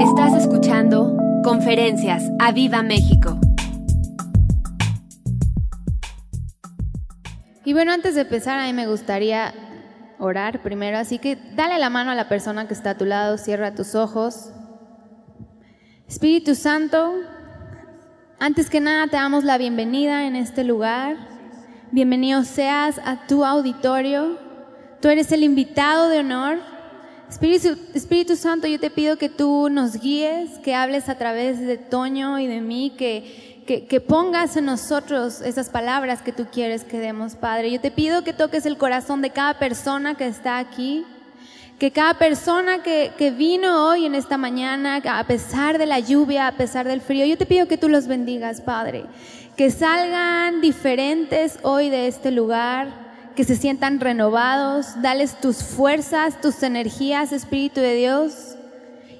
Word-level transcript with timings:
Estás 0.00 0.34
escuchando 0.34 1.16
Conferencias 1.42 2.22
a 2.38 2.52
Viva 2.52 2.82
México. 2.82 3.40
Y 7.64 7.72
bueno, 7.72 7.92
antes 7.92 8.14
de 8.14 8.20
empezar, 8.20 8.58
a 8.58 8.66
mí 8.66 8.74
me 8.74 8.86
gustaría 8.86 9.54
orar 10.18 10.62
primero, 10.62 10.98
así 10.98 11.18
que 11.18 11.36
dale 11.54 11.78
la 11.78 11.88
mano 11.88 12.10
a 12.10 12.14
la 12.14 12.28
persona 12.28 12.68
que 12.68 12.74
está 12.74 12.90
a 12.90 12.98
tu 12.98 13.06
lado, 13.06 13.38
cierra 13.38 13.74
tus 13.74 13.94
ojos. 13.94 14.52
Espíritu 16.06 16.54
Santo, 16.54 17.14
antes 18.38 18.68
que 18.68 18.80
nada 18.80 19.06
te 19.06 19.16
damos 19.16 19.44
la 19.44 19.56
bienvenida 19.56 20.26
en 20.26 20.36
este 20.36 20.62
lugar. 20.62 21.16
Bienvenido 21.90 22.44
seas 22.44 23.00
a 23.02 23.26
tu 23.26 23.46
auditorio. 23.46 24.38
Tú 25.00 25.08
eres 25.08 25.32
el 25.32 25.42
invitado 25.42 26.10
de 26.10 26.20
honor. 26.20 26.75
Espíritu, 27.28 28.36
Santo, 28.36 28.68
yo 28.68 28.78
te 28.78 28.88
pido 28.88 29.18
que 29.18 29.28
tú 29.28 29.68
nos 29.68 30.00
guíes, 30.00 30.58
que 30.62 30.74
hables 30.74 31.08
a 31.08 31.18
través 31.18 31.58
de 31.58 31.76
Toño 31.76 32.38
y 32.38 32.46
de 32.46 32.60
mí, 32.60 32.94
que, 32.96 33.64
que, 33.66 33.86
que, 33.86 34.00
pongas 34.00 34.56
en 34.56 34.66
nosotros 34.66 35.40
esas 35.40 35.68
palabras 35.68 36.22
que 36.22 36.30
tú 36.30 36.46
quieres 36.52 36.84
que 36.84 37.00
demos, 37.00 37.34
Padre. 37.34 37.72
Yo 37.72 37.80
te 37.80 37.90
pido 37.90 38.22
que 38.22 38.32
toques 38.32 38.64
el 38.64 38.78
corazón 38.78 39.22
de 39.22 39.30
cada 39.30 39.58
persona 39.58 40.14
que 40.14 40.28
está 40.28 40.58
aquí, 40.58 41.04
que 41.80 41.90
cada 41.90 42.14
persona 42.14 42.84
que, 42.84 43.10
que 43.18 43.32
vino 43.32 43.88
hoy 43.88 44.06
en 44.06 44.14
esta 44.14 44.38
mañana, 44.38 45.02
a 45.04 45.24
pesar 45.26 45.78
de 45.78 45.86
la 45.86 45.98
lluvia, 45.98 46.46
a 46.46 46.52
pesar 46.52 46.86
del 46.86 47.00
frío, 47.00 47.26
yo 47.26 47.36
te 47.36 47.44
pido 47.44 47.66
que 47.66 47.76
tú 47.76 47.88
los 47.88 48.06
bendigas, 48.06 48.60
Padre. 48.60 49.04
Que 49.56 49.72
salgan 49.72 50.60
diferentes 50.60 51.58
hoy 51.62 51.90
de 51.90 52.06
este 52.06 52.30
lugar 52.30 53.05
que 53.36 53.44
se 53.44 53.54
sientan 53.54 54.00
renovados, 54.00 55.00
dales 55.02 55.38
tus 55.38 55.62
fuerzas, 55.62 56.40
tus 56.40 56.62
energías, 56.62 57.32
Espíritu 57.32 57.80
de 57.80 57.94
Dios. 57.94 58.56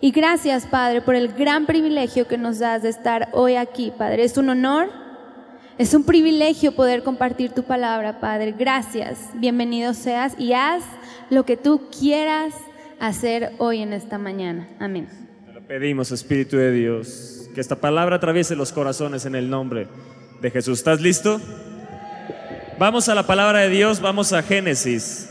Y 0.00 0.10
gracias, 0.10 0.66
Padre, 0.66 1.02
por 1.02 1.14
el 1.14 1.28
gran 1.28 1.66
privilegio 1.66 2.26
que 2.26 2.38
nos 2.38 2.58
das 2.58 2.82
de 2.82 2.88
estar 2.88 3.28
hoy 3.32 3.56
aquí, 3.56 3.92
Padre. 3.96 4.24
Es 4.24 4.38
un 4.38 4.48
honor, 4.48 4.88
es 5.78 5.94
un 5.94 6.04
privilegio 6.04 6.72
poder 6.72 7.02
compartir 7.02 7.52
tu 7.52 7.62
palabra, 7.62 8.18
Padre. 8.18 8.54
Gracias, 8.58 9.18
bienvenido 9.34 9.92
seas 9.92 10.34
y 10.38 10.54
haz 10.54 10.82
lo 11.30 11.44
que 11.44 11.58
tú 11.58 11.88
quieras 11.96 12.54
hacer 12.98 13.52
hoy 13.58 13.82
en 13.82 13.92
esta 13.92 14.16
mañana. 14.16 14.66
Amén. 14.80 15.08
Te 15.44 15.52
lo 15.52 15.60
pedimos, 15.66 16.10
Espíritu 16.10 16.56
de 16.56 16.72
Dios, 16.72 17.50
que 17.54 17.60
esta 17.60 17.76
palabra 17.76 18.16
atraviese 18.16 18.56
los 18.56 18.72
corazones 18.72 19.26
en 19.26 19.34
el 19.34 19.50
nombre 19.50 19.88
de 20.40 20.50
Jesús. 20.50 20.78
¿Estás 20.78 21.02
listo? 21.02 21.38
Vamos 22.78 23.08
a 23.08 23.14
la 23.14 23.26
palabra 23.26 23.60
de 23.60 23.70
Dios, 23.70 24.00
vamos 24.00 24.34
a 24.34 24.42
Génesis. 24.42 25.30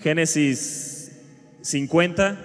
Génesis 0.00 1.10
50. 1.60 2.38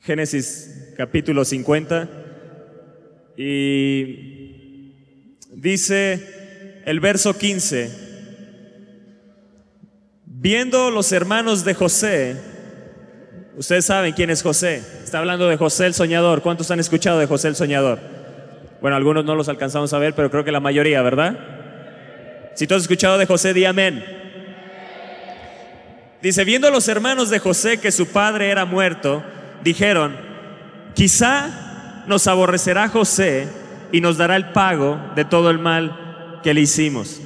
Génesis 0.00 0.92
capítulo 0.94 1.46
50. 1.46 2.06
Y 3.38 5.32
dice 5.50 6.82
el 6.84 7.00
verso 7.00 7.32
15. 7.32 7.92
Viendo 10.26 10.90
los 10.90 11.12
hermanos 11.12 11.64
de 11.64 11.72
José, 11.72 12.36
ustedes 13.56 13.86
saben 13.86 14.12
quién 14.12 14.28
es 14.28 14.42
José. 14.42 14.82
Está 15.02 15.20
hablando 15.20 15.48
de 15.48 15.56
José 15.56 15.86
el 15.86 15.94
soñador. 15.94 16.42
¿Cuántos 16.42 16.70
han 16.70 16.80
escuchado 16.80 17.18
de 17.18 17.26
José 17.26 17.48
el 17.48 17.56
soñador? 17.56 18.17
Bueno, 18.80 18.96
algunos 18.96 19.24
no 19.24 19.34
los 19.34 19.48
alcanzamos 19.48 19.92
a 19.92 19.98
ver, 19.98 20.14
pero 20.14 20.30
creo 20.30 20.44
que 20.44 20.52
la 20.52 20.60
mayoría, 20.60 21.02
¿verdad? 21.02 21.38
Si 22.54 22.66
tú 22.66 22.74
has 22.74 22.82
escuchado 22.82 23.18
de 23.18 23.26
José, 23.26 23.54
di 23.54 23.64
amén. 23.64 24.04
Dice, 26.22 26.44
viendo 26.44 26.70
los 26.70 26.88
hermanos 26.88 27.30
de 27.30 27.38
José 27.38 27.78
que 27.78 27.92
su 27.92 28.08
padre 28.08 28.50
era 28.50 28.64
muerto, 28.64 29.22
dijeron, 29.62 30.16
quizá 30.94 32.04
nos 32.06 32.26
aborrecerá 32.26 32.88
José 32.88 33.48
y 33.92 34.00
nos 34.00 34.16
dará 34.16 34.36
el 34.36 34.50
pago 34.50 34.98
de 35.14 35.24
todo 35.24 35.50
el 35.50 35.58
mal 35.58 36.40
que 36.42 36.54
le 36.54 36.60
hicimos. 36.60 37.20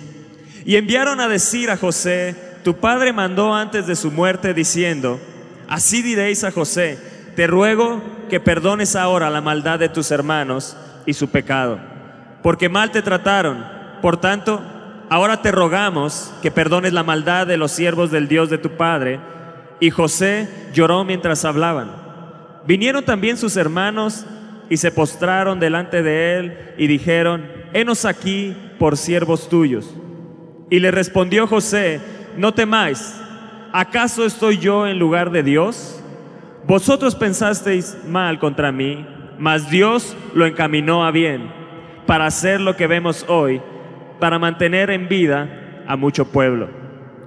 Y 0.64 0.76
enviaron 0.76 1.20
a 1.20 1.28
decir 1.28 1.70
a 1.70 1.76
José, 1.76 2.36
tu 2.64 2.76
padre 2.76 3.12
mandó 3.12 3.54
antes 3.54 3.86
de 3.86 3.96
su 3.96 4.10
muerte 4.10 4.54
diciendo, 4.54 5.20
así 5.68 6.02
diréis 6.02 6.44
a 6.44 6.52
José, 6.52 6.98
te 7.34 7.46
ruego 7.46 8.02
que 8.28 8.40
perdones 8.40 8.94
ahora 8.94 9.30
la 9.30 9.40
maldad 9.40 9.78
de 9.78 9.88
tus 9.88 10.10
hermanos 10.10 10.76
y 11.06 11.14
su 11.14 11.28
pecado, 11.28 11.78
porque 12.42 12.68
mal 12.68 12.90
te 12.90 13.02
trataron. 13.02 13.64
Por 14.00 14.16
tanto, 14.16 14.60
ahora 15.08 15.42
te 15.42 15.52
rogamos 15.52 16.32
que 16.42 16.50
perdones 16.50 16.92
la 16.92 17.02
maldad 17.02 17.46
de 17.46 17.56
los 17.56 17.72
siervos 17.72 18.10
del 18.10 18.28
Dios 18.28 18.50
de 18.50 18.58
tu 18.58 18.70
Padre. 18.70 19.20
Y 19.80 19.90
José 19.90 20.48
lloró 20.72 21.04
mientras 21.04 21.44
hablaban. 21.44 21.92
Vinieron 22.66 23.04
también 23.04 23.36
sus 23.36 23.56
hermanos 23.56 24.24
y 24.68 24.76
se 24.76 24.90
postraron 24.90 25.60
delante 25.60 26.02
de 26.02 26.38
él 26.38 26.58
y 26.78 26.86
dijeron, 26.86 27.46
henos 27.72 28.04
aquí 28.04 28.56
por 28.78 28.96
siervos 28.96 29.48
tuyos. 29.48 29.92
Y 30.70 30.78
le 30.78 30.90
respondió 30.90 31.46
José, 31.46 32.00
no 32.36 32.54
temáis, 32.54 33.14
¿acaso 33.72 34.24
estoy 34.24 34.58
yo 34.58 34.86
en 34.86 34.98
lugar 34.98 35.30
de 35.30 35.42
Dios? 35.42 36.02
Vosotros 36.66 37.14
pensasteis 37.14 37.98
mal 38.06 38.38
contra 38.38 38.72
mí 38.72 39.06
mas 39.42 39.68
Dios 39.68 40.16
lo 40.34 40.46
encaminó 40.46 41.04
a 41.04 41.10
bien 41.10 41.52
para 42.06 42.26
hacer 42.26 42.60
lo 42.60 42.76
que 42.76 42.86
vemos 42.86 43.24
hoy, 43.26 43.60
para 44.20 44.38
mantener 44.38 44.88
en 44.90 45.08
vida 45.08 45.82
a 45.88 45.96
mucho 45.96 46.26
pueblo. 46.26 46.68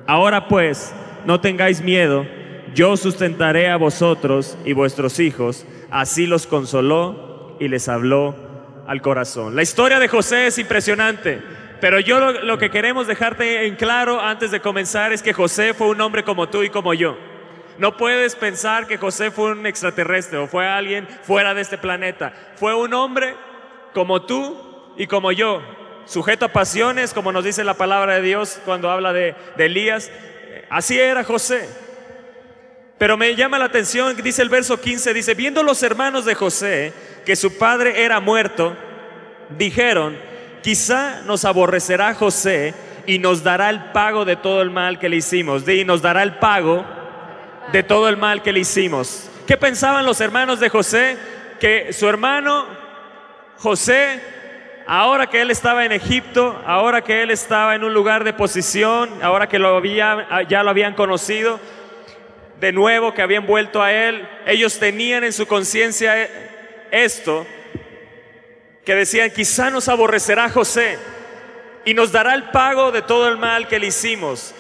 Ahora 0.08 0.48
pues, 0.48 0.96
no 1.26 1.42
tengáis 1.42 1.82
miedo, 1.82 2.26
yo 2.74 2.96
sustentaré 2.96 3.70
a 3.70 3.76
vosotros 3.76 4.58
y 4.64 4.72
vuestros 4.72 5.20
hijos. 5.20 5.66
Así 5.92 6.26
los 6.26 6.48
consoló 6.48 7.58
y 7.60 7.68
les 7.68 7.90
habló 7.90 8.34
al 8.88 9.02
corazón. 9.02 9.54
La 9.54 9.64
historia 9.64 10.00
de 10.00 10.08
José 10.08 10.48
es 10.48 10.58
impresionante, 10.58 11.42
pero 11.82 12.00
yo 12.00 12.22
lo, 12.22 12.32
lo 12.46 12.58
que 12.58 12.70
queremos 12.70 13.08
dejarte 13.08 13.68
en 13.68 13.76
claro 13.76 14.22
antes 14.22 14.52
de 14.52 14.62
comenzar 14.62 15.12
es 15.12 15.22
que 15.22 15.34
José 15.34 15.74
fue 15.74 15.90
un 15.90 16.00
hombre 16.00 16.24
como 16.24 16.48
tú 16.48 16.64
y 16.64 16.70
como 16.70 16.94
yo. 16.94 17.18
No 17.78 17.98
puedes 17.98 18.36
pensar 18.36 18.88
que 18.88 18.98
José 18.98 19.32
fue 19.32 19.52
un 19.52 19.66
extraterrestre 19.66 20.38
o 20.38 20.48
fue 20.48 20.68
alguien 20.68 21.08
fuera 21.24 21.54
de 21.54 21.62
este 21.62 21.78
planeta. 21.78 22.34
Fue 22.56 22.74
un 22.74 22.94
hombre 22.94 23.36
como 23.94 24.22
tú 24.22 24.94
y 24.98 25.08
como 25.08 25.32
yo, 25.32 25.62
sujeto 26.06 26.46
a 26.46 26.54
pasiones, 26.54 27.14
como 27.14 27.32
nos 27.32 27.44
dice 27.44 27.64
la 27.64 27.74
palabra 27.74 28.16
de 28.16 28.22
Dios 28.22 28.60
cuando 28.64 28.90
habla 28.90 29.12
de, 29.12 29.36
Elías. 29.58 30.10
Así 30.70 30.98
era 30.98 31.24
José. 31.24 31.68
Pero 32.98 33.18
me 33.18 33.36
llama 33.36 33.60
la 33.60 33.66
atención, 33.66 34.16
dice 34.24 34.42
el 34.42 34.50
verso 34.50 34.80
15, 34.80 35.14
dice, 35.14 35.34
viendo 35.34 35.64
los 35.64 35.84
hermanos 35.84 36.24
de 36.24 36.36
José 36.36 36.94
que 37.26 37.36
su 37.36 37.58
padre 37.58 38.04
era 38.04 38.22
muerto, 38.22 38.76
dijeron, 39.58 40.18
quizá 40.64 41.22
nos 41.26 41.44
aborrecerá 41.44 42.14
José 42.14 42.74
y 43.06 43.20
nos 43.20 43.44
dará 43.44 43.70
el 43.70 43.92
pago 43.92 44.24
de 44.24 44.38
todo 44.38 44.62
el 44.62 44.72
mal 44.72 44.98
que 44.98 45.10
le 45.10 45.18
hicimos. 45.18 45.68
Y 45.68 45.84
nos 45.84 46.02
dará 46.02 46.24
el 46.24 46.36
pago 46.36 46.86
de 47.72 47.84
todo 47.84 48.10
el 48.10 48.18
mal 48.18 48.42
que 48.42 48.52
le 48.52 48.62
hicimos. 48.62 49.30
¿Qué 49.48 49.58
pensaban 49.58 50.06
los 50.06 50.22
hermanos 50.22 50.60
de 50.60 50.70
José? 50.70 51.18
Que 51.60 51.94
su 51.94 52.08
hermano 52.08 52.66
José, 53.58 54.20
ahora 54.88 55.28
que 55.28 55.42
él 55.42 55.52
estaba 55.52 55.86
en 55.86 55.92
Egipto, 55.92 56.62
ahora 56.66 57.02
que 57.02 57.22
él 57.22 57.32
estaba 57.32 57.76
en 57.76 57.84
un 57.84 57.94
lugar 57.94 58.24
de 58.24 58.34
posición, 58.34 59.10
ahora 59.22 59.48
que 59.48 59.60
lo 59.60 59.82
ya 59.84 60.64
lo 60.64 60.70
habían 60.70 60.94
conocido, 60.94 61.60
de 62.60 62.72
nuevo 62.72 63.14
que 63.14 63.22
habían 63.22 63.46
vuelto 63.46 63.82
a 63.82 63.92
él, 63.92 64.28
ellos 64.46 64.80
tenían 64.80 65.24
en 65.24 65.34
su 65.34 65.46
conciencia 65.46 66.30
esto, 66.92 67.46
que 68.84 68.96
decían, 68.96 69.32
quizá 69.32 69.70
nos 69.70 69.90
aborrecerá 69.90 70.50
José 70.50 70.98
y 71.86 71.94
nos 71.94 72.12
dará 72.12 72.34
el 72.34 72.50
pago 72.50 72.92
de 72.92 73.02
todo 73.02 73.28
el 73.28 73.38
mal 73.38 73.68
que 73.68 73.80
le 73.80 73.88
hicimos. 73.88 74.54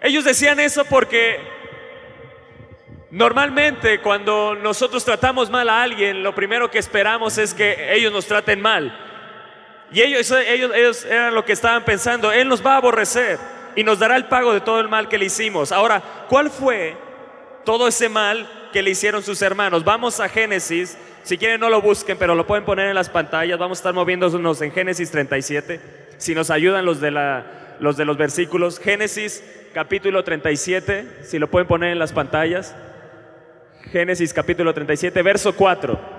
Ellos 0.00 0.24
decían 0.24 0.60
eso 0.60 0.84
porque 0.84 1.40
Normalmente 3.10 4.00
cuando 4.00 4.54
nosotros 4.54 5.02
tratamos 5.02 5.48
mal 5.48 5.68
a 5.70 5.82
alguien, 5.82 6.22
lo 6.22 6.34
primero 6.34 6.70
que 6.70 6.78
esperamos 6.78 7.38
es 7.38 7.54
que 7.54 7.94
ellos 7.94 8.12
nos 8.12 8.26
traten 8.26 8.60
mal. 8.60 8.94
Y 9.90 10.02
ellos, 10.02 10.30
ellos, 10.30 10.72
ellos 10.74 11.04
eran 11.06 11.34
lo 11.34 11.44
que 11.46 11.54
estaban 11.54 11.84
pensando, 11.84 12.30
Él 12.30 12.48
nos 12.48 12.64
va 12.64 12.74
a 12.74 12.76
aborrecer 12.76 13.38
y 13.74 13.82
nos 13.82 13.98
dará 13.98 14.16
el 14.16 14.26
pago 14.26 14.52
de 14.52 14.60
todo 14.60 14.80
el 14.80 14.88
mal 14.88 15.08
que 15.08 15.16
le 15.16 15.24
hicimos. 15.24 15.72
Ahora, 15.72 16.02
¿cuál 16.28 16.50
fue 16.50 16.96
todo 17.64 17.88
ese 17.88 18.10
mal 18.10 18.46
que 18.72 18.82
le 18.82 18.90
hicieron 18.90 19.22
sus 19.22 19.40
hermanos? 19.40 19.84
Vamos 19.84 20.20
a 20.20 20.28
Génesis, 20.28 20.98
si 21.22 21.38
quieren 21.38 21.60
no 21.60 21.70
lo 21.70 21.80
busquen, 21.80 22.18
pero 22.18 22.34
lo 22.34 22.46
pueden 22.46 22.66
poner 22.66 22.88
en 22.88 22.94
las 22.94 23.08
pantallas, 23.08 23.58
vamos 23.58 23.78
a 23.78 23.80
estar 23.80 23.94
moviéndonos 23.94 24.60
en 24.60 24.70
Génesis 24.70 25.10
37, 25.10 25.80
si 26.18 26.34
nos 26.34 26.50
ayudan 26.50 26.84
los 26.84 27.00
de, 27.00 27.10
la, 27.10 27.76
los, 27.80 27.96
de 27.96 28.04
los 28.04 28.18
versículos. 28.18 28.78
Génesis 28.78 29.42
capítulo 29.72 30.24
37, 30.24 31.20
si 31.22 31.38
lo 31.38 31.48
pueden 31.48 31.66
poner 31.66 31.92
en 31.92 31.98
las 31.98 32.12
pantallas. 32.12 32.76
Génesis 33.90 34.32
capítulo 34.34 34.74
37, 34.74 35.22
verso 35.22 35.54
4. 35.54 36.18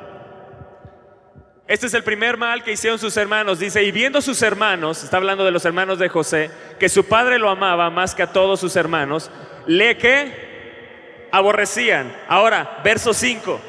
Este 1.67 1.85
es 1.85 1.93
el 1.93 2.03
primer 2.03 2.35
mal 2.37 2.63
que 2.63 2.71
hicieron 2.71 2.97
sus 2.97 3.15
hermanos. 3.15 3.59
Dice, 3.59 3.83
y 3.83 3.91
viendo 3.91 4.21
sus 4.21 4.41
hermanos, 4.41 5.03
está 5.03 5.17
hablando 5.17 5.45
de 5.45 5.51
los 5.51 5.65
hermanos 5.65 5.99
de 5.99 6.09
José, 6.09 6.49
que 6.79 6.89
su 6.89 7.05
padre 7.05 7.37
lo 7.37 7.49
amaba 7.49 7.89
más 7.89 8.15
que 8.15 8.23
a 8.23 8.31
todos 8.31 8.59
sus 8.59 8.75
hermanos, 8.75 9.29
le 9.67 9.97
que 9.97 10.49
Aborrecían. 11.31 12.15
Ahora, 12.27 12.79
verso 12.83 13.13
5. 13.13 13.61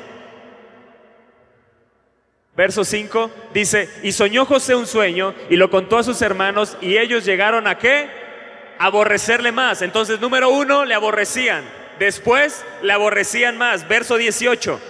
Verso 2.57 2.85
5 2.85 3.31
dice, 3.55 3.89
y 4.03 4.13
soñó 4.13 4.45
José 4.45 4.75
un 4.75 4.87
sueño 4.87 5.35
y 5.49 5.57
lo 5.57 5.71
contó 5.71 5.99
a 5.99 6.03
sus 6.03 6.21
hermanos 6.21 6.77
y 6.81 6.99
ellos 6.99 7.25
llegaron 7.25 7.67
a 7.67 7.79
qué? 7.79 8.09
Aborrecerle 8.79 9.53
más. 9.53 9.83
Entonces, 9.83 10.21
número 10.21 10.51
uno, 10.51 10.85
le 10.85 10.95
aborrecían. 10.95 11.80
Después, 12.01 12.65
le 12.81 12.95
aborrecían 12.95 13.59
más. 13.59 13.87
Verso 13.87 14.17
18. 14.17 14.81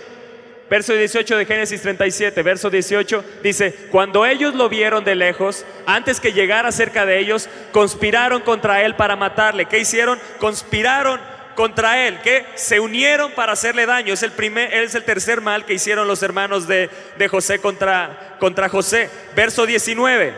Verso 0.70 0.94
18 0.94 1.36
de 1.36 1.44
Génesis 1.44 1.82
37, 1.82 2.44
verso 2.44 2.70
18 2.70 3.24
dice, 3.42 3.74
cuando 3.90 4.24
ellos 4.24 4.54
lo 4.54 4.68
vieron 4.68 5.02
de 5.02 5.16
lejos, 5.16 5.66
antes 5.84 6.20
que 6.20 6.32
llegara 6.32 6.70
cerca 6.70 7.04
de 7.04 7.18
ellos, 7.18 7.48
conspiraron 7.72 8.42
contra 8.42 8.80
él 8.82 8.94
para 8.94 9.16
matarle. 9.16 9.64
¿Qué 9.64 9.80
hicieron? 9.80 10.20
Conspiraron 10.38 11.20
contra 11.56 12.06
él, 12.06 12.20
que 12.22 12.46
se 12.54 12.78
unieron 12.78 13.32
para 13.32 13.54
hacerle 13.54 13.84
daño. 13.84 14.14
Es 14.14 14.22
el, 14.22 14.30
primer, 14.30 14.72
es 14.72 14.94
el 14.94 15.02
tercer 15.02 15.40
mal 15.40 15.64
que 15.64 15.74
hicieron 15.74 16.06
los 16.06 16.22
hermanos 16.22 16.68
de, 16.68 16.88
de 17.18 17.26
José 17.26 17.58
contra, 17.58 18.36
contra 18.38 18.68
José. 18.68 19.10
Verso 19.34 19.66
19. 19.66 20.32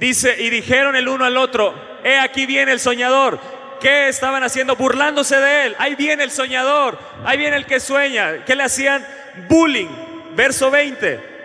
Dice, 0.00 0.34
y 0.38 0.48
dijeron 0.48 0.96
el 0.96 1.08
uno 1.08 1.26
al 1.26 1.36
otro, 1.36 1.74
he 2.04 2.18
aquí 2.18 2.46
viene 2.46 2.72
el 2.72 2.80
soñador. 2.80 3.57
¿Qué 3.80 4.08
estaban 4.08 4.42
haciendo? 4.42 4.76
Burlándose 4.76 5.36
de 5.36 5.66
él. 5.66 5.76
Ahí 5.78 5.94
viene 5.94 6.24
el 6.24 6.30
soñador, 6.30 6.98
ahí 7.24 7.38
viene 7.38 7.56
el 7.56 7.66
que 7.66 7.80
sueña. 7.80 8.44
¿Qué 8.44 8.54
le 8.54 8.64
hacían? 8.64 9.06
Bullying. 9.48 9.88
Verso 10.34 10.70
20. 10.70 11.38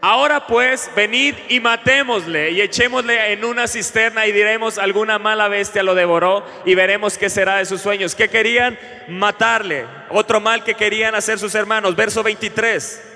Ahora 0.00 0.46
pues, 0.46 0.90
venid 0.94 1.34
y 1.48 1.58
matémosle 1.58 2.50
y 2.50 2.60
echémosle 2.60 3.32
en 3.32 3.44
una 3.44 3.66
cisterna 3.66 4.26
y 4.26 4.32
diremos 4.32 4.78
alguna 4.78 5.18
mala 5.18 5.48
bestia 5.48 5.82
lo 5.82 5.94
devoró 5.94 6.44
y 6.66 6.74
veremos 6.74 7.16
qué 7.16 7.30
será 7.30 7.56
de 7.56 7.64
sus 7.64 7.80
sueños. 7.80 8.14
¿Qué 8.14 8.28
querían? 8.28 8.78
Matarle. 9.08 9.86
Otro 10.10 10.38
mal 10.38 10.62
que 10.62 10.74
querían 10.74 11.14
hacer 11.14 11.38
sus 11.38 11.54
hermanos. 11.54 11.96
Verso 11.96 12.22
23. 12.22 13.15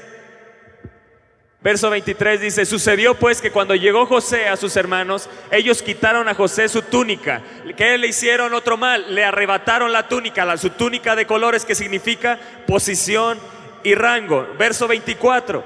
Verso 1.62 1.90
23 1.90 2.40
dice, 2.40 2.64
sucedió 2.64 3.14
pues 3.16 3.42
que 3.42 3.50
cuando 3.50 3.74
llegó 3.74 4.06
José 4.06 4.48
a 4.48 4.56
sus 4.56 4.76
hermanos, 4.76 5.28
ellos 5.50 5.82
quitaron 5.82 6.26
a 6.26 6.34
José 6.34 6.68
su 6.70 6.80
túnica. 6.80 7.42
¿Qué 7.76 7.98
le 7.98 8.08
hicieron 8.08 8.54
otro 8.54 8.78
mal? 8.78 9.14
Le 9.14 9.24
arrebataron 9.24 9.92
la 9.92 10.08
túnica, 10.08 10.46
la, 10.46 10.56
su 10.56 10.70
túnica 10.70 11.14
de 11.14 11.26
colores 11.26 11.66
que 11.66 11.74
significa 11.74 12.38
posición 12.66 13.38
y 13.82 13.94
rango. 13.94 14.46
Verso 14.58 14.88
24. 14.88 15.62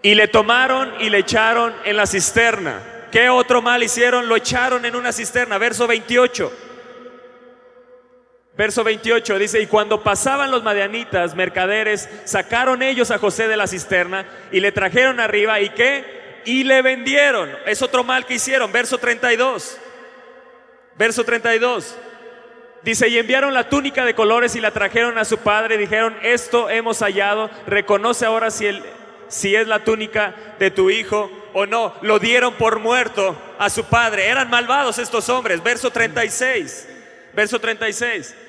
Y 0.00 0.14
le 0.14 0.26
tomaron 0.28 0.94
y 1.00 1.10
le 1.10 1.18
echaron 1.18 1.74
en 1.84 1.98
la 1.98 2.06
cisterna. 2.06 2.80
¿Qué 3.12 3.28
otro 3.28 3.60
mal 3.60 3.82
hicieron? 3.82 4.26
Lo 4.26 4.36
echaron 4.36 4.86
en 4.86 4.96
una 4.96 5.12
cisterna. 5.12 5.58
Verso 5.58 5.86
28. 5.86 6.65
Verso 8.56 8.82
28 8.84 9.38
dice, 9.38 9.60
y 9.60 9.66
cuando 9.66 10.02
pasaban 10.02 10.50
los 10.50 10.62
madianitas, 10.62 11.34
mercaderes, 11.34 12.08
sacaron 12.24 12.82
ellos 12.82 13.10
a 13.10 13.18
José 13.18 13.48
de 13.48 13.56
la 13.56 13.66
cisterna 13.66 14.24
y 14.50 14.60
le 14.60 14.72
trajeron 14.72 15.20
arriba 15.20 15.60
y 15.60 15.68
qué? 15.70 16.40
Y 16.46 16.64
le 16.64 16.80
vendieron. 16.80 17.50
Es 17.66 17.82
otro 17.82 18.02
mal 18.02 18.24
que 18.24 18.34
hicieron. 18.34 18.72
Verso 18.72 18.96
32. 18.96 19.76
Verso 20.96 21.22
32. 21.24 21.96
Dice, 22.82 23.08
y 23.08 23.18
enviaron 23.18 23.52
la 23.52 23.68
túnica 23.68 24.06
de 24.06 24.14
colores 24.14 24.56
y 24.56 24.60
la 24.60 24.70
trajeron 24.70 25.18
a 25.18 25.24
su 25.24 25.38
padre 25.38 25.76
dijeron, 25.76 26.16
esto 26.22 26.70
hemos 26.70 27.00
hallado, 27.00 27.50
reconoce 27.66 28.24
ahora 28.24 28.50
si, 28.50 28.66
el, 28.66 28.82
si 29.28 29.56
es 29.56 29.66
la 29.66 29.80
túnica 29.84 30.34
de 30.58 30.70
tu 30.70 30.88
hijo 30.88 31.30
o 31.52 31.66
no. 31.66 31.92
Lo 32.00 32.18
dieron 32.18 32.54
por 32.54 32.78
muerto 32.78 33.36
a 33.58 33.68
su 33.68 33.84
padre. 33.84 34.28
Eran 34.28 34.48
malvados 34.48 34.98
estos 34.98 35.28
hombres. 35.28 35.62
Verso 35.62 35.90
36. 35.90 36.88
Verso 37.34 37.60
36 37.60 38.45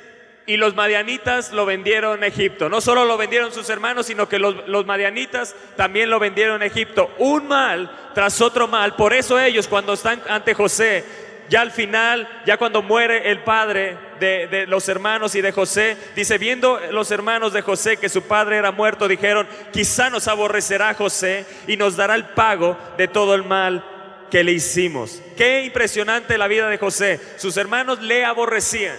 y 0.47 0.55
los 0.55 0.75
madianitas 0.75 1.51
lo 1.51 1.65
vendieron 1.65 2.23
a 2.23 2.27
Egipto. 2.27 2.69
No 2.69 2.79
solo 2.79 3.03
lo 3.03 3.17
vendieron 3.17 3.51
sus 3.51 3.69
hermanos, 3.69 4.05
sino 4.05 4.29
que 4.29 4.39
los, 4.39 4.85
madianitas 4.85 5.53
también 5.75 6.09
lo 6.09 6.19
vendieron 6.19 6.61
a 6.61 6.65
Egipto. 6.65 7.13
Un 7.17 7.49
mal 7.49 7.91
tras 8.15 8.39
otro 8.39 8.65
mal. 8.65 8.95
Por 8.95 9.13
eso 9.13 9.37
ellos 9.37 9.67
cuando 9.67 9.93
están 9.93 10.21
ante 10.29 10.53
José, 10.53 11.03
ya 11.49 11.59
al 11.59 11.71
final, 11.71 12.29
ya 12.45 12.55
cuando 12.55 12.81
muere 12.81 13.29
el 13.29 13.43
padre 13.43 13.97
de, 14.21 14.47
de 14.47 14.67
los 14.67 14.87
hermanos 14.87 15.35
y 15.35 15.41
de 15.41 15.51
José, 15.51 15.97
dice, 16.15 16.37
viendo 16.37 16.79
los 16.91 17.11
hermanos 17.11 17.51
de 17.51 17.61
José 17.61 17.97
que 17.97 18.07
su 18.07 18.21
padre 18.21 18.55
era 18.55 18.71
muerto, 18.71 19.09
dijeron, 19.09 19.49
quizá 19.73 20.09
nos 20.09 20.29
aborrecerá 20.29 20.93
José 20.93 21.45
y 21.67 21.75
nos 21.75 21.97
dará 21.97 22.15
el 22.15 22.25
pago 22.25 22.77
de 22.97 23.09
todo 23.09 23.35
el 23.35 23.43
mal 23.43 23.83
que 24.31 24.45
le 24.45 24.53
hicimos. 24.53 25.21
Qué 25.35 25.63
impresionante 25.63 26.37
la 26.37 26.47
vida 26.47 26.69
de 26.69 26.77
José. 26.77 27.19
Sus 27.35 27.57
hermanos 27.57 28.01
le 28.01 28.23
aborrecían. 28.23 28.97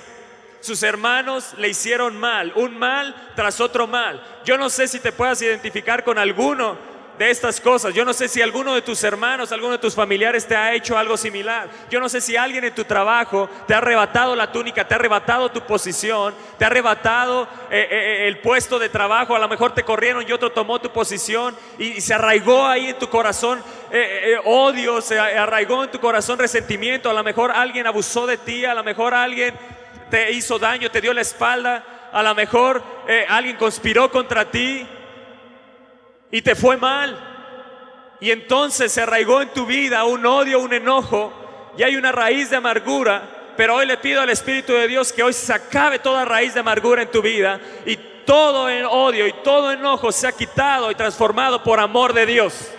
Sus 0.60 0.82
hermanos 0.82 1.54
le 1.56 1.68
hicieron 1.68 2.18
mal, 2.18 2.52
un 2.56 2.78
mal 2.78 3.14
tras 3.36 3.60
otro 3.60 3.86
mal. 3.86 4.22
Yo 4.44 4.58
no 4.58 4.70
sé 4.70 4.88
si 4.88 4.98
te 4.98 5.12
puedas 5.12 5.40
identificar 5.40 6.04
con 6.04 6.18
alguno 6.18 6.76
de 7.18 7.30
estas 7.30 7.60
cosas. 7.60 7.92
Yo 7.92 8.04
no 8.04 8.12
sé 8.12 8.28
si 8.28 8.40
alguno 8.40 8.74
de 8.74 8.82
tus 8.82 9.02
hermanos, 9.02 9.50
alguno 9.50 9.72
de 9.72 9.78
tus 9.78 9.94
familiares 9.94 10.46
te 10.46 10.56
ha 10.56 10.72
hecho 10.72 10.96
algo 10.96 11.16
similar. 11.16 11.68
Yo 11.90 12.00
no 12.00 12.08
sé 12.08 12.20
si 12.20 12.36
alguien 12.36 12.64
en 12.64 12.74
tu 12.74 12.84
trabajo 12.84 13.50
te 13.66 13.74
ha 13.74 13.78
arrebatado 13.78 14.36
la 14.36 14.52
túnica, 14.52 14.86
te 14.86 14.94
ha 14.94 14.96
arrebatado 14.96 15.50
tu 15.50 15.60
posición, 15.62 16.34
te 16.56 16.64
ha 16.64 16.68
arrebatado 16.68 17.48
eh, 17.70 17.88
eh, 17.90 18.28
el 18.28 18.38
puesto 18.38 18.78
de 18.78 18.88
trabajo. 18.88 19.34
A 19.34 19.40
lo 19.40 19.48
mejor 19.48 19.74
te 19.74 19.82
corrieron 19.82 20.24
y 20.26 20.32
otro 20.32 20.52
tomó 20.52 20.80
tu 20.80 20.90
posición 20.90 21.56
y, 21.78 22.00
se 22.00 22.14
arraigó 22.14 22.64
ahí 22.64 22.88
en 22.88 22.98
tu 22.98 23.08
corazón 23.08 23.60
eh, 23.90 24.36
odio, 24.44 25.00
se 25.00 25.18
arraigó 25.18 25.84
en 25.84 25.90
tu 25.90 25.98
corazón 25.98 26.38
resentimiento. 26.38 27.10
A 27.10 27.14
lo 27.14 27.24
mejor 27.24 27.50
alguien 27.50 27.86
abusó 27.86 28.26
de 28.26 28.36
ti, 28.38 28.64
a 28.64 28.74
lo 28.74 28.84
mejor 28.84 29.14
alguien 29.14 29.54
te 30.10 30.32
hizo 30.32 30.58
daño, 30.58 30.90
te 30.90 31.00
dio 31.00 31.12
la 31.12 31.20
espalda, 31.20 32.10
a 32.12 32.22
lo 32.22 32.34
mejor 32.34 32.82
eh, 33.06 33.26
alguien 33.28 33.56
conspiró 33.56 34.10
contra 34.10 34.50
ti 34.50 34.86
y 36.30 36.42
te 36.42 36.54
fue 36.54 36.76
mal. 36.76 37.18
Y 38.20 38.30
entonces 38.30 38.92
se 38.92 39.02
arraigó 39.02 39.40
en 39.40 39.50
tu 39.50 39.66
vida 39.66 40.04
un 40.04 40.26
odio, 40.26 40.60
un 40.60 40.72
enojo 40.72 41.32
y 41.76 41.82
hay 41.82 41.96
una 41.96 42.12
raíz 42.12 42.50
de 42.50 42.56
amargura. 42.56 43.54
Pero 43.56 43.76
hoy 43.76 43.86
le 43.86 43.96
pido 43.96 44.20
al 44.20 44.30
Espíritu 44.30 44.72
de 44.72 44.88
Dios 44.88 45.12
que 45.12 45.22
hoy 45.22 45.32
se 45.32 45.52
acabe 45.52 45.98
toda 45.98 46.24
raíz 46.24 46.54
de 46.54 46.60
amargura 46.60 47.02
en 47.02 47.10
tu 47.10 47.22
vida 47.22 47.60
y 47.86 47.96
todo 48.24 48.68
el 48.68 48.84
odio 48.84 49.26
y 49.26 49.32
todo 49.42 49.72
enojo 49.72 50.12
sea 50.12 50.32
quitado 50.32 50.90
y 50.90 50.94
transformado 50.94 51.62
por 51.62 51.80
amor 51.80 52.12
de 52.12 52.26
Dios. 52.26 52.70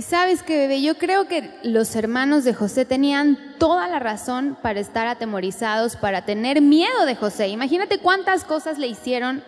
Y 0.00 0.02
sabes 0.02 0.42
que, 0.42 0.56
bebé, 0.56 0.80
yo 0.80 0.96
creo 0.96 1.28
que 1.28 1.50
los 1.62 1.94
hermanos 1.94 2.42
de 2.42 2.54
José 2.54 2.86
tenían 2.86 3.36
toda 3.58 3.86
la 3.86 3.98
razón 3.98 4.56
para 4.62 4.80
estar 4.80 5.06
atemorizados, 5.06 5.96
para 5.96 6.24
tener 6.24 6.62
miedo 6.62 7.04
de 7.04 7.16
José. 7.16 7.48
Imagínate 7.48 7.98
cuántas 7.98 8.44
cosas 8.44 8.78
le 8.78 8.86
hicieron 8.86 9.44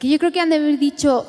que 0.00 0.08
yo 0.08 0.18
creo 0.18 0.32
que 0.32 0.40
han 0.40 0.50
de 0.50 0.56
haber 0.56 0.80
dicho, 0.80 1.24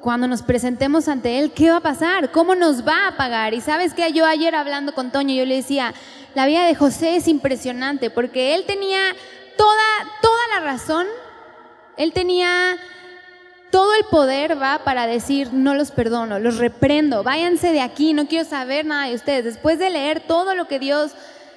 cuando 0.00 0.26
nos 0.26 0.42
presentemos 0.42 1.06
ante 1.06 1.38
Él, 1.38 1.52
¿qué 1.52 1.70
va 1.70 1.76
a 1.76 1.80
pasar? 1.80 2.32
¿Cómo 2.32 2.56
nos 2.56 2.84
va 2.84 3.06
a 3.06 3.16
pagar? 3.16 3.54
Y 3.54 3.60
sabes 3.60 3.94
que 3.94 4.12
yo 4.12 4.26
ayer 4.26 4.56
hablando 4.56 4.92
con 4.92 5.12
Toño, 5.12 5.36
yo 5.36 5.46
le 5.46 5.54
decía, 5.54 5.94
la 6.34 6.46
vida 6.46 6.66
de 6.66 6.74
José 6.74 7.14
es 7.14 7.28
impresionante 7.28 8.10
porque 8.10 8.56
él 8.56 8.64
tenía 8.66 9.14
toda, 9.56 10.10
toda 10.20 10.42
la 10.54 10.66
razón, 10.72 11.06
él 11.96 12.12
tenía 12.12 12.76
todo 13.70 13.94
el 13.94 14.04
poder 14.04 14.60
va 14.60 14.80
para 14.84 15.06
decir, 15.06 15.52
no 15.52 15.74
los 15.74 15.90
perdono, 15.90 16.38
los 16.38 16.58
reprendo, 16.58 17.22
váyanse 17.22 17.72
de 17.72 17.80
aquí, 17.80 18.12
no 18.12 18.26
quiero 18.26 18.44
saber 18.44 18.84
nada 18.84 19.08
de 19.08 19.14
ustedes. 19.14 19.44
Después 19.44 19.78
de 19.78 19.90
leer 19.90 20.20
todo 20.20 20.54
lo 20.54 20.66
que 20.66 20.78
Dios, 20.78 21.12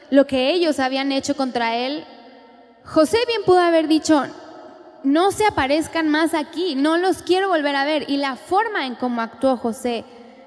lo 0.10 0.28
que 0.28 0.52
ellos 0.52 0.80
habían 0.80 1.12
hecho 1.12 1.36
contra 1.36 1.76
él, 1.76 2.06
José 2.86 3.18
bien 3.28 3.42
pudo 3.46 3.60
haber 3.60 3.88
dicho, 3.88 4.24
no 5.04 5.32
se 5.32 5.46
aparezcan 5.46 6.10
más 6.10 6.34
aquí, 6.34 6.76
no 6.76 6.98
los 6.98 7.24
quiero 7.24 7.50
volver 7.50 7.76
a 7.76 7.86
ver. 7.86 8.10
Y 8.10 8.18
la 8.18 8.36
forma 8.36 8.86
en 8.86 8.96
cómo 8.96 9.22
actuó 9.22 9.58
José 9.58 10.06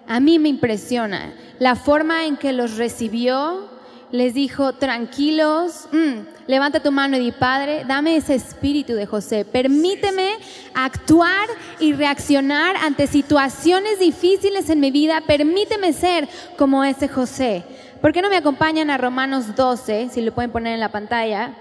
a 0.09 0.21
mí 0.21 0.39
me 0.39 0.49
impresiona. 0.49 1.35
La 1.59 1.75
forma 1.75 2.27
en 2.27 2.37
que 2.37 2.53
los 2.53 2.77
recibió, 2.77 3.69
les 4.13 4.35
dijo, 4.35 4.73
tranquilos, 4.75 5.89
mm, 5.93 6.47
levanta 6.47 6.81
tu 6.81 6.93
mano 6.93 7.17
y 7.17 7.21
di, 7.21 7.33
Padre, 7.33 7.85
dame 7.87 8.17
ese 8.17 8.35
espíritu 8.35 8.95
de 8.95 9.07
José. 9.07 9.45
Permíteme 9.45 10.37
actuar 10.75 11.49
y 11.81 11.93
reaccionar 11.93 12.77
ante 12.77 13.07
situaciones 13.07 13.99
difíciles 13.99 14.71
en 14.71 14.81
mi 14.81 14.91
vida. 14.91 15.23
Permíteme 15.27 15.93
ser 15.93 16.29
como 16.57 16.85
ese 16.85 17.09
José. 17.09 17.65
¿Por 18.01 18.13
qué 18.13 18.23
no 18.23 18.31
me 18.31 18.37
acompañan 18.37 18.91
a 18.91 18.99
Romanos 18.99 19.57
12, 19.57 20.11
si 20.11 20.21
lo 20.21 20.33
pueden 20.33 20.53
poner 20.53 20.75
en 20.75 20.81
la 20.81 20.93
pantalla? 20.93 21.55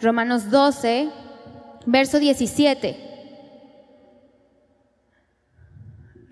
Romanos 0.00 0.50
12, 0.50 1.08
verso 1.86 2.18
17. 2.18 3.06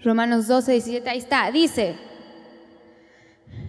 Romanos 0.02 0.46
12, 0.46 0.72
17, 0.72 1.08
ahí 1.08 1.18
está. 1.18 1.50
Dice, 1.50 1.96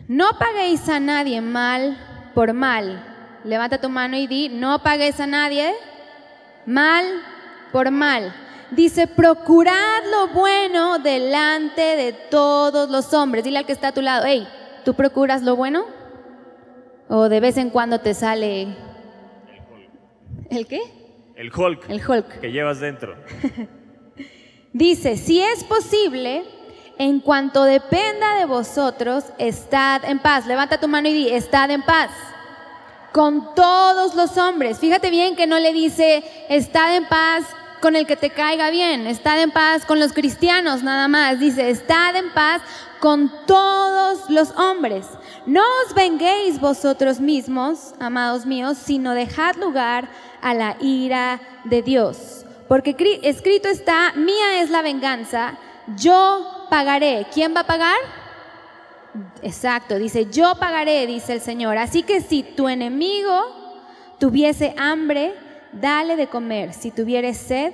no 0.08 0.38
paguéis 0.40 0.88
a 0.90 1.00
nadie 1.00 1.42
mal 1.42 1.98
por 2.34 2.54
mal. 2.54 3.04
Levanta 3.44 3.80
tu 3.80 3.90
mano 3.90 4.18
y 4.18 4.28
di, 4.28 4.50
no 4.50 4.82
paguéis 4.82 5.20
a 5.20 5.28
nadie 5.28 5.74
mal 6.66 7.06
por 7.72 7.92
mal. 7.92 8.34
Dice, 8.72 9.08
procurad 9.08 10.04
lo 10.12 10.28
bueno 10.34 10.98
delante 11.00 11.82
de 11.82 12.14
todos 12.14 12.90
los 12.90 13.14
hombres. 13.14 13.44
Dile 13.44 13.60
al 13.60 13.66
que 13.66 13.72
está 13.72 13.90
a 13.90 13.94
tu 13.94 14.02
lado, 14.02 14.24
hey, 14.26 14.48
¿tú 14.84 14.96
procuras 14.96 15.44
lo 15.44 15.56
bueno? 15.56 15.86
¿O 17.08 17.30
de 17.30 17.40
vez 17.40 17.58
en 17.58 17.70
cuando 17.70 18.00
te 18.00 18.16
sale 18.16 18.76
¿El 20.50 20.66
qué? 20.68 20.82
El 21.36 21.52
Hulk 21.56 21.90
El 21.90 22.02
Hulk. 22.08 22.40
que 22.40 22.52
llevas 22.52 22.80
dentro. 22.80 23.16
Dice, 24.74 25.16
si 25.18 25.42
es 25.42 25.64
posible, 25.64 26.44
en 26.98 27.20
cuanto 27.20 27.64
dependa 27.64 28.36
de 28.36 28.46
vosotros, 28.46 29.26
estad 29.38 30.04
en 30.06 30.20
paz. 30.20 30.46
Levanta 30.46 30.80
tu 30.80 30.88
mano 30.88 31.08
y 31.10 31.14
di, 31.14 31.30
estad 31.30 31.70
en 31.72 31.82
paz. 31.84 32.10
Con 33.12 33.56
todos 33.56 34.14
los 34.16 34.38
hombres. 34.38 34.80
Fíjate 34.80 35.10
bien 35.10 35.36
que 35.36 35.48
no 35.48 35.58
le 35.60 35.72
dice, 35.74 36.24
estad 36.50 36.96
en 36.96 37.06
paz 37.06 37.44
con 37.82 37.96
el 37.96 38.08
que 38.08 38.16
te 38.16 38.30
caiga 38.30 38.70
bien, 38.72 39.06
estad 39.08 39.40
en 39.42 39.52
paz 39.52 39.86
con 39.86 40.00
los 40.00 40.12
cristianos 40.12 40.84
nada 40.84 41.08
más. 41.08 41.40
Dice, 41.40 41.70
estad 41.70 42.16
en 42.16 42.32
paz 42.34 42.62
con 43.00 43.32
todos 43.46 44.30
los 44.30 44.52
hombres. 44.58 45.06
No 45.46 45.62
os 45.86 45.94
venguéis 45.94 46.60
vosotros 46.60 47.20
mismos, 47.20 47.94
amados 48.00 48.46
míos, 48.46 48.78
sino 48.84 49.14
dejad 49.14 49.56
lugar 49.58 50.10
a 50.42 50.54
la 50.54 50.76
ira 50.82 51.40
de 51.66 51.82
Dios. 51.84 52.46
Porque 52.68 52.98
cri- 52.98 53.20
escrito 53.22 53.68
está, 53.70 54.14
mía 54.16 54.62
es 54.62 54.72
la 54.72 54.82
venganza, 54.82 55.58
yo 55.96 56.68
pagaré. 56.70 57.28
¿Quién 57.34 57.56
va 57.56 57.62
a 57.62 57.68
pagar? 57.68 57.98
Exacto, 59.42 59.98
dice, 59.98 60.28
yo 60.30 60.56
pagaré, 60.56 61.08
dice 61.08 61.34
el 61.34 61.42
Señor. 61.42 61.78
Así 61.78 62.04
que 62.04 62.22
si 62.22 62.44
tu 62.44 62.68
enemigo 62.68 63.42
tuviese 64.20 64.74
hambre, 64.78 65.34
dale 65.72 66.16
de 66.16 66.28
comer. 66.28 66.74
Si 66.74 66.92
tuviere 66.92 67.34
sed, 67.34 67.74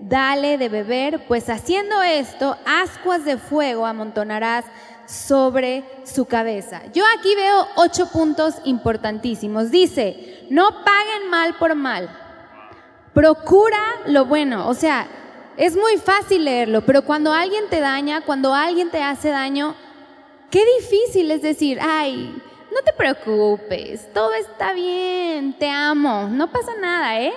dale 0.00 0.58
de 0.58 0.68
beber, 0.68 1.26
pues 1.26 1.48
haciendo 1.48 2.02
esto, 2.02 2.56
ascuas 2.66 3.24
de 3.24 3.38
fuego 3.38 3.86
amontonarás 3.86 4.64
sobre 5.06 5.84
su 6.04 6.24
cabeza. 6.26 6.82
Yo 6.92 7.04
aquí 7.18 7.34
veo 7.34 7.68
ocho 7.76 8.06
puntos 8.10 8.56
importantísimos. 8.64 9.70
Dice, 9.70 10.46
no 10.50 10.84
paguen 10.84 11.30
mal 11.30 11.54
por 11.58 11.74
mal. 11.74 12.10
Procura 13.12 13.82
lo 14.06 14.24
bueno. 14.24 14.68
O 14.68 14.74
sea, 14.74 15.06
es 15.56 15.76
muy 15.76 15.98
fácil 15.98 16.44
leerlo, 16.44 16.82
pero 16.82 17.02
cuando 17.02 17.32
alguien 17.32 17.68
te 17.68 17.80
daña, 17.80 18.22
cuando 18.22 18.54
alguien 18.54 18.90
te 18.90 19.02
hace 19.02 19.28
daño, 19.28 19.74
qué 20.50 20.62
difícil 20.78 21.30
es 21.30 21.42
decir, 21.42 21.78
ay, 21.80 22.40
no 22.72 22.82
te 22.82 22.92
preocupes, 22.92 24.12
todo 24.12 24.32
está 24.32 24.72
bien, 24.72 25.52
te 25.58 25.68
amo, 25.68 26.28
no 26.30 26.50
pasa 26.50 26.72
nada, 26.80 27.20
¿eh? 27.20 27.32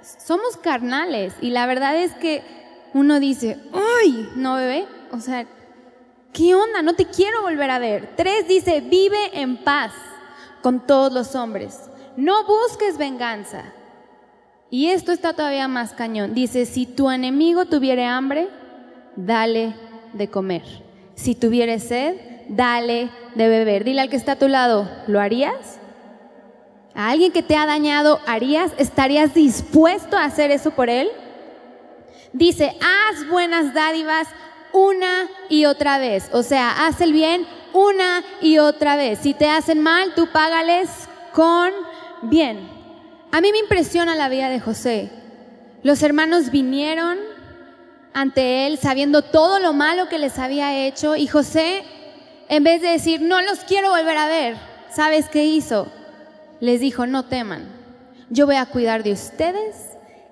Somos 0.00 0.56
carnales 0.56 1.34
y 1.40 1.50
la 1.50 1.66
verdad 1.66 1.96
es 1.96 2.14
que 2.14 2.42
uno 2.94 3.20
dice, 3.20 3.58
ay, 3.72 4.30
no 4.34 4.56
bebé, 4.56 4.86
o 5.12 5.20
sea, 5.20 5.46
¿qué 6.32 6.54
onda? 6.54 6.82
No 6.82 6.94
te 6.94 7.06
quiero 7.06 7.42
volver 7.42 7.70
a 7.70 7.78
ver. 7.78 8.14
Tres 8.16 8.48
dice, 8.48 8.80
vive 8.80 9.40
en 9.40 9.56
paz 9.62 9.92
con 10.62 10.86
todos 10.86 11.12
los 11.12 11.34
hombres, 11.34 11.90
no 12.16 12.44
busques 12.44 12.98
venganza. 12.98 13.72
Y 14.70 14.88
esto 14.88 15.12
está 15.12 15.32
todavía 15.32 15.68
más 15.68 15.92
cañón. 15.92 16.34
Dice, 16.34 16.66
si 16.66 16.86
tu 16.86 17.10
enemigo 17.10 17.66
tuviere 17.66 18.04
hambre, 18.04 18.48
dale 19.14 19.74
de 20.12 20.28
comer. 20.28 20.62
Si 21.14 21.34
tuviere 21.34 21.78
sed, 21.78 22.16
dale 22.48 23.10
de 23.34 23.48
beber. 23.48 23.84
Dile 23.84 24.00
al 24.00 24.10
que 24.10 24.16
está 24.16 24.32
a 24.32 24.38
tu 24.38 24.48
lado, 24.48 24.90
¿lo 25.06 25.20
harías? 25.20 25.80
¿A 26.94 27.10
alguien 27.10 27.30
que 27.30 27.42
te 27.42 27.56
ha 27.56 27.66
dañado, 27.66 28.20
harías? 28.26 28.72
¿Estarías 28.78 29.34
dispuesto 29.34 30.16
a 30.16 30.24
hacer 30.24 30.50
eso 30.50 30.70
por 30.70 30.90
él? 30.90 31.08
Dice, 32.32 32.76
haz 32.80 33.28
buenas 33.28 33.72
dádivas 33.72 34.28
una 34.72 35.28
y 35.48 35.66
otra 35.66 35.98
vez. 35.98 36.28
O 36.32 36.42
sea, 36.42 36.86
haz 36.86 37.00
el 37.00 37.12
bien 37.12 37.46
una 37.72 38.24
y 38.40 38.58
otra 38.58 38.96
vez. 38.96 39.20
Si 39.20 39.34
te 39.34 39.48
hacen 39.48 39.80
mal, 39.80 40.14
tú 40.14 40.28
págales 40.32 40.90
con 41.32 41.70
bien. 42.22 42.75
A 43.36 43.42
mí 43.42 43.52
me 43.52 43.58
impresiona 43.58 44.14
la 44.14 44.30
vida 44.30 44.48
de 44.48 44.60
José. 44.60 45.10
Los 45.82 46.02
hermanos 46.02 46.50
vinieron 46.50 47.18
ante 48.14 48.66
él 48.66 48.78
sabiendo 48.78 49.20
todo 49.20 49.58
lo 49.58 49.74
malo 49.74 50.08
que 50.08 50.18
les 50.18 50.38
había 50.38 50.86
hecho 50.86 51.16
y 51.16 51.26
José, 51.26 51.84
en 52.48 52.64
vez 52.64 52.80
de 52.80 52.88
decir, 52.88 53.20
no 53.20 53.42
los 53.42 53.58
quiero 53.58 53.90
volver 53.90 54.16
a 54.16 54.26
ver, 54.26 54.56
¿sabes 54.90 55.28
qué 55.28 55.44
hizo? 55.44 55.92
Les 56.60 56.80
dijo, 56.80 57.06
no 57.06 57.26
teman, 57.26 57.68
yo 58.30 58.46
voy 58.46 58.56
a 58.56 58.64
cuidar 58.64 59.02
de 59.02 59.12
ustedes 59.12 59.76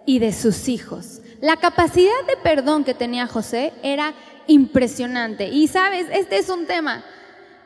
y 0.07 0.19
de 0.19 0.33
sus 0.33 0.69
hijos. 0.69 1.21
La 1.43 1.59
capacidad 1.59 2.25
de 2.27 2.39
perdón 2.43 2.85
que 2.85 2.95
tenía 2.95 3.27
José 3.27 3.75
era 3.83 4.15
impresionante. 4.47 5.49
Y 5.49 5.69
sabes, 5.69 6.07
este 6.11 6.39
es 6.39 6.49
un 6.49 6.65
tema 6.65 7.05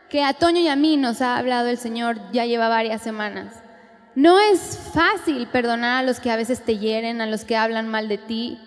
que 0.08 0.24
a 0.24 0.32
Toño 0.32 0.58
y 0.58 0.66
a 0.66 0.74
mí 0.74 0.96
nos 0.96 1.22
ha 1.22 1.36
hablado 1.36 1.68
el 1.68 1.78
Señor 1.78 2.18
ya 2.32 2.44
lleva 2.44 2.66
varias 2.68 3.02
semanas. 3.02 3.67
No 4.18 4.40
es 4.40 4.76
fácil 4.92 5.46
perdonar 5.46 6.02
a 6.02 6.02
los 6.02 6.18
que 6.18 6.32
a 6.32 6.36
veces 6.36 6.64
te 6.64 6.76
hieren, 6.76 7.20
a 7.20 7.26
los 7.26 7.44
que 7.44 7.56
hablan 7.56 7.86
mal 7.86 8.08
de 8.08 8.18
ti. 8.18 8.58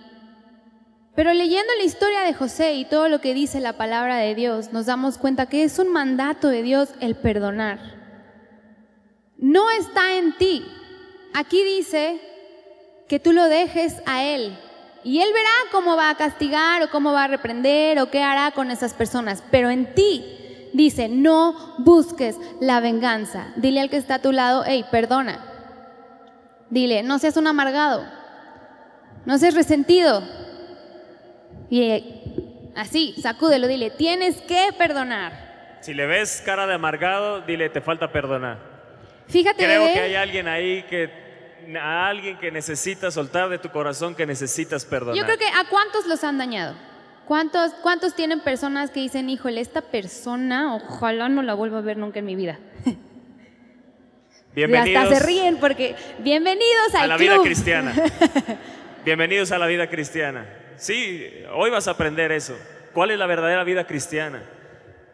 Pero 1.14 1.34
leyendo 1.34 1.74
la 1.78 1.84
historia 1.84 2.22
de 2.22 2.34
José 2.34 2.76
y 2.76 2.86
todo 2.86 3.10
lo 3.10 3.20
que 3.20 3.34
dice 3.34 3.60
la 3.60 3.74
palabra 3.74 4.16
de 4.16 4.34
Dios, 4.34 4.72
nos 4.72 4.86
damos 4.86 5.18
cuenta 5.18 5.48
que 5.48 5.66
es 5.66 5.78
un 5.78 5.92
mandato 5.92 6.48
de 6.48 6.64
Dios 6.64 6.92
el 7.02 7.16
perdonar. 7.16 7.80
No 9.36 9.70
está 9.72 10.14
en 10.14 10.38
ti. 10.38 10.66
Aquí 11.34 11.62
dice 11.66 12.22
que 13.10 13.20
tú 13.20 13.34
lo 13.34 13.50
dejes 13.50 14.02
a 14.06 14.24
Él. 14.24 14.58
Y 15.04 15.20
Él 15.20 15.34
verá 15.34 15.50
cómo 15.74 15.98
va 15.98 16.12
a 16.12 16.16
castigar 16.16 16.82
o 16.82 16.90
cómo 16.90 17.12
va 17.12 17.26
a 17.26 17.28
reprender 17.28 18.00
o 18.00 18.10
qué 18.10 18.24
hará 18.24 18.52
con 18.52 18.72
esas 18.72 18.94
personas. 18.94 19.44
Pero 19.52 19.70
en 19.70 19.94
ti 19.96 20.41
dice, 20.74 21.10
no 21.10 21.76
busques 21.80 22.38
la 22.60 22.80
venganza. 22.80 23.54
Dile 23.56 23.82
al 23.82 23.90
que 23.90 23.98
está 23.98 24.16
a 24.16 24.22
tu 24.22 24.32
lado, 24.32 24.64
hey, 24.66 24.86
perdona. 24.92 25.46
Dile, 26.70 27.04
no 27.04 27.20
seas 27.20 27.38
un 27.38 27.48
amargado. 27.48 28.06
No 29.26 29.38
seas 29.38 29.54
resentido. 29.54 30.24
Y 31.70 31.84
eh, 31.84 32.72
así, 32.76 33.16
sacúdelo, 33.22 33.68
dile, 33.68 33.92
tienes 33.92 34.42
que 34.42 34.70
perdonar. 34.78 35.78
Si 35.82 35.94
le 35.94 36.06
ves 36.06 36.42
cara 36.46 36.68
de 36.68 36.76
amargado, 36.76 37.42
dile, 37.42 37.70
te 37.70 37.82
falta 37.82 38.12
perdonar. 38.12 38.60
Fíjate, 39.28 39.64
Creo 39.64 39.82
bebé, 39.82 39.94
que 39.94 40.00
hay 40.00 40.16
alguien 40.16 40.48
ahí 40.48 40.84
que, 40.84 41.10
a 41.80 42.08
alguien 42.08 42.38
que 42.38 42.52
necesita 42.52 43.10
soltar 43.12 43.50
de 43.50 43.58
tu 43.58 43.70
corazón, 43.70 44.14
que 44.14 44.26
necesitas 44.26 44.86
perdonar. 44.86 45.16
yo 45.16 45.24
creo 45.24 45.38
que 45.38 45.48
a 45.48 45.66
cuántos 45.70 46.06
los 46.06 46.24
han 46.24 46.38
dañado. 46.38 46.76
¿Cuántos, 47.28 47.74
¿Cuántos 47.82 48.16
tienen 48.16 48.42
personas 48.42 48.92
que 48.92 49.00
dicen, 49.00 49.30
híjole, 49.30 49.62
esta 49.62 49.82
persona, 49.82 50.76
ojalá 50.76 51.30
no 51.30 51.44
la 51.44 51.54
vuelva 51.54 51.80
a 51.80 51.82
ver 51.82 51.98
nunca 51.98 52.20
en 52.20 52.26
mi 52.26 52.36
vida? 52.36 52.60
Y 54.54 54.56
Bienvenidos 54.56 55.04
hasta 55.06 55.16
se 55.16 55.26
ríen 55.26 55.58
porque, 55.62 55.96
bienvenidos 56.20 56.94
al 56.96 57.04
a 57.04 57.08
la 57.08 57.18
vida 57.18 57.38
cristiana. 57.42 57.94
Bienvenidos 59.06 59.54
a 59.54 59.58
la 59.58 59.66
vida 59.66 59.88
cristiana. 59.90 60.46
Sí, 60.76 61.26
hoy 61.54 61.72
vas 61.72 61.88
a 61.88 61.92
aprender 61.92 62.34
eso. 62.34 62.58
¿Cuál 62.94 63.12
es 63.12 63.18
la 63.18 63.28
verdadera 63.28 63.64
vida 63.64 63.88
cristiana? 63.88 64.44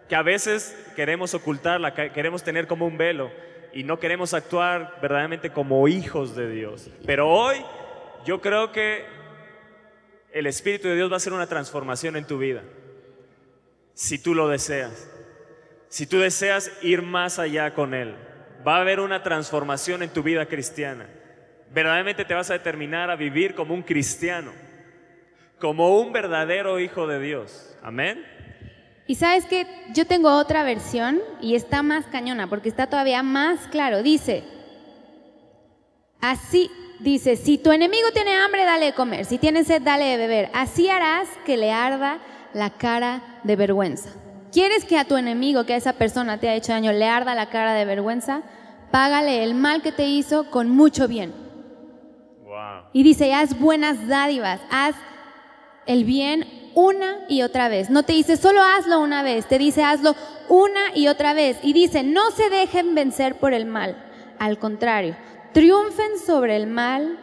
Que 0.10 0.16
a 0.16 0.24
veces 0.24 0.76
queremos 0.96 1.36
ocultarla, 1.36 1.94
que 1.94 2.12
queremos 2.12 2.42
tener 2.42 2.66
como 2.66 2.88
un 2.88 2.98
velo 2.98 3.32
y 3.74 3.84
no 3.84 4.00
queremos 4.00 4.34
actuar 4.34 4.98
verdaderamente 5.04 5.52
como 5.52 5.88
hijos 5.88 6.36
de 6.36 6.50
Dios. 6.50 6.90
Pero 7.06 7.30
hoy 7.30 7.58
yo 8.26 8.42
creo 8.42 8.72
que 8.72 9.06
el 10.38 10.46
Espíritu 10.46 10.88
de 10.88 10.96
Dios 10.96 11.10
va 11.10 11.16
a 11.16 11.18
hacer 11.18 11.34
una 11.34 11.48
transformación 11.48 12.16
en 12.16 12.26
tu 12.26 12.38
vida. 12.38 12.64
Si 13.94 14.20
tú 14.20 14.36
lo 14.36 14.48
deseas. 14.48 15.10
Si 15.90 16.06
tú 16.06 16.20
deseas 16.20 16.72
ir 16.82 17.02
más 17.02 17.40
allá 17.40 17.74
con 17.74 17.94
Él, 17.94 18.16
va 18.66 18.78
a 18.78 18.82
haber 18.82 19.00
una 19.00 19.24
transformación 19.24 20.04
en 20.04 20.10
tu 20.10 20.22
vida 20.22 20.46
cristiana. 20.46 21.10
Verdaderamente 21.72 22.26
te 22.26 22.34
vas 22.34 22.50
a 22.50 22.54
determinar 22.54 23.10
a 23.10 23.16
vivir 23.16 23.56
como 23.56 23.74
un 23.74 23.82
cristiano, 23.82 24.52
como 25.60 26.00
un 26.00 26.14
verdadero 26.14 26.80
hijo 26.80 27.08
de 27.08 27.20
Dios. 27.20 27.76
Amén. 27.82 28.26
Y 29.08 29.16
sabes 29.16 29.46
que 29.46 29.66
yo 29.94 30.06
tengo 30.06 30.38
otra 30.38 30.64
versión 30.64 31.22
y 31.42 31.56
está 31.56 31.82
más 31.82 32.06
cañona 32.08 32.48
porque 32.48 32.70
está 32.70 32.88
todavía 32.88 33.24
más 33.24 33.68
claro. 33.68 34.04
Dice, 34.04 34.44
así, 36.20 36.70
dice, 37.00 37.36
si 37.36 37.58
tu 37.58 37.72
enemigo 37.72 38.08
tiene 38.14 38.36
hambre, 38.36 38.66
dale 38.66 38.88
de 38.88 38.94
comer, 38.94 39.26
si 39.26 39.38
tiene 39.38 39.64
sed, 39.64 39.82
dale 39.82 40.06
de 40.06 40.18
beber. 40.18 40.50
Así 40.54 40.90
harás 40.90 41.28
que 41.46 41.58
le 41.58 41.72
arda 41.72 42.20
la 42.54 42.72
cara 42.72 43.40
de 43.44 43.56
vergüenza. 43.56 44.10
¿Quieres 44.52 44.86
que 44.86 44.98
a 44.98 45.06
tu 45.06 45.18
enemigo, 45.18 45.66
que 45.66 45.74
a 45.74 45.78
esa 45.78 45.94
persona 45.94 46.40
te 46.40 46.50
ha 46.50 46.56
hecho 46.56 46.72
daño, 46.72 46.92
le 46.92 47.06
arda 47.06 47.36
la 47.36 47.50
cara 47.50 47.74
de 47.74 47.86
vergüenza? 47.86 48.42
Págale 48.92 49.44
el 49.44 49.54
mal 49.54 49.82
que 49.82 49.92
te 49.92 50.08
hizo 50.08 50.50
con 50.50 50.70
mucho 50.70 51.08
bien. 51.08 51.34
Wow. 52.44 52.90
Y 52.94 53.04
dice, 53.04 53.34
haz 53.34 53.60
buenas 53.60 54.08
dádivas, 54.08 54.62
haz 54.72 54.96
el 55.86 56.06
bien 56.06 56.72
una 56.76 57.26
y 57.28 57.42
otra 57.42 57.70
vez. 57.70 57.90
No 57.90 58.04
te 58.04 58.14
dice, 58.14 58.38
solo 58.38 58.62
hazlo 58.62 59.02
una 59.02 59.24
vez, 59.24 59.48
te 59.48 59.58
dice, 59.58 59.84
hazlo 59.84 60.16
una 60.48 60.96
y 60.96 61.08
otra 61.08 61.34
vez. 61.34 61.58
Y 61.64 61.74
dice, 61.74 62.04
no 62.04 62.32
se 62.32 62.50
dejen 62.50 62.96
vencer 62.96 63.36
por 63.40 63.54
el 63.54 63.66
mal. 63.66 64.04
Al 64.40 64.60
contrario, 64.60 65.16
triunfen 65.58 66.20
sobre 66.24 66.56
el 66.56 66.68
mal 66.68 67.18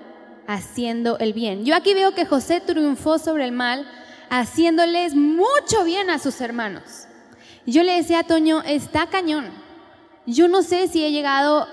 haciendo 0.48 1.18
el 1.20 1.32
bien. 1.32 1.64
Yo 1.64 1.76
aquí 1.76 1.94
veo 1.94 2.16
que 2.16 2.26
José 2.26 2.60
triunfó 2.60 3.20
sobre 3.20 3.44
el 3.44 3.52
mal 3.52 3.88
haciéndoles 4.28 5.14
mucho 5.14 5.84
bien 5.84 6.10
a 6.10 6.18
sus 6.18 6.40
hermanos. 6.40 7.06
Yo 7.64 7.84
le 7.84 7.92
decía 7.92 8.18
a 8.18 8.24
Toño, 8.24 8.60
está 8.62 9.06
cañón. 9.06 9.50
Yo 10.26 10.48
no 10.48 10.62
sé 10.62 10.88
si 10.88 11.04
he 11.04 11.12
llegado 11.12 11.68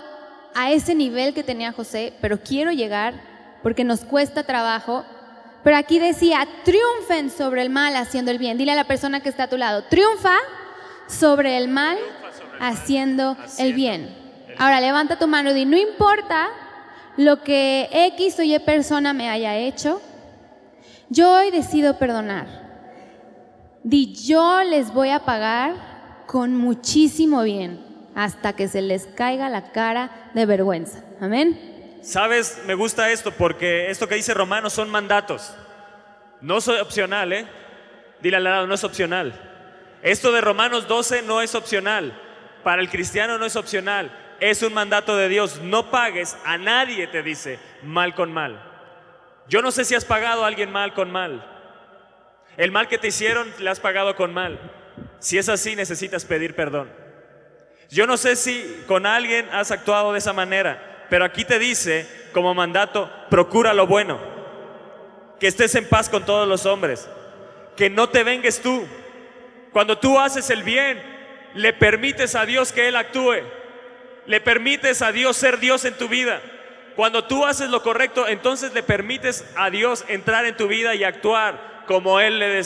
a 0.53 0.71
ese 0.71 0.93
nivel 0.93 1.33
que 1.33 1.41
tenía 1.41 1.71
José, 1.71 2.13
pero 2.21 2.39
quiero 2.39 2.71
llegar 2.71 3.15
porque 3.63 3.83
nos 3.83 4.01
cuesta 4.01 4.43
trabajo. 4.43 5.03
Pero 5.63 5.77
aquí 5.77 5.97
decía, 5.97 6.47
triunfen 6.63 7.31
sobre 7.31 7.63
el 7.63 7.71
mal 7.71 7.95
haciendo 7.95 8.29
el 8.29 8.37
bien. 8.37 8.59
Dile 8.59 8.73
a 8.73 8.75
la 8.75 8.85
persona 8.85 9.21
que 9.21 9.29
está 9.29 9.45
a 9.45 9.49
tu 9.49 9.57
lado, 9.57 9.85
triunfa 9.85 10.37
sobre 11.07 11.57
el 11.57 11.69
mal 11.69 11.97
haciendo 12.59 13.35
el 13.57 13.73
bien. 13.73 14.20
Ahora 14.61 14.79
levanta 14.79 15.17
tu 15.17 15.25
mano 15.25 15.49
y 15.49 15.53
di, 15.55 15.65
no 15.65 15.75
importa 15.75 16.51
lo 17.17 17.41
que 17.41 17.89
X 17.91 18.37
o 18.37 18.43
Y 18.43 18.59
persona 18.59 19.11
me 19.11 19.27
haya 19.27 19.57
hecho, 19.57 19.99
yo 21.09 21.33
hoy 21.33 21.49
decido 21.49 21.97
perdonar. 21.97 22.45
Di, 23.81 24.13
yo 24.13 24.61
les 24.61 24.93
voy 24.93 25.09
a 25.09 25.25
pagar 25.25 25.73
con 26.27 26.55
muchísimo 26.55 27.41
bien 27.41 27.83
hasta 28.13 28.53
que 28.53 28.67
se 28.67 28.83
les 28.83 29.07
caiga 29.07 29.49
la 29.49 29.71
cara 29.71 30.29
de 30.35 30.45
vergüenza. 30.45 31.03
Amén. 31.19 31.97
Sabes, 32.03 32.61
me 32.67 32.75
gusta 32.75 33.09
esto 33.09 33.31
porque 33.31 33.89
esto 33.89 34.07
que 34.07 34.13
dice 34.13 34.35
Romanos 34.35 34.73
son 34.73 34.91
mandatos. 34.91 35.55
No 36.39 36.59
es 36.59 36.67
opcional, 36.67 37.33
¿eh? 37.33 37.47
Dile 38.21 38.37
al 38.37 38.43
lado, 38.43 38.67
no 38.67 38.75
es 38.75 38.83
opcional. 38.83 39.33
Esto 40.03 40.31
de 40.31 40.39
Romanos 40.39 40.87
12 40.87 41.23
no 41.23 41.41
es 41.41 41.55
opcional. 41.55 42.13
Para 42.63 42.83
el 42.83 42.91
cristiano 42.91 43.39
no 43.39 43.47
es 43.47 43.55
opcional. 43.55 44.11
Es 44.41 44.63
un 44.63 44.73
mandato 44.73 45.15
de 45.15 45.29
Dios. 45.29 45.61
No 45.61 45.91
pagues 45.91 46.35
a 46.43 46.57
nadie, 46.57 47.07
te 47.07 47.21
dice, 47.21 47.59
mal 47.83 48.15
con 48.15 48.33
mal. 48.33 48.61
Yo 49.47 49.61
no 49.61 49.71
sé 49.71 49.85
si 49.85 49.93
has 49.95 50.03
pagado 50.03 50.43
a 50.43 50.47
alguien 50.47 50.71
mal 50.71 50.93
con 50.93 51.11
mal. 51.11 51.47
El 52.57 52.71
mal 52.71 52.87
que 52.87 52.97
te 52.97 53.09
hicieron 53.09 53.53
le 53.59 53.69
has 53.69 53.79
pagado 53.79 54.15
con 54.15 54.33
mal. 54.33 54.59
Si 55.19 55.37
es 55.37 55.47
así, 55.47 55.75
necesitas 55.75 56.25
pedir 56.25 56.55
perdón. 56.55 56.91
Yo 57.91 58.07
no 58.07 58.17
sé 58.17 58.35
si 58.35 58.83
con 58.87 59.05
alguien 59.05 59.47
has 59.51 59.69
actuado 59.69 60.11
de 60.11 60.17
esa 60.17 60.33
manera, 60.33 61.05
pero 61.09 61.23
aquí 61.23 61.45
te 61.45 61.59
dice 61.59 62.09
como 62.33 62.55
mandato, 62.55 63.11
procura 63.29 63.73
lo 63.73 63.85
bueno, 63.85 64.19
que 65.39 65.47
estés 65.47 65.75
en 65.75 65.87
paz 65.87 66.09
con 66.09 66.25
todos 66.25 66.47
los 66.47 66.65
hombres, 66.65 67.07
que 67.75 67.89
no 67.89 68.09
te 68.09 68.23
vengues 68.23 68.61
tú. 68.61 68.87
Cuando 69.71 69.99
tú 69.99 70.19
haces 70.19 70.49
el 70.49 70.63
bien, 70.63 70.99
le 71.53 71.73
permites 71.73 72.33
a 72.33 72.45
Dios 72.45 72.71
que 72.71 72.87
Él 72.87 72.95
actúe, 72.95 73.43
le 74.25 74.41
permites 74.41 75.01
a 75.01 75.11
Dios 75.11 75.37
ser 75.37 75.59
Dios 75.59 75.85
en 75.85 75.95
tu 75.95 76.07
vida. 76.07 76.41
Cuando 76.95 77.23
tú 77.25 77.45
haces 77.45 77.69
lo 77.69 77.81
correcto, 77.83 78.27
entonces 78.27 78.73
le 78.73 78.83
permites 78.83 79.45
a 79.55 79.69
Dios 79.69 80.05
entrar 80.07 80.45
en 80.45 80.57
tu 80.57 80.67
vida 80.67 80.93
y 80.95 81.03
actuar 81.03 81.83
como 81.87 82.19
Él, 82.19 82.39
le 82.39 82.65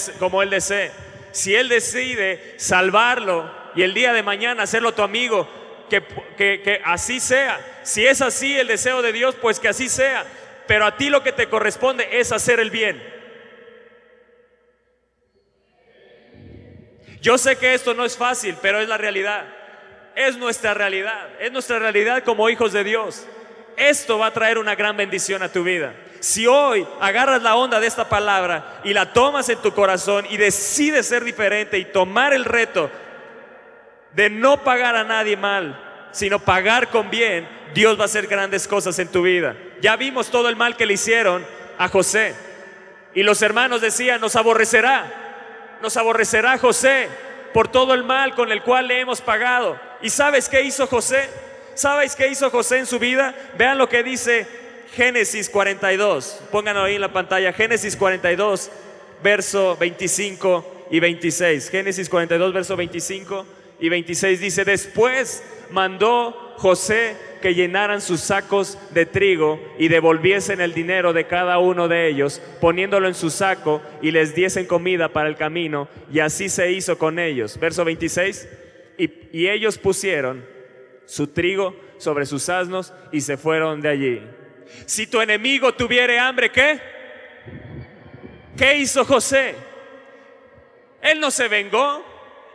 desee. 0.49 0.91
Si 1.31 1.55
Él 1.55 1.69
decide 1.69 2.55
salvarlo, 2.57 3.51
y 3.75 3.83
el 3.83 3.93
día 3.93 4.13
de 4.13 4.23
mañana 4.23 4.63
hacerlo 4.63 4.93
tu 4.93 5.01
amigo, 5.01 5.47
que, 5.89 6.01
que, 6.37 6.81
así 6.85 7.19
sea. 7.19 7.59
Si 7.83 8.05
es 8.05 8.21
así 8.21 8.57
el 8.57 8.67
deseo 8.67 9.01
de 9.01 9.11
Dios, 9.11 9.35
pues 9.41 9.59
que 9.59 9.67
así 9.67 9.89
sea. 9.89 10.25
Pero 10.67 10.85
a 10.85 10.97
ti 10.97 11.09
lo 11.09 11.23
que 11.23 11.31
te 11.31 11.47
corresponde 11.47 12.19
es 12.19 12.31
hacer 12.31 12.59
el 12.59 12.71
bien. 12.71 13.01
Yo 17.21 17.37
sé 17.37 17.57
que 17.57 17.73
esto 17.73 17.93
no 17.93 18.05
es 18.05 18.17
fácil, 18.17 18.55
pero 18.61 18.79
es 18.79 18.87
la 18.87 18.97
realidad. 18.97 19.54
Es 20.15 20.37
nuestra 20.37 20.73
realidad. 20.73 21.27
Es 21.39 21.51
nuestra 21.51 21.77
realidad 21.77 22.23
como 22.23 22.49
hijos 22.49 22.71
de 22.71 22.83
Dios. 22.83 23.25
Esto 23.77 24.17
va 24.17 24.27
a 24.27 24.33
traer 24.33 24.57
una 24.57 24.75
gran 24.75 24.95
bendición 24.95 25.43
a 25.43 25.51
tu 25.51 25.63
vida. 25.63 25.93
Si 26.21 26.47
hoy 26.47 26.87
agarras 27.01 27.43
la 27.43 27.55
onda 27.55 27.79
de 27.79 27.87
esta 27.87 28.07
palabra 28.07 28.79
y 28.83 28.93
la 28.93 29.11
tomas 29.13 29.49
en 29.49 29.61
tu 29.61 29.73
corazón 29.73 30.25
y 30.29 30.37
decides 30.37 31.07
ser 31.07 31.23
diferente 31.23 31.77
y 31.77 31.85
tomar 31.85 32.33
el 32.33 32.45
reto 32.45 32.89
de 34.13 34.29
no 34.29 34.63
pagar 34.63 34.95
a 34.95 35.03
nadie 35.03 35.35
mal, 35.35 36.09
sino 36.11 36.39
pagar 36.39 36.87
con 36.87 37.09
bien, 37.09 37.47
Dios 37.73 37.99
va 37.99 38.03
a 38.03 38.05
hacer 38.05 38.27
grandes 38.27 38.67
cosas 38.67 38.97
en 38.99 39.09
tu 39.09 39.21
vida. 39.21 39.55
Ya 39.81 39.97
vimos 39.97 40.31
todo 40.31 40.47
el 40.47 40.55
mal 40.55 40.77
que 40.77 40.85
le 40.85 40.93
hicieron 40.93 41.45
a 41.77 41.89
José. 41.89 42.33
Y 43.13 43.23
los 43.23 43.41
hermanos 43.41 43.81
decían, 43.81 44.21
nos 44.21 44.37
aborrecerá, 44.37 45.77
nos 45.81 45.97
aborrecerá 45.97 46.57
José 46.57 47.09
por 47.53 47.67
todo 47.67 47.93
el 47.93 48.03
mal 48.03 48.33
con 48.33 48.51
el 48.51 48.63
cual 48.63 48.87
le 48.87 49.01
hemos 49.01 49.21
pagado. 49.21 49.79
¿Y 50.01 50.09
sabes 50.09 50.49
qué 50.49 50.61
hizo 50.61 50.87
José? 50.87 51.29
¿Sabes 51.73 52.15
qué 52.15 52.27
hizo 52.27 52.49
José 52.49 52.79
en 52.79 52.85
su 52.85 52.99
vida? 52.99 53.35
Vean 53.57 53.77
lo 53.77 53.89
que 53.89 54.03
dice 54.03 54.47
Génesis 54.93 55.49
42. 55.49 56.41
Pónganlo 56.51 56.83
ahí 56.83 56.95
en 56.95 57.01
la 57.01 57.11
pantalla. 57.13 57.51
Génesis 57.53 57.95
42, 57.95 58.71
verso 59.23 59.75
25 59.77 60.87
y 60.91 60.99
26. 60.99 61.69
Génesis 61.69 62.09
42, 62.09 62.53
verso 62.53 62.75
25 62.75 63.45
y 63.79 63.89
26 63.89 64.39
dice, 64.39 64.65
después 64.65 65.43
mandó 65.71 66.53
José 66.57 67.15
que 67.41 67.53
llenaran 67.53 68.01
sus 68.01 68.21
sacos 68.21 68.77
de 68.91 69.05
trigo 69.05 69.59
y 69.77 69.89
devolviesen 69.89 70.61
el 70.61 70.73
dinero 70.73 71.13
de 71.13 71.27
cada 71.27 71.59
uno 71.59 71.87
de 71.87 72.07
ellos, 72.07 72.41
poniéndolo 72.61 73.07
en 73.07 73.13
su 73.13 73.29
saco 73.29 73.81
y 74.01 74.11
les 74.11 74.33
diesen 74.33 74.65
comida 74.65 75.09
para 75.09 75.29
el 75.29 75.35
camino, 75.35 75.87
y 76.11 76.19
así 76.19 76.49
se 76.49 76.71
hizo 76.71 76.97
con 76.97 77.19
ellos. 77.19 77.59
Verso 77.59 77.83
26, 77.83 78.47
y, 78.97 79.47
ellos 79.47 79.77
pusieron 79.77 80.45
su 81.05 81.27
trigo 81.27 81.75
sobre 81.97 82.25
sus 82.25 82.49
asnos 82.49 82.93
y 83.11 83.21
se 83.21 83.37
fueron 83.37 83.81
de 83.81 83.89
allí. 83.89 84.27
Si 84.85 85.07
tu 85.07 85.21
enemigo 85.21 85.73
tuviere 85.73 86.19
hambre, 86.19 86.51
¿qué? 86.51 86.79
¿Qué 88.57 88.77
hizo 88.77 89.05
José? 89.05 89.55
Él 91.01 91.19
no 91.19 91.29
se 91.29 91.47
vengó, 91.47 92.03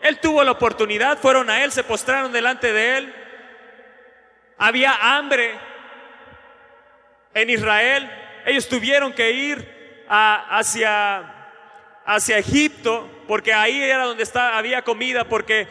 él 0.03 0.19
tuvo 0.19 0.43
la 0.43 0.53
oportunidad, 0.53 1.19
fueron 1.19 1.51
a 1.51 1.63
él, 1.63 1.71
se 1.73 1.85
postraron 1.85 2.33
delante 2.33 2.73
de 2.73 2.99
él. 2.99 3.15
Había 4.59 5.17
hambre 5.17 5.55
en 7.35 7.51
Israel. 7.51 8.11
Ellos 8.47 8.69
tuvieron 8.69 9.13
que 9.13 9.31
ir 9.31 10.05
hacia, 10.09 11.53
hacia 12.05 12.39
Egipto 12.39 13.09
porque 13.31 13.55
ahí 13.55 13.81
era 13.81 14.07
donde 14.07 14.29
había 14.35 14.83
comida, 14.83 15.23
porque 15.23 15.69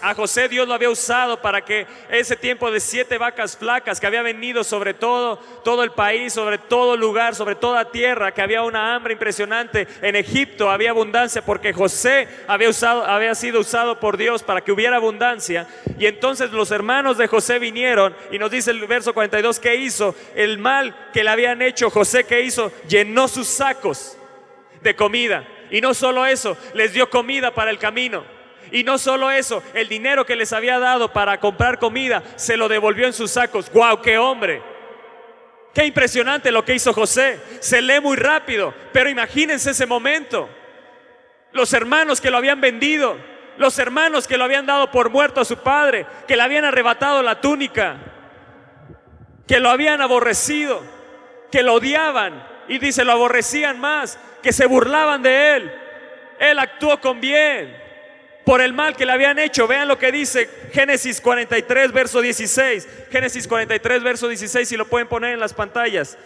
a 0.00 0.14
José 0.14 0.48
Dios 0.48 0.68
lo 0.68 0.74
había 0.74 0.90
usado 0.90 1.42
para 1.42 1.64
que 1.64 1.84
ese 2.08 2.36
tiempo 2.36 2.70
de 2.70 2.78
siete 2.78 3.18
vacas 3.18 3.56
flacas 3.56 3.98
que 3.98 4.06
había 4.06 4.22
venido 4.22 4.62
sobre 4.62 4.94
todo, 4.94 5.38
todo 5.64 5.82
el 5.82 5.90
país, 5.90 6.32
sobre 6.32 6.58
todo 6.58 6.96
lugar, 6.96 7.34
sobre 7.34 7.56
toda 7.56 7.90
tierra, 7.90 8.32
que 8.32 8.42
había 8.42 8.62
una 8.62 8.94
hambre 8.94 9.14
impresionante. 9.14 9.88
En 10.02 10.14
Egipto 10.14 10.70
había 10.70 10.90
abundancia 10.90 11.42
porque 11.42 11.72
José 11.72 12.28
había, 12.46 12.68
usado, 12.68 13.04
había 13.04 13.34
sido 13.34 13.58
usado 13.58 13.98
por 13.98 14.16
Dios 14.16 14.44
para 14.44 14.60
que 14.60 14.70
hubiera 14.70 14.94
abundancia. 14.94 15.66
Y 15.98 16.06
entonces 16.06 16.52
los 16.52 16.70
hermanos 16.70 17.18
de 17.18 17.26
José 17.26 17.58
vinieron 17.58 18.14
y 18.30 18.38
nos 18.38 18.52
dice 18.52 18.70
el 18.70 18.86
verso 18.86 19.14
42, 19.14 19.58
¿qué 19.58 19.74
hizo? 19.74 20.14
El 20.36 20.58
mal 20.58 21.10
que 21.12 21.24
le 21.24 21.30
habían 21.30 21.60
hecho, 21.60 21.90
José, 21.90 22.22
¿qué 22.22 22.42
hizo? 22.42 22.70
Llenó 22.86 23.26
sus 23.26 23.48
sacos 23.48 24.16
de 24.80 24.94
comida. 24.94 25.44
Y 25.70 25.80
no 25.80 25.94
solo 25.94 26.26
eso, 26.26 26.56
les 26.74 26.92
dio 26.92 27.08
comida 27.08 27.52
para 27.52 27.70
el 27.70 27.78
camino. 27.78 28.24
Y 28.72 28.84
no 28.84 28.98
solo 28.98 29.30
eso, 29.30 29.62
el 29.74 29.88
dinero 29.88 30.24
que 30.24 30.36
les 30.36 30.52
había 30.52 30.78
dado 30.78 31.12
para 31.12 31.40
comprar 31.40 31.78
comida 31.78 32.22
se 32.36 32.56
lo 32.56 32.68
devolvió 32.68 33.06
en 33.06 33.12
sus 33.12 33.32
sacos. 33.32 33.70
¡Guau, 33.70 34.00
qué 34.00 34.18
hombre! 34.18 34.62
Qué 35.74 35.84
impresionante 35.84 36.50
lo 36.50 36.64
que 36.64 36.74
hizo 36.74 36.92
José. 36.92 37.40
Se 37.60 37.80
lee 37.80 38.00
muy 38.00 38.16
rápido, 38.16 38.74
pero 38.92 39.08
imagínense 39.08 39.70
ese 39.70 39.86
momento. 39.86 40.48
Los 41.52 41.72
hermanos 41.72 42.20
que 42.20 42.30
lo 42.30 42.36
habían 42.36 42.60
vendido, 42.60 43.16
los 43.56 43.78
hermanos 43.78 44.26
que 44.26 44.36
lo 44.36 44.44
habían 44.44 44.66
dado 44.66 44.90
por 44.90 45.10
muerto 45.10 45.40
a 45.40 45.44
su 45.44 45.58
padre, 45.58 46.06
que 46.26 46.36
le 46.36 46.42
habían 46.42 46.64
arrebatado 46.64 47.22
la 47.22 47.40
túnica, 47.40 47.96
que 49.46 49.60
lo 49.60 49.70
habían 49.70 50.00
aborrecido, 50.00 50.80
que 51.50 51.62
lo 51.62 51.74
odiaban 51.74 52.46
y 52.68 52.78
dice, 52.78 53.04
lo 53.04 53.12
aborrecían 53.12 53.80
más 53.80 54.18
que 54.42 54.52
se 54.52 54.66
burlaban 54.66 55.22
de 55.22 55.56
él. 55.56 55.72
Él 56.38 56.58
actuó 56.58 57.00
con 57.00 57.20
bien 57.20 57.76
por 58.44 58.60
el 58.60 58.72
mal 58.72 58.96
que 58.96 59.06
le 59.06 59.12
habían 59.12 59.38
hecho. 59.38 59.66
Vean 59.66 59.88
lo 59.88 59.98
que 59.98 60.10
dice 60.10 60.48
Génesis 60.72 61.20
43, 61.20 61.92
verso 61.92 62.20
16. 62.20 62.88
Génesis 63.10 63.46
43, 63.46 64.02
verso 64.02 64.28
16, 64.28 64.68
si 64.68 64.76
lo 64.76 64.86
pueden 64.86 65.08
poner 65.08 65.34
en 65.34 65.40
las 65.40 65.54
pantallas. 65.54 66.16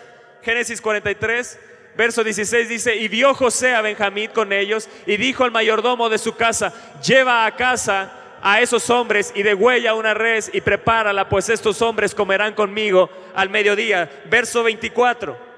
Génesis 0.42 0.80
43, 0.80 1.58
verso 1.96 2.22
16 2.22 2.68
dice, 2.68 2.96
y 2.96 3.08
vio 3.08 3.34
José 3.34 3.74
a 3.74 3.80
Benjamín 3.80 4.30
con 4.32 4.52
ellos 4.52 4.88
y 5.06 5.16
dijo 5.16 5.44
al 5.44 5.50
mayordomo 5.50 6.08
de 6.08 6.18
su 6.18 6.36
casa, 6.36 6.72
lleva 7.02 7.46
a 7.46 7.56
casa 7.56 8.12
a 8.42 8.60
esos 8.60 8.90
hombres 8.90 9.32
y 9.34 9.42
degüella 9.42 9.94
una 9.94 10.12
res 10.12 10.50
y 10.52 10.60
prepárala, 10.60 11.30
pues 11.30 11.48
estos 11.48 11.80
hombres 11.80 12.14
comerán 12.14 12.54
conmigo 12.54 13.08
al 13.34 13.48
mediodía. 13.48 14.10
Verso 14.26 14.62
24. 14.62 15.53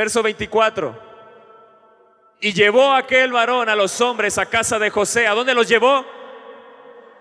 Verso 0.00 0.22
24. 0.22 0.98
Y 2.40 2.54
llevó 2.54 2.94
aquel 2.94 3.32
varón 3.32 3.68
a 3.68 3.76
los 3.76 4.00
hombres 4.00 4.38
a 4.38 4.46
casa 4.46 4.78
de 4.78 4.88
José. 4.88 5.26
¿A 5.26 5.34
dónde 5.34 5.52
los 5.52 5.68
llevó? 5.68 6.06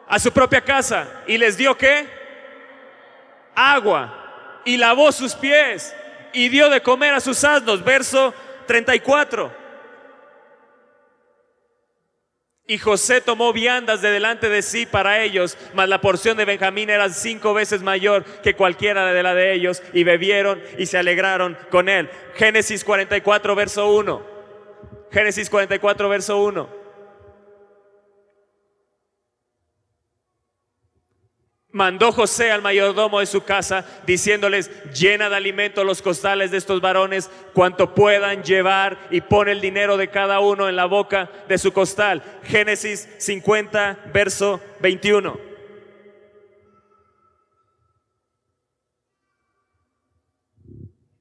A 0.08 0.18
su 0.18 0.32
propia 0.32 0.62
casa. 0.62 1.24
¿Y 1.28 1.38
les 1.38 1.58
dio 1.58 1.78
qué? 1.78 2.08
Agua. 3.54 4.62
Y 4.64 4.78
lavó 4.78 5.12
sus 5.12 5.36
pies. 5.36 5.94
Y 6.32 6.48
dio 6.48 6.70
de 6.70 6.82
comer 6.82 7.14
a 7.14 7.20
sus 7.20 7.44
asnos. 7.44 7.84
Verso 7.84 8.34
34. 8.66 9.52
Y 12.70 12.78
José 12.78 13.20
tomó 13.20 13.52
viandas 13.52 14.04
de 14.04 14.12
delante 14.12 14.48
de 14.48 14.62
sí 14.62 14.86
para 14.86 15.24
ellos, 15.24 15.58
mas 15.74 15.90
la 15.90 16.02
porción 16.02 16.38
de 16.38 16.46
Benjamín 16.46 16.92
era 16.92 17.10
cinco 17.10 17.56
veces 17.56 17.82
mayor 17.82 18.24
que 18.44 18.54
cualquiera 18.54 19.12
de 19.12 19.24
la 19.24 19.34
de 19.34 19.54
ellos, 19.54 19.82
y 19.92 20.04
bebieron 20.04 20.62
y 20.78 20.86
se 20.86 21.00
alegraron 21.00 21.58
con 21.72 21.90
él. 21.90 22.12
Génesis 22.36 22.84
44, 22.84 23.56
verso 23.56 23.92
1. 23.92 24.22
Génesis 25.12 25.50
44, 25.50 26.10
verso 26.10 26.38
1. 26.44 26.79
Mandó 31.72 32.12
José 32.12 32.52
al 32.52 32.64
mayordomo 32.64 33.20
de 33.20 33.28
su 33.28 33.44
casa, 33.44 33.86
diciéndoles, 34.08 34.72
llena 34.92 35.30
de 35.30 35.36
alimento 35.36 35.84
los 35.84 36.02
costales 36.02 36.50
de 36.50 36.58
estos 36.58 36.82
varones, 36.82 37.30
cuanto 37.54 37.94
puedan 37.94 38.44
llevar, 38.44 38.98
y 39.12 39.22
pone 39.22 39.52
el 39.52 39.62
dinero 39.62 39.96
de 39.96 40.10
cada 40.10 40.40
uno 40.40 40.68
en 40.68 40.76
la 40.76 40.86
boca 40.86 41.30
de 41.48 41.60
su 41.60 41.72
costal. 41.72 42.24
Génesis 42.44 43.08
50, 43.20 44.00
verso 44.12 44.60
21. 44.80 45.40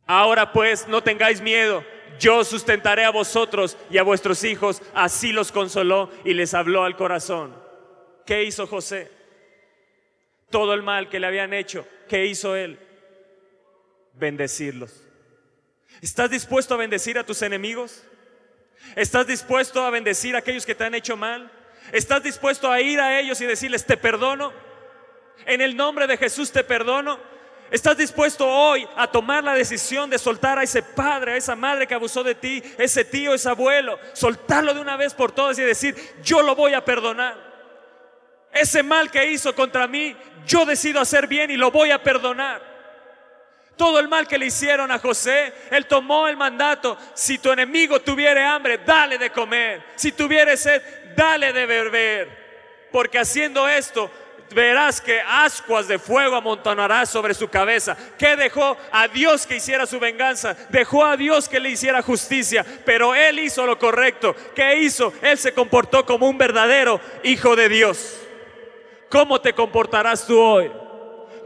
Ahora 0.07 0.51
pues, 0.55 0.89
no 0.89 1.03
tengáis 1.03 1.43
miedo, 1.43 1.85
yo 2.19 2.43
sustentaré 2.43 3.05
a 3.05 3.11
vosotros 3.11 3.77
y 3.91 3.99
a 3.99 4.03
vuestros 4.03 4.43
hijos. 4.45 4.81
Así 4.95 5.33
los 5.33 5.53
consoló 5.53 6.11
y 6.25 6.33
les 6.33 6.55
habló 6.55 6.85
al 6.85 6.97
corazón. 6.97 7.55
¿Qué 8.25 8.45
hizo 8.45 8.67
José? 8.67 9.18
Todo 10.51 10.75
el 10.75 10.83
mal 10.83 11.09
que 11.09 11.21
le 11.21 11.27
habían 11.27 11.53
hecho. 11.53 11.87
¿Qué 12.09 12.27
hizo 12.27 12.57
él? 12.57 12.79
Bendecirlos. 14.15 15.05
¿Estás 16.01 16.31
dispuesto 16.31 16.75
a 16.75 16.77
bendecir 16.77 17.19
a 17.19 17.25
tus 17.25 17.43
enemigos? 17.43 18.05
¿Estás 18.95 19.27
dispuesto 19.27 19.85
a 19.85 19.91
bendecir 19.91 20.35
a 20.37 20.39
aquellos 20.39 20.65
que 20.65 20.75
te 20.75 20.85
han 20.85 20.95
hecho 20.95 21.17
mal? 21.17 21.51
¿Estás 21.93 22.23
dispuesto 22.23 22.71
a 22.71 22.81
ir 22.81 23.01
a 23.01 23.19
ellos 23.21 23.41
y 23.41 23.47
decirles, 23.47 23.85
te 23.85 23.97
perdono? 23.97 24.53
En 25.47 25.61
el 25.61 25.77
nombre 25.77 26.07
de 26.07 26.17
Jesús 26.17 26.53
te 26.53 26.65
perdono. 26.65 27.19
¿Estás 27.71 27.99
dispuesto 27.99 28.49
hoy 28.49 28.89
a 28.97 29.11
tomar 29.11 29.45
la 29.45 29.55
decisión 29.55 30.09
de 30.09 30.19
soltar 30.19 30.59
a 30.59 30.63
ese 30.63 30.83
padre, 30.83 31.33
a 31.33 31.37
esa 31.37 31.55
madre 31.55 31.87
que 31.87 31.95
abusó 31.95 32.23
de 32.23 32.35
ti, 32.35 32.63
ese 32.79 33.05
tío, 33.05 33.35
ese 33.35 33.49
abuelo? 33.49 33.99
Soltarlo 34.15 34.73
de 34.73 34.81
una 34.81 34.97
vez 34.97 35.13
por 35.13 35.33
todas 35.33 35.59
y 35.59 35.63
decir, 35.63 35.95
yo 36.23 36.41
lo 36.43 36.55
voy 36.55 36.73
a 36.73 36.85
perdonar. 36.85 37.48
Ese 38.53 38.83
mal 38.83 39.11
que 39.11 39.31
hizo 39.31 39.55
contra 39.55 39.87
mí, 39.87 40.17
yo 40.47 40.65
decido 40.65 41.01
hacer 41.01 41.27
bien 41.27 41.51
y 41.51 41.57
lo 41.57 41.71
voy 41.71 41.91
a 41.91 42.03
perdonar. 42.03 42.61
Todo 43.77 44.01
el 44.01 44.09
mal 44.09 44.27
que 44.27 44.39
le 44.39 44.47
hicieron 44.47 44.91
a 44.91 44.99
José, 44.99 45.53
él 45.71 45.87
tomó 45.87 46.27
el 46.27 46.37
mandato. 46.37 46.99
Si 47.15 47.39
tu 47.39 47.53
enemigo 47.53 48.01
tuviere 48.01 48.43
hambre, 48.43 48.79
dale 48.79 49.19
de 49.19 49.31
comer. 49.31 49.85
Si 49.95 50.11
tuviere 50.11 50.57
sed, 50.57 50.83
dale 51.15 51.53
de 51.53 51.65
beber. 51.65 52.89
Porque 52.91 53.21
haciendo 53.21 53.69
esto, 53.69 54.11
verás 54.51 55.01
que 55.01 55.21
ascuas 55.21 55.87
de 55.87 55.99
fuego 55.99 56.35
amontonará 56.35 57.07
sobre 57.07 57.35
su 57.35 57.49
cabeza. 57.49 57.97
Que 58.19 58.35
dejó 58.35 58.77
a 58.91 59.07
Dios 59.07 59.47
que 59.47 59.57
hiciera 59.57 59.87
su 59.87 60.01
venganza, 60.01 60.57
dejó 60.71 61.05
a 61.05 61.17
Dios 61.17 61.49
que 61.49 61.61
le 61.61 61.71
hiciera 61.71 62.03
justicia, 62.03 62.65
pero 62.85 63.15
él 63.15 63.39
hizo 63.39 63.65
lo 63.65 63.79
correcto. 63.79 64.35
¿Qué 64.57 64.79
hizo? 64.79 65.13
Él 65.23 65.39
se 65.39 65.53
comportó 65.53 66.05
como 66.05 66.29
un 66.29 66.37
verdadero 66.37 67.01
hijo 67.23 67.55
de 67.55 67.69
Dios. 67.69 68.28
¿Cómo 69.11 69.41
te 69.41 69.53
comportarás 69.53 70.27
tú 70.27 70.39
hoy? 70.39 70.71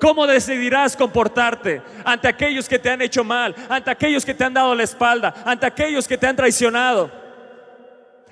¿Cómo 0.01 0.27
decidirás 0.27 0.97
comportarte 0.97 1.81
ante 2.05 2.27
aquellos 2.27 2.69
que 2.69 2.79
te 2.79 2.91
han 2.91 3.01
hecho 3.03 3.23
mal, 3.23 3.55
ante 3.69 3.89
aquellos 3.89 4.25
que 4.25 4.35
te 4.35 4.43
han 4.43 4.53
dado 4.53 4.75
la 4.75 4.83
espalda, 4.83 5.33
ante 5.47 5.65
aquellos 5.65 6.09
que 6.09 6.19
te 6.19 6.27
han 6.27 6.35
traicionado? 6.35 7.09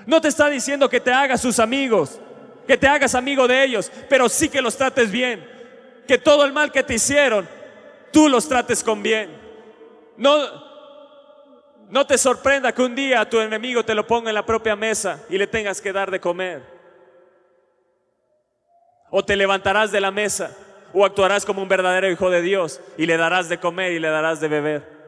No 0.05 0.21
te 0.21 0.27
está 0.27 0.49
diciendo 0.49 0.88
que 0.88 1.01
te 1.01 1.12
hagas 1.12 1.40
sus 1.40 1.61
amigos, 1.61 2.19
que 2.66 2.77
te 2.77 2.88
hagas 2.88 3.14
amigo 3.14 3.47
de 3.47 3.62
ellos, 3.62 3.90
pero 4.09 4.29
sí 4.29 4.49
que 4.49 4.61
los 4.61 4.77
trates 4.77 5.12
bien. 5.12 5.49
Que 6.09 6.19
todo 6.19 6.45
el 6.45 6.53
mal 6.53 6.73
que 6.73 6.83
te 6.83 6.95
hicieron, 6.95 7.49
tú 8.12 8.29
los 8.29 8.49
trates 8.49 8.83
con 8.83 9.01
bien. 9.01 9.31
No, 10.16 10.38
no 11.88 12.07
te 12.07 12.19
sorprenda 12.19 12.73
que 12.73 12.83
un 12.83 12.97
día 12.97 13.29
tu 13.29 13.38
enemigo 13.38 13.85
te 13.85 13.95
lo 13.95 14.05
ponga 14.07 14.31
en 14.31 14.35
la 14.35 14.45
propia 14.45 14.75
mesa 14.75 15.21
y 15.29 15.38
le 15.38 15.47
tengas 15.47 15.81
que 15.81 15.93
dar 15.93 16.11
de 16.11 16.19
comer. 16.19 16.80
O 19.11 19.25
te 19.25 19.37
levantarás 19.37 19.92
de 19.92 20.01
la 20.01 20.11
mesa 20.11 20.57
o 20.92 21.05
actuarás 21.05 21.44
como 21.44 21.62
un 21.62 21.68
verdadero 21.68 22.11
hijo 22.11 22.31
de 22.31 22.42
Dios 22.42 22.81
y 22.96 23.07
le 23.07 23.16
darás 23.16 23.49
de 23.49 23.59
comer 23.59 23.92
y 23.92 23.99
le 23.99 24.09
darás 24.09 24.40
de 24.40 24.49
beber. 24.49 25.01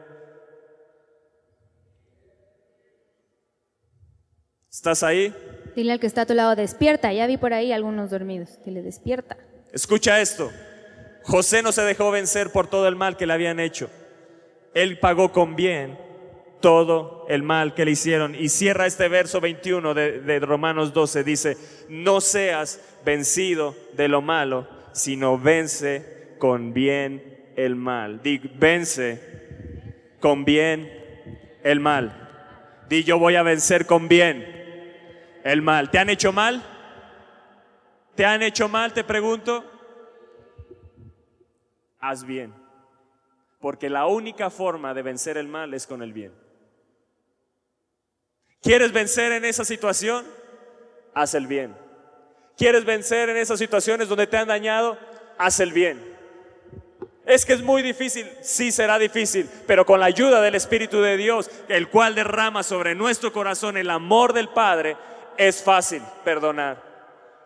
¿Estás 4.71 5.03
ahí? 5.03 5.33
Dile 5.75 5.93
al 5.93 5.99
que 5.99 6.07
está 6.07 6.21
a 6.21 6.25
tu 6.25 6.33
lado, 6.33 6.55
despierta. 6.55 7.13
Ya 7.13 7.27
vi 7.27 7.37
por 7.37 7.53
ahí 7.53 7.71
algunos 7.71 8.09
dormidos. 8.09 8.59
Dile, 8.65 8.81
despierta. 8.81 9.37
Escucha 9.71 10.19
esto. 10.19 10.51
José 11.23 11.61
no 11.61 11.71
se 11.71 11.83
dejó 11.83 12.11
vencer 12.11 12.51
por 12.51 12.67
todo 12.67 12.87
el 12.87 12.95
mal 12.95 13.15
que 13.15 13.25
le 13.25 13.33
habían 13.33 13.59
hecho. 13.59 13.89
Él 14.73 14.99
pagó 14.99 15.31
con 15.31 15.55
bien 15.55 15.97
todo 16.63 17.25
el 17.27 17.43
mal 17.43 17.73
que 17.73 17.83
le 17.83 17.91
hicieron. 17.91 18.35
Y 18.35 18.47
cierra 18.47 18.85
este 18.85 19.09
verso 19.09 19.41
21 19.41 19.93
de, 19.93 20.21
de 20.21 20.39
Romanos 20.39 20.93
12. 20.93 21.25
Dice, 21.25 21.57
no 21.89 22.21
seas 22.21 22.79
vencido 23.03 23.75
de 23.97 24.07
lo 24.07 24.21
malo, 24.21 24.65
sino 24.93 25.37
vence 25.37 26.37
con 26.39 26.73
bien 26.73 27.51
el 27.57 27.75
mal. 27.75 28.21
Di, 28.23 28.37
vence 28.37 30.15
con 30.21 30.45
bien 30.45 30.89
el 31.63 31.81
mal. 31.81 32.85
Di, 32.87 33.03
yo 33.03 33.19
voy 33.19 33.35
a 33.35 33.43
vencer 33.43 33.85
con 33.85 34.07
bien 34.07 34.47
el 35.43 35.61
mal. 35.61 35.91
¿Te 35.91 35.99
han 35.99 36.09
hecho 36.09 36.31
mal? 36.31 36.63
¿Te 38.15 38.25
han 38.25 38.41
hecho 38.41 38.69
mal? 38.69 38.93
Te 38.93 39.03
pregunto. 39.03 39.65
Haz 41.99 42.23
bien. 42.23 42.53
Porque 43.59 43.89
la 43.89 44.05
única 44.05 44.49
forma 44.49 44.93
de 44.93 45.01
vencer 45.01 45.35
el 45.35 45.49
mal 45.49 45.73
es 45.73 45.85
con 45.85 46.01
el 46.01 46.13
bien. 46.13 46.42
¿Quieres 48.63 48.93
vencer 48.93 49.33
en 49.33 49.45
esa 49.45 49.65
situación? 49.65 50.25
Haz 51.13 51.35
el 51.35 51.47
bien. 51.47 51.75
¿Quieres 52.57 52.85
vencer 52.85 53.29
en 53.29 53.37
esas 53.37 53.59
situaciones 53.59 54.07
donde 54.07 54.25
te 54.25 54.37
han 54.37 54.47
dañado? 54.47 54.97
Haz 55.37 55.59
el 55.59 55.73
bien. 55.73 56.01
Es 57.25 57.45
que 57.45 57.53
es 57.53 57.61
muy 57.61 57.81
difícil, 57.81 58.29
sí 58.41 58.71
será 58.71 58.97
difícil, 58.97 59.49
pero 59.67 59.85
con 59.85 59.99
la 59.99 60.07
ayuda 60.07 60.41
del 60.41 60.55
Espíritu 60.55 61.01
de 61.01 61.17
Dios, 61.17 61.49
el 61.67 61.89
cual 61.89 62.15
derrama 62.15 62.63
sobre 62.63 62.95
nuestro 62.95 63.31
corazón 63.31 63.77
el 63.77 63.89
amor 63.89 64.33
del 64.33 64.49
Padre, 64.49 64.97
es 65.37 65.61
fácil 65.61 66.01
perdonar 66.23 66.92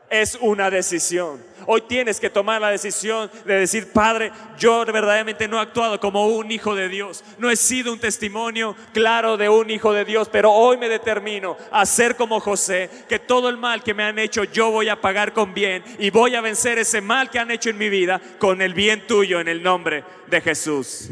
es 0.10 0.38
una 0.42 0.70
decisión. 0.70 1.46
Hoy 1.70 1.82
tienes 1.82 2.22
que 2.22 2.30
tomar 2.30 2.62
la 2.62 2.70
decisión 2.70 3.30
de 3.46 3.56
decir, 3.56 3.92
Padre, 3.92 4.32
yo 4.58 4.86
verdaderamente 4.86 5.50
no 5.50 5.58
he 5.58 5.62
actuado 5.62 6.00
como 6.00 6.28
un 6.28 6.50
hijo 6.50 6.76
de 6.76 6.88
Dios. 6.88 7.26
No 7.38 7.50
he 7.50 7.58
sido 7.58 7.92
un 7.92 8.00
testimonio 8.00 8.74
claro 8.94 9.36
de 9.36 9.50
un 9.50 9.70
hijo 9.70 9.92
de 9.92 10.06
Dios, 10.06 10.30
pero 10.32 10.52
hoy 10.54 10.78
me 10.78 10.88
determino 10.88 11.58
a 11.72 11.86
ser 11.86 12.16
como 12.16 12.40
José, 12.40 12.90
que 13.10 13.20
todo 13.20 13.50
el 13.50 13.58
mal 13.58 13.84
que 13.84 13.94
me 13.94 14.04
han 14.04 14.18
hecho 14.18 14.46
yo 14.46 14.72
voy 14.72 14.88
a 14.88 15.02
pagar 15.02 15.34
con 15.34 15.54
bien 15.54 15.84
y 16.00 16.10
voy 16.10 16.36
a 16.36 16.42
vencer 16.42 16.78
ese 16.78 17.02
mal 17.02 17.30
que 17.30 17.40
han 17.40 17.52
hecho 17.52 17.70
en 17.70 17.78
mi 17.78 17.90
vida 17.90 18.22
con 18.40 18.62
el 18.62 18.74
bien 18.74 19.06
tuyo 19.06 19.42
en 19.42 19.50
el 19.50 19.62
nombre 19.62 20.06
de 20.28 20.40
Jesús. 20.40 21.10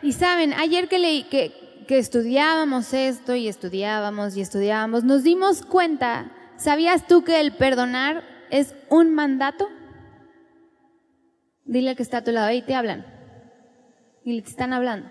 Y 0.00 0.12
saben, 0.14 0.54
ayer 0.54 0.88
que 0.88 0.98
leí 0.98 1.24
que, 1.24 1.84
que 1.86 1.98
estudiábamos 1.98 2.94
esto 2.94 3.34
y 3.34 3.46
estudiábamos 3.46 4.36
y 4.36 4.40
estudiábamos, 4.40 5.04
nos 5.04 5.22
dimos 5.22 5.62
cuenta 5.62 6.30
¿Sabías 6.62 7.08
tú 7.08 7.24
que 7.24 7.40
el 7.40 7.56
perdonar 7.56 8.22
es 8.48 8.76
un 8.88 9.12
mandato? 9.12 9.68
Dile 11.64 11.90
al 11.90 11.96
que 11.96 12.04
está 12.04 12.18
a 12.18 12.24
tu 12.24 12.30
lado, 12.30 12.46
ahí 12.46 12.62
te 12.62 12.76
hablan. 12.76 13.04
Y 14.24 14.40
te 14.42 14.50
están 14.50 14.72
hablando. 14.72 15.10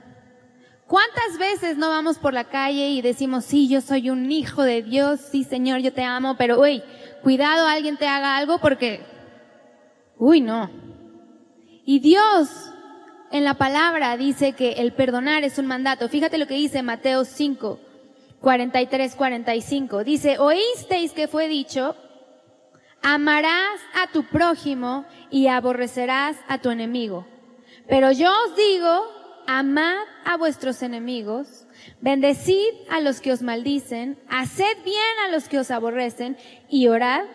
¿Cuántas 0.87 1.37
veces 1.37 1.75
no 1.75 1.89
vamos 1.89 2.19
por 2.19 2.33
la 2.33 2.45
calle 2.45 2.91
y 2.91 3.01
decimos, 3.01 3.43
sí, 3.43 3.67
yo 3.67 3.81
soy 3.81 4.09
un 4.09 4.31
hijo 4.31 4.63
de 4.63 4.81
Dios, 4.81 5.19
sí, 5.19 5.43
Señor, 5.43 5.81
yo 5.81 5.91
te 5.91 6.05
amo, 6.05 6.37
pero, 6.37 6.57
uy, 6.57 6.83
cuidado, 7.21 7.67
alguien 7.67 7.97
te 7.97 8.07
haga 8.07 8.37
algo 8.37 8.59
porque, 8.59 9.01
uy, 10.17 10.39
no. 10.39 10.71
Y 11.83 11.99
Dios 11.99 12.71
en 13.29 13.43
la 13.43 13.55
palabra 13.55 14.15
dice 14.15 14.53
que 14.53 14.73
el 14.73 14.93
perdonar 14.93 15.43
es 15.43 15.57
un 15.57 15.65
mandato. 15.65 16.07
Fíjate 16.07 16.37
lo 16.37 16.47
que 16.47 16.53
dice 16.53 16.81
Mateo 16.81 17.25
5, 17.25 17.77
43, 18.41 19.15
45. 19.15 20.03
Dice, 20.03 20.39
oísteis 20.39 21.13
que 21.13 21.27
fue 21.27 21.47
dicho, 21.47 21.95
amarás 23.01 23.79
a 23.93 24.11
tu 24.11 24.23
prójimo 24.23 25.05
y 25.29 25.47
aborrecerás 25.47 26.37
a 26.47 26.57
tu 26.57 26.71
enemigo. 26.71 27.27
Pero 27.87 28.11
yo 28.11 28.31
os 28.45 28.55
digo, 28.55 29.05
amad 29.47 30.05
a 30.25 30.37
vuestros 30.37 30.81
enemigos, 30.81 31.67
bendecid 31.99 32.73
a 32.89 32.99
los 32.99 33.21
que 33.21 33.31
os 33.31 33.41
maldicen, 33.41 34.19
haced 34.27 34.83
bien 34.83 34.97
a 35.25 35.31
los 35.31 35.47
que 35.47 35.59
os 35.59 35.71
aborrecen 35.71 36.37
y 36.67 36.87
orad 36.87 37.25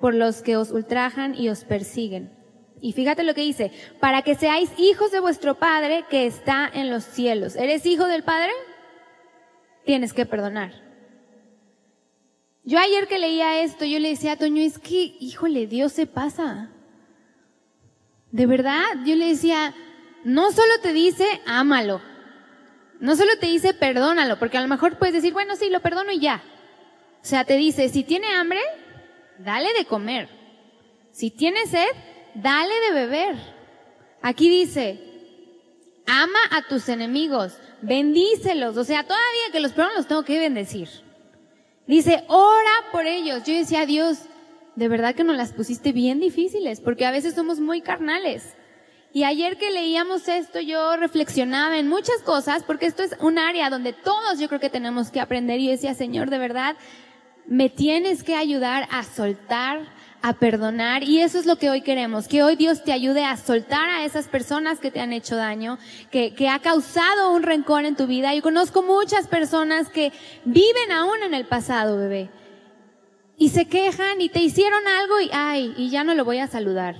por 0.00 0.14
los 0.14 0.42
que 0.42 0.56
os 0.56 0.70
ultrajan 0.72 1.34
y 1.34 1.48
os 1.48 1.64
persiguen. 1.64 2.32
Y 2.80 2.92
fíjate 2.92 3.22
lo 3.22 3.34
que 3.34 3.40
dice, 3.40 3.72
para 4.00 4.22
que 4.22 4.34
seáis 4.34 4.70
hijos 4.76 5.10
de 5.10 5.20
vuestro 5.20 5.54
Padre 5.54 6.04
que 6.10 6.26
está 6.26 6.70
en 6.72 6.90
los 6.90 7.04
cielos. 7.04 7.56
¿Eres 7.56 7.86
hijo 7.86 8.06
del 8.06 8.22
Padre? 8.22 8.50
Tienes 9.86 10.12
que 10.12 10.26
perdonar. 10.26 10.72
Yo 12.64 12.78
ayer 12.78 13.06
que 13.06 13.18
leía 13.18 13.62
esto, 13.62 13.84
yo 13.84 14.00
le 14.00 14.10
decía 14.10 14.32
a 14.32 14.36
Toño, 14.36 14.60
es 14.60 14.78
que, 14.78 15.16
híjole, 15.20 15.68
Dios 15.68 15.92
se 15.92 16.06
pasa. 16.06 16.68
De 18.32 18.44
verdad, 18.46 18.82
yo 19.04 19.14
le 19.14 19.28
decía, 19.28 19.72
no 20.24 20.50
solo 20.50 20.72
te 20.82 20.92
dice, 20.92 21.24
ámalo. 21.46 22.02
No 22.98 23.14
solo 23.14 23.30
te 23.40 23.46
dice, 23.46 23.72
perdónalo, 23.72 24.38
porque 24.38 24.58
a 24.58 24.60
lo 24.60 24.68
mejor 24.68 24.98
puedes 24.98 25.14
decir, 25.14 25.32
bueno, 25.32 25.54
sí, 25.54 25.70
lo 25.70 25.80
perdono 25.80 26.10
y 26.10 26.18
ya. 26.18 26.42
O 27.22 27.24
sea, 27.24 27.44
te 27.44 27.56
dice, 27.56 27.88
si 27.88 28.02
tiene 28.02 28.26
hambre, 28.34 28.60
dale 29.38 29.72
de 29.78 29.84
comer. 29.84 30.28
Si 31.12 31.30
tiene 31.30 31.66
sed, 31.66 31.86
dale 32.34 32.74
de 32.88 32.94
beber. 32.94 33.36
Aquí 34.22 34.48
dice, 34.48 35.05
ama 36.06 36.38
a 36.50 36.62
tus 36.62 36.88
enemigos, 36.88 37.54
bendícelos. 37.82 38.76
O 38.76 38.84
sea, 38.84 39.02
todavía 39.02 39.52
que 39.52 39.60
los 39.60 39.72
perdono 39.72 39.96
los 39.96 40.06
tengo 40.06 40.24
que 40.24 40.38
bendecir. 40.38 40.88
Dice, 41.86 42.24
ora 42.28 42.70
por 42.92 43.06
ellos. 43.06 43.44
Yo 43.44 43.54
decía, 43.54 43.86
Dios, 43.86 44.18
de 44.74 44.88
verdad 44.88 45.14
que 45.14 45.24
nos 45.24 45.36
las 45.36 45.52
pusiste 45.52 45.92
bien 45.92 46.20
difíciles, 46.20 46.80
porque 46.80 47.06
a 47.06 47.10
veces 47.10 47.34
somos 47.34 47.60
muy 47.60 47.80
carnales. 47.80 48.54
Y 49.12 49.24
ayer 49.24 49.56
que 49.56 49.70
leíamos 49.70 50.28
esto, 50.28 50.60
yo 50.60 50.96
reflexionaba 50.96 51.78
en 51.78 51.88
muchas 51.88 52.20
cosas, 52.22 52.62
porque 52.64 52.86
esto 52.86 53.02
es 53.02 53.16
un 53.20 53.38
área 53.38 53.70
donde 53.70 53.94
todos 53.94 54.38
yo 54.38 54.48
creo 54.48 54.60
que 54.60 54.68
tenemos 54.68 55.10
que 55.10 55.20
aprender. 55.20 55.58
Y 55.60 55.66
yo 55.66 55.70
decía, 55.70 55.94
Señor, 55.94 56.28
de 56.28 56.38
verdad, 56.38 56.76
me 57.46 57.70
tienes 57.70 58.22
que 58.22 58.34
ayudar 58.34 58.86
a 58.90 59.04
soltar, 59.04 59.80
a 60.26 60.32
perdonar. 60.32 61.04
Y 61.04 61.20
eso 61.20 61.38
es 61.38 61.46
lo 61.46 61.56
que 61.56 61.70
hoy 61.70 61.82
queremos, 61.82 62.26
que 62.26 62.42
hoy 62.42 62.56
Dios 62.56 62.82
te 62.82 62.92
ayude 62.92 63.24
a 63.24 63.36
soltar 63.36 63.88
a 63.88 64.04
esas 64.04 64.26
personas 64.26 64.80
que 64.80 64.90
te 64.90 64.98
han 65.00 65.12
hecho 65.12 65.36
daño, 65.36 65.78
que, 66.10 66.34
que 66.34 66.48
ha 66.48 66.58
causado 66.58 67.32
un 67.32 67.44
rencor 67.44 67.84
en 67.84 67.94
tu 67.94 68.08
vida. 68.08 68.34
Yo 68.34 68.42
conozco 68.42 68.82
muchas 68.82 69.28
personas 69.28 69.88
que 69.88 70.12
viven 70.44 70.90
aún 70.90 71.22
en 71.22 71.32
el 71.32 71.46
pasado, 71.46 71.96
bebé. 71.96 72.28
Y 73.38 73.50
se 73.50 73.68
quejan 73.68 74.20
y 74.20 74.28
te 74.28 74.40
hicieron 74.40 74.80
algo 74.88 75.20
y, 75.20 75.30
ay, 75.32 75.74
y 75.76 75.90
ya 75.90 76.02
no 76.02 76.14
lo 76.14 76.24
voy 76.24 76.38
a 76.38 76.48
saludar. 76.48 76.96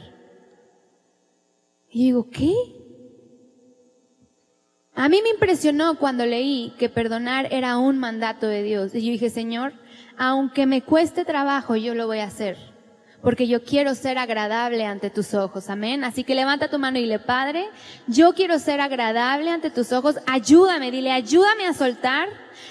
Y 1.91 2.05
digo, 2.05 2.31
¿qué? 2.31 2.53
A 4.95 5.09
mí 5.09 5.21
me 5.21 5.31
impresionó 5.31 5.99
cuando 5.99 6.25
leí 6.27 6.75
que 6.79 6.89
perdonar 6.89 7.49
era 7.51 7.77
un 7.77 7.99
mandato 7.99 8.47
de 8.47 8.62
Dios. 8.62 8.95
Y 8.95 9.05
yo 9.05 9.11
dije, 9.11 9.31
Señor, 9.31 9.73
aunque 10.17 10.67
me 10.67 10.83
cueste 10.83 11.25
trabajo, 11.25 11.75
yo 11.75 11.97
lo 11.97 12.07
voy 12.07 12.21
a 12.21 12.27
hacer. 12.27 12.76
Porque 13.27 13.49
yo 13.49 13.65
quiero 13.65 13.97
ser 13.97 14.19
agradable 14.19 14.85
ante 14.85 15.11
tus 15.11 15.35
ojos. 15.35 15.69
Amén. 15.69 16.05
Así 16.05 16.23
que 16.23 16.37
levanta 16.37 16.71
tu 16.71 16.79
mano 16.79 16.97
y 16.97 17.03
dile, 17.03 17.19
Padre, 17.19 17.69
yo 18.07 18.35
quiero 18.35 18.61
ser 18.61 18.81
agradable 18.81 19.51
ante 19.51 19.69
tus 19.69 19.91
ojos. 19.91 20.15
Ayúdame, 20.29 20.93
dile, 20.93 21.11
ayúdame 21.11 21.67
a 21.67 21.75
soltar 21.75 22.29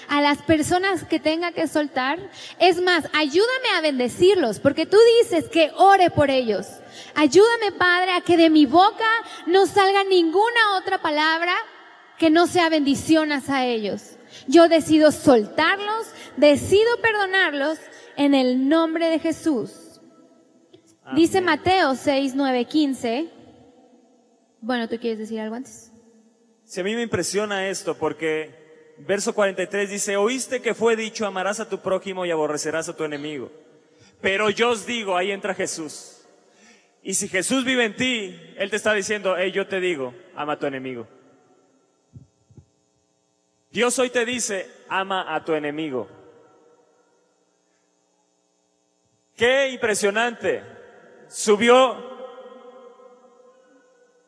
a 0.08 0.22
las 0.22 0.38
personas 0.38 1.04
que 1.04 1.20
tenga 1.20 1.52
que 1.52 1.68
soltar. 1.68 2.18
Es 2.58 2.80
más, 2.80 3.04
ayúdame 3.12 3.68
a 3.76 3.82
bendecirlos, 3.82 4.58
porque 4.58 4.86
tú 4.86 4.96
dices 5.20 5.50
que 5.50 5.72
ore 5.76 6.08
por 6.08 6.30
ellos. 6.30 6.66
Ayúdame, 7.14 7.72
Padre, 7.72 8.12
a 8.12 8.22
que 8.22 8.38
de 8.38 8.48
mi 8.48 8.64
boca 8.64 9.04
no 9.44 9.66
salga 9.66 10.04
ninguna 10.04 10.78
otra 10.78 11.02
palabra 11.02 11.52
que 12.16 12.30
no 12.30 12.46
sea 12.46 12.70
bendición 12.70 13.30
hacia 13.30 13.66
ellos. 13.66 14.16
Yo 14.46 14.68
decido 14.68 15.12
soltarlos, 15.12 16.06
decido 16.38 16.96
perdonarlos 17.02 17.76
en 18.16 18.32
el 18.32 18.70
nombre 18.70 19.10
de 19.10 19.18
Jesús. 19.18 19.85
Dice 21.14 21.40
Mateo 21.40 21.94
6, 21.94 22.34
9, 22.34 22.64
15. 22.64 23.30
Bueno, 24.60 24.88
¿tú 24.88 24.98
quieres 24.98 25.18
decir 25.18 25.38
algo 25.40 25.54
antes? 25.54 25.92
Si 26.64 26.80
a 26.80 26.84
mí 26.84 26.94
me 26.94 27.02
impresiona 27.02 27.68
esto 27.68 27.96
porque 27.96 28.94
verso 28.98 29.34
43 29.34 29.88
dice, 29.88 30.16
oíste 30.16 30.60
que 30.60 30.74
fue 30.74 30.96
dicho, 30.96 31.24
amarás 31.24 31.60
a 31.60 31.68
tu 31.68 31.78
prójimo 31.78 32.26
y 32.26 32.30
aborrecerás 32.30 32.88
a 32.88 32.96
tu 32.96 33.04
enemigo. 33.04 33.52
Pero 34.20 34.50
yo 34.50 34.70
os 34.70 34.84
digo, 34.84 35.16
ahí 35.16 35.30
entra 35.30 35.54
Jesús. 35.54 36.26
Y 37.02 37.14
si 37.14 37.28
Jesús 37.28 37.64
vive 37.64 37.84
en 37.84 37.94
ti, 37.94 38.36
Él 38.56 38.70
te 38.70 38.76
está 38.76 38.92
diciendo, 38.92 39.36
hey, 39.36 39.52
yo 39.52 39.68
te 39.68 39.78
digo, 39.78 40.12
ama 40.34 40.54
a 40.54 40.58
tu 40.58 40.66
enemigo. 40.66 41.06
Dios 43.70 43.96
hoy 44.00 44.10
te 44.10 44.24
dice, 44.24 44.68
ama 44.88 45.32
a 45.32 45.44
tu 45.44 45.52
enemigo. 45.52 46.08
Qué 49.36 49.68
impresionante. 49.68 50.75
Subió 51.28 52.16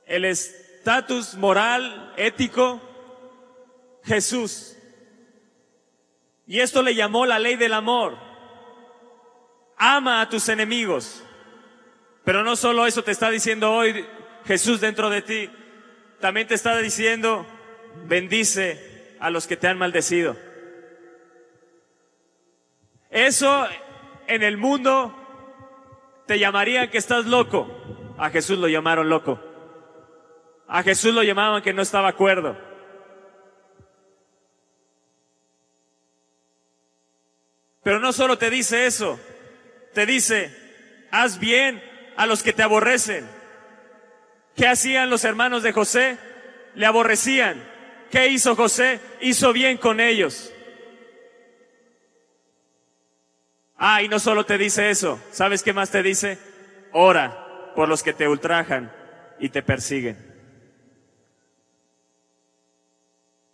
el 0.07 0.25
estatus 0.25 1.35
moral, 1.35 2.13
ético, 2.17 2.81
Jesús. 4.05 4.77
Y 6.47 6.61
esto 6.61 6.83
le 6.83 6.95
llamó 6.95 7.27
la 7.27 7.39
ley 7.39 7.57
del 7.57 7.75
amor. 7.75 8.17
Ama 9.77 10.23
a 10.23 10.29
tus 10.29 10.49
enemigos. 10.49 11.23
Pero 12.25 12.43
no 12.43 12.57
solo 12.57 12.87
eso 12.87 13.05
te 13.05 13.11
está 13.11 13.31
diciendo 13.31 13.73
hoy 13.73 14.07
Jesús 14.45 14.81
dentro 14.81 15.11
de 15.11 15.23
ti, 15.23 15.51
también 16.21 16.47
te 16.47 16.55
está 16.55 16.77
diciendo, 16.79 17.47
bendice 18.07 19.17
a 19.21 19.31
los 19.31 19.47
que 19.47 19.57
te 19.57 19.69
han 19.69 19.79
maldecido. 19.79 20.37
Eso 23.11 23.67
en 24.27 24.43
el 24.43 24.57
mundo 24.57 25.18
te 26.29 26.39
llamaría 26.39 26.91
que 26.91 26.99
estás 26.99 27.25
loco. 27.25 27.67
A 28.19 28.29
Jesús 28.29 28.59
lo 28.59 28.69
llamaron 28.69 29.09
loco. 29.09 29.41
A 30.69 30.83
Jesús 30.83 31.15
lo 31.15 31.23
llamaban 31.23 31.63
que 31.63 31.73
no 31.73 31.81
estaba 31.81 32.09
acuerdo. 32.09 32.57
Pero 37.83 37.99
no 37.99 38.13
solo 38.13 38.37
te 38.37 38.51
dice 38.51 38.85
eso, 38.85 39.19
te 39.95 40.05
dice, 40.05 40.55
haz 41.11 41.41
bien 41.41 41.83
a 42.19 42.27
los 42.27 42.43
que 42.43 42.53
te 42.53 42.63
aborrecen. 42.63 43.27
¿Qué 44.55 44.67
hacían 44.67 45.09
los 45.09 45.25
hermanos 45.25 45.63
de 45.63 45.73
José? 45.73 46.19
Le 46.75 46.85
aborrecían. 46.85 47.65
¿Qué 48.11 48.29
hizo 48.29 48.55
José? 48.55 49.01
Hizo 49.23 49.55
bien 49.55 49.79
con 49.79 49.99
ellos. 49.99 50.53
Ah, 53.79 54.03
y 54.03 54.09
no 54.09 54.19
solo 54.19 54.45
te 54.45 54.59
dice 54.59 54.91
eso, 54.91 55.21
¿sabes 55.31 55.63
qué 55.63 55.73
más 55.73 55.91
te 55.91 56.03
dice? 56.03 56.39
Ora 56.93 57.73
por 57.75 57.89
los 57.89 58.03
que 58.03 58.13
te 58.13 58.29
ultrajan 58.29 58.93
y 59.39 59.51
te 59.51 59.63
persiguen. 59.63 60.17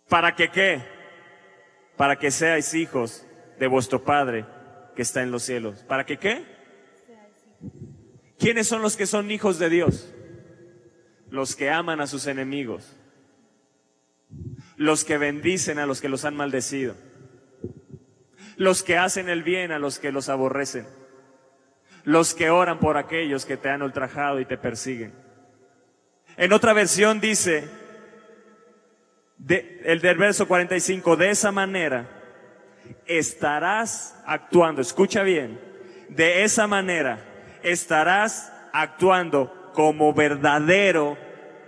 ¿Para 0.09 0.35
que 0.35 0.49
qué? 0.49 0.81
Para 1.95 2.17
que 2.17 2.31
seáis 2.31 2.73
hijos 2.73 3.25
de 3.59 3.67
vuestro 3.67 4.03
Padre 4.03 4.45
que 4.95 5.03
está 5.03 5.21
en 5.21 5.31
los 5.31 5.43
cielos. 5.43 5.83
¿Para 5.87 6.05
que 6.05 6.17
qué? 6.17 6.43
¿Quiénes 8.39 8.67
son 8.67 8.81
los 8.81 8.97
que 8.97 9.05
son 9.05 9.29
hijos 9.31 9.59
de 9.59 9.69
Dios? 9.69 10.11
Los 11.29 11.55
que 11.55 11.69
aman 11.69 12.01
a 12.01 12.07
sus 12.07 12.27
enemigos 12.27 12.97
los 14.77 15.05
que 15.05 15.17
bendicen 15.17 15.79
a 15.79 15.85
los 15.85 16.01
que 16.01 16.09
los 16.09 16.25
han 16.25 16.35
maldecido, 16.35 16.95
los 18.57 18.83
que 18.83 18.97
hacen 18.97 19.29
el 19.29 19.43
bien 19.43 19.71
a 19.71 19.79
los 19.79 19.99
que 19.99 20.11
los 20.11 20.29
aborrecen, 20.29 20.87
los 22.03 22.33
que 22.33 22.49
oran 22.49 22.79
por 22.79 22.97
aquellos 22.97 23.45
que 23.45 23.57
te 23.57 23.69
han 23.69 23.81
ultrajado 23.81 24.39
y 24.39 24.45
te 24.45 24.57
persiguen. 24.57 25.13
En 26.37 26.53
otra 26.53 26.73
versión 26.73 27.19
dice, 27.19 27.67
el 29.47 30.01
del 30.01 30.17
verso 30.17 30.47
45, 30.47 31.15
de 31.15 31.29
esa 31.29 31.51
manera 31.51 32.07
estarás 33.05 34.21
actuando, 34.25 34.81
escucha 34.81 35.23
bien, 35.23 35.59
de 36.09 36.43
esa 36.43 36.67
manera 36.67 37.19
estarás 37.63 38.51
actuando 38.73 39.71
como 39.73 40.13
verdadero 40.13 41.17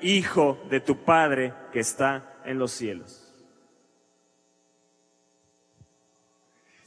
hijo 0.01 0.61
de 0.69 0.79
tu 0.79 1.03
Padre 1.03 1.53
que 1.71 1.79
está 1.79 2.33
en 2.45 2.59
los 2.59 2.71
cielos. 2.71 3.26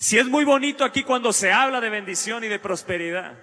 Si 0.00 0.18
es 0.18 0.26
muy 0.26 0.46
bonito 0.46 0.82
aquí 0.82 1.04
cuando 1.04 1.30
se 1.30 1.52
habla 1.52 1.78
de 1.78 1.90
bendición 1.90 2.42
y 2.42 2.48
de 2.48 2.58
prosperidad, 2.58 3.38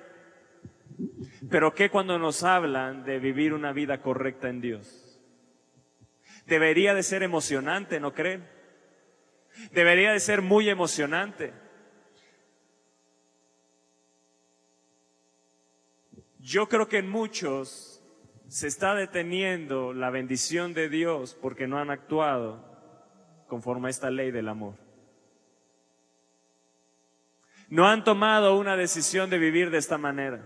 pero 1.51 1.75
¿qué 1.75 1.91
cuando 1.91 2.17
nos 2.17 2.41
hablan 2.41 3.03
de 3.03 3.19
vivir 3.19 3.53
una 3.53 3.73
vida 3.73 4.01
correcta 4.01 4.49
en 4.49 4.59
Dios? 4.59 5.21
Debería 6.47 6.95
de 6.95 7.03
ser 7.03 7.21
emocionante, 7.21 7.99
¿no 7.99 8.11
creen? 8.15 8.49
Debería 9.71 10.11
de 10.11 10.19
ser 10.19 10.41
muy 10.41 10.67
emocionante. 10.67 11.53
Yo 16.39 16.67
creo 16.67 16.87
que 16.87 16.97
en 16.97 17.09
muchos 17.09 18.03
se 18.47 18.65
está 18.65 18.95
deteniendo 18.95 19.93
la 19.93 20.09
bendición 20.09 20.73
de 20.73 20.89
Dios 20.89 21.37
porque 21.39 21.67
no 21.67 21.77
han 21.77 21.91
actuado 21.91 22.65
conforme 23.47 23.89
a 23.89 23.91
esta 23.91 24.09
ley 24.09 24.31
del 24.31 24.47
amor. 24.47 24.86
No 27.69 27.87
han 27.87 28.03
tomado 28.03 28.57
una 28.57 28.77
decisión 28.77 29.29
de 29.29 29.37
vivir 29.37 29.69
de 29.69 29.77
esta 29.77 29.97
manera. 29.97 30.45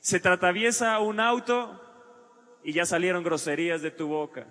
Se 0.00 0.20
te 0.20 0.28
atraviesa 0.28 0.98
un 1.00 1.20
auto 1.20 1.80
y 2.62 2.72
ya 2.72 2.86
salieron 2.86 3.24
groserías 3.24 3.82
de 3.82 3.90
tu 3.90 4.08
boca. 4.08 4.46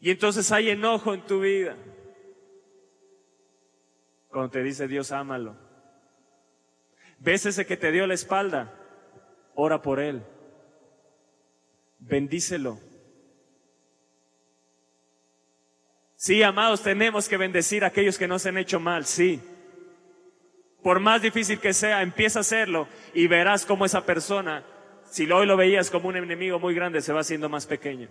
Y 0.00 0.10
entonces 0.10 0.50
hay 0.50 0.70
enojo 0.70 1.14
en 1.14 1.22
tu 1.22 1.40
vida. 1.40 1.76
Cuando 4.28 4.50
te 4.50 4.62
dice 4.62 4.88
Dios, 4.88 5.12
ámalo. 5.12 5.56
¿Ves 7.18 7.46
ese 7.46 7.66
que 7.66 7.76
te 7.76 7.92
dio 7.92 8.06
la 8.06 8.14
espalda? 8.14 8.74
Ora 9.54 9.80
por 9.80 10.00
él. 10.00 10.24
Bendícelo. 12.00 12.80
Sí, 16.22 16.40
amados, 16.44 16.84
tenemos 16.84 17.28
que 17.28 17.36
bendecir 17.36 17.82
a 17.82 17.88
aquellos 17.88 18.16
que 18.16 18.28
nos 18.28 18.46
han 18.46 18.56
hecho 18.56 18.78
mal, 18.78 19.06
sí. 19.06 19.40
Por 20.80 21.00
más 21.00 21.20
difícil 21.20 21.58
que 21.58 21.74
sea, 21.74 22.00
empieza 22.00 22.38
a 22.38 22.42
hacerlo 22.42 22.86
y 23.12 23.26
verás 23.26 23.66
cómo 23.66 23.84
esa 23.84 24.06
persona, 24.06 24.62
si 25.10 25.28
hoy 25.28 25.46
lo 25.46 25.56
veías 25.56 25.90
como 25.90 26.10
un 26.10 26.16
enemigo 26.16 26.60
muy 26.60 26.76
grande, 26.76 27.00
se 27.00 27.12
va 27.12 27.22
haciendo 27.22 27.48
más 27.48 27.66
pequeño. 27.66 28.08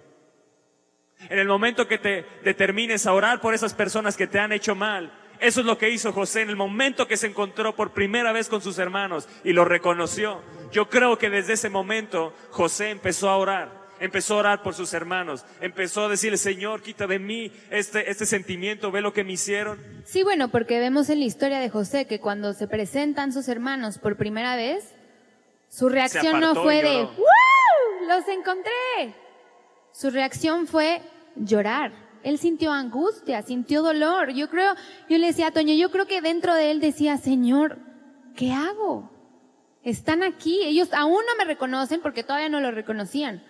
En 1.29 1.39
el 1.39 1.47
momento 1.47 1.87
que 1.87 1.99
te 1.99 2.25
determines 2.43 3.07
a 3.07 3.13
orar 3.13 3.39
por 3.39 3.53
esas 3.53 3.73
personas 3.73 4.17
que 4.17 4.27
te 4.27 4.39
han 4.39 4.51
hecho 4.51 4.75
mal, 4.75 5.17
eso 5.39 5.61
es 5.61 5.65
lo 5.65 5.77
que 5.77 5.89
hizo 5.89 6.11
José 6.11 6.41
en 6.41 6.49
el 6.49 6.57
momento 6.57 7.07
que 7.07 7.15
se 7.15 7.27
encontró 7.27 7.77
por 7.77 7.93
primera 7.93 8.33
vez 8.33 8.49
con 8.49 8.61
sus 8.61 8.77
hermanos 8.77 9.29
y 9.45 9.53
lo 9.53 9.63
reconoció. 9.63 10.41
Yo 10.73 10.89
creo 10.89 11.17
que 11.17 11.29
desde 11.29 11.53
ese 11.53 11.69
momento 11.69 12.33
José 12.49 12.89
empezó 12.89 13.29
a 13.29 13.37
orar 13.37 13.80
empezó 14.01 14.33
a 14.33 14.37
orar 14.39 14.63
por 14.63 14.73
sus 14.73 14.93
hermanos, 14.93 15.45
empezó 15.61 16.05
a 16.05 16.09
decirle, 16.09 16.37
Señor, 16.37 16.81
quita 16.81 17.07
de 17.07 17.19
mí 17.19 17.51
este, 17.69 18.09
este 18.09 18.25
sentimiento, 18.25 18.91
ve 18.91 18.99
lo 18.99 19.13
que 19.13 19.23
me 19.23 19.33
hicieron. 19.33 19.79
Sí, 20.03 20.23
bueno, 20.23 20.49
porque 20.49 20.79
vemos 20.79 21.09
en 21.09 21.19
la 21.19 21.25
historia 21.25 21.59
de 21.59 21.69
José 21.69 22.07
que 22.07 22.19
cuando 22.19 22.53
se 22.53 22.67
presentan 22.67 23.31
sus 23.31 23.47
hermanos 23.47 23.99
por 23.99 24.17
primera 24.17 24.55
vez, 24.55 24.93
su 25.69 25.87
reacción 25.87 26.39
no 26.39 26.55
fue 26.55 26.81
de, 26.81 27.03
¡Woo! 27.03 28.07
¡Los 28.07 28.27
encontré! 28.27 29.15
Su 29.93 30.09
reacción 30.09 30.67
fue 30.67 31.01
llorar. 31.35 31.93
Él 32.23 32.39
sintió 32.39 32.71
angustia, 32.71 33.41
sintió 33.43 33.83
dolor. 33.83 34.31
Yo 34.31 34.49
creo, 34.49 34.73
yo 35.09 35.17
le 35.17 35.27
decía 35.27 35.47
a 35.47 35.51
Toño, 35.51 35.73
yo 35.75 35.91
creo 35.91 36.07
que 36.07 36.21
dentro 36.21 36.55
de 36.55 36.71
él 36.71 36.81
decía, 36.81 37.17
Señor, 37.17 37.77
¿qué 38.35 38.51
hago? 38.51 39.11
Están 39.83 40.23
aquí, 40.23 40.61
ellos 40.63 40.89
aún 40.93 41.23
no 41.27 41.35
me 41.37 41.45
reconocen 41.45 42.01
porque 42.01 42.23
todavía 42.23 42.49
no 42.49 42.61
lo 42.61 42.71
reconocían 42.71 43.43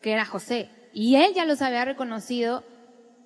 que 0.00 0.12
era 0.12 0.24
José. 0.24 0.70
Y 0.92 1.16
él 1.16 1.32
ya 1.34 1.44
los 1.44 1.62
había 1.62 1.84
reconocido. 1.84 2.64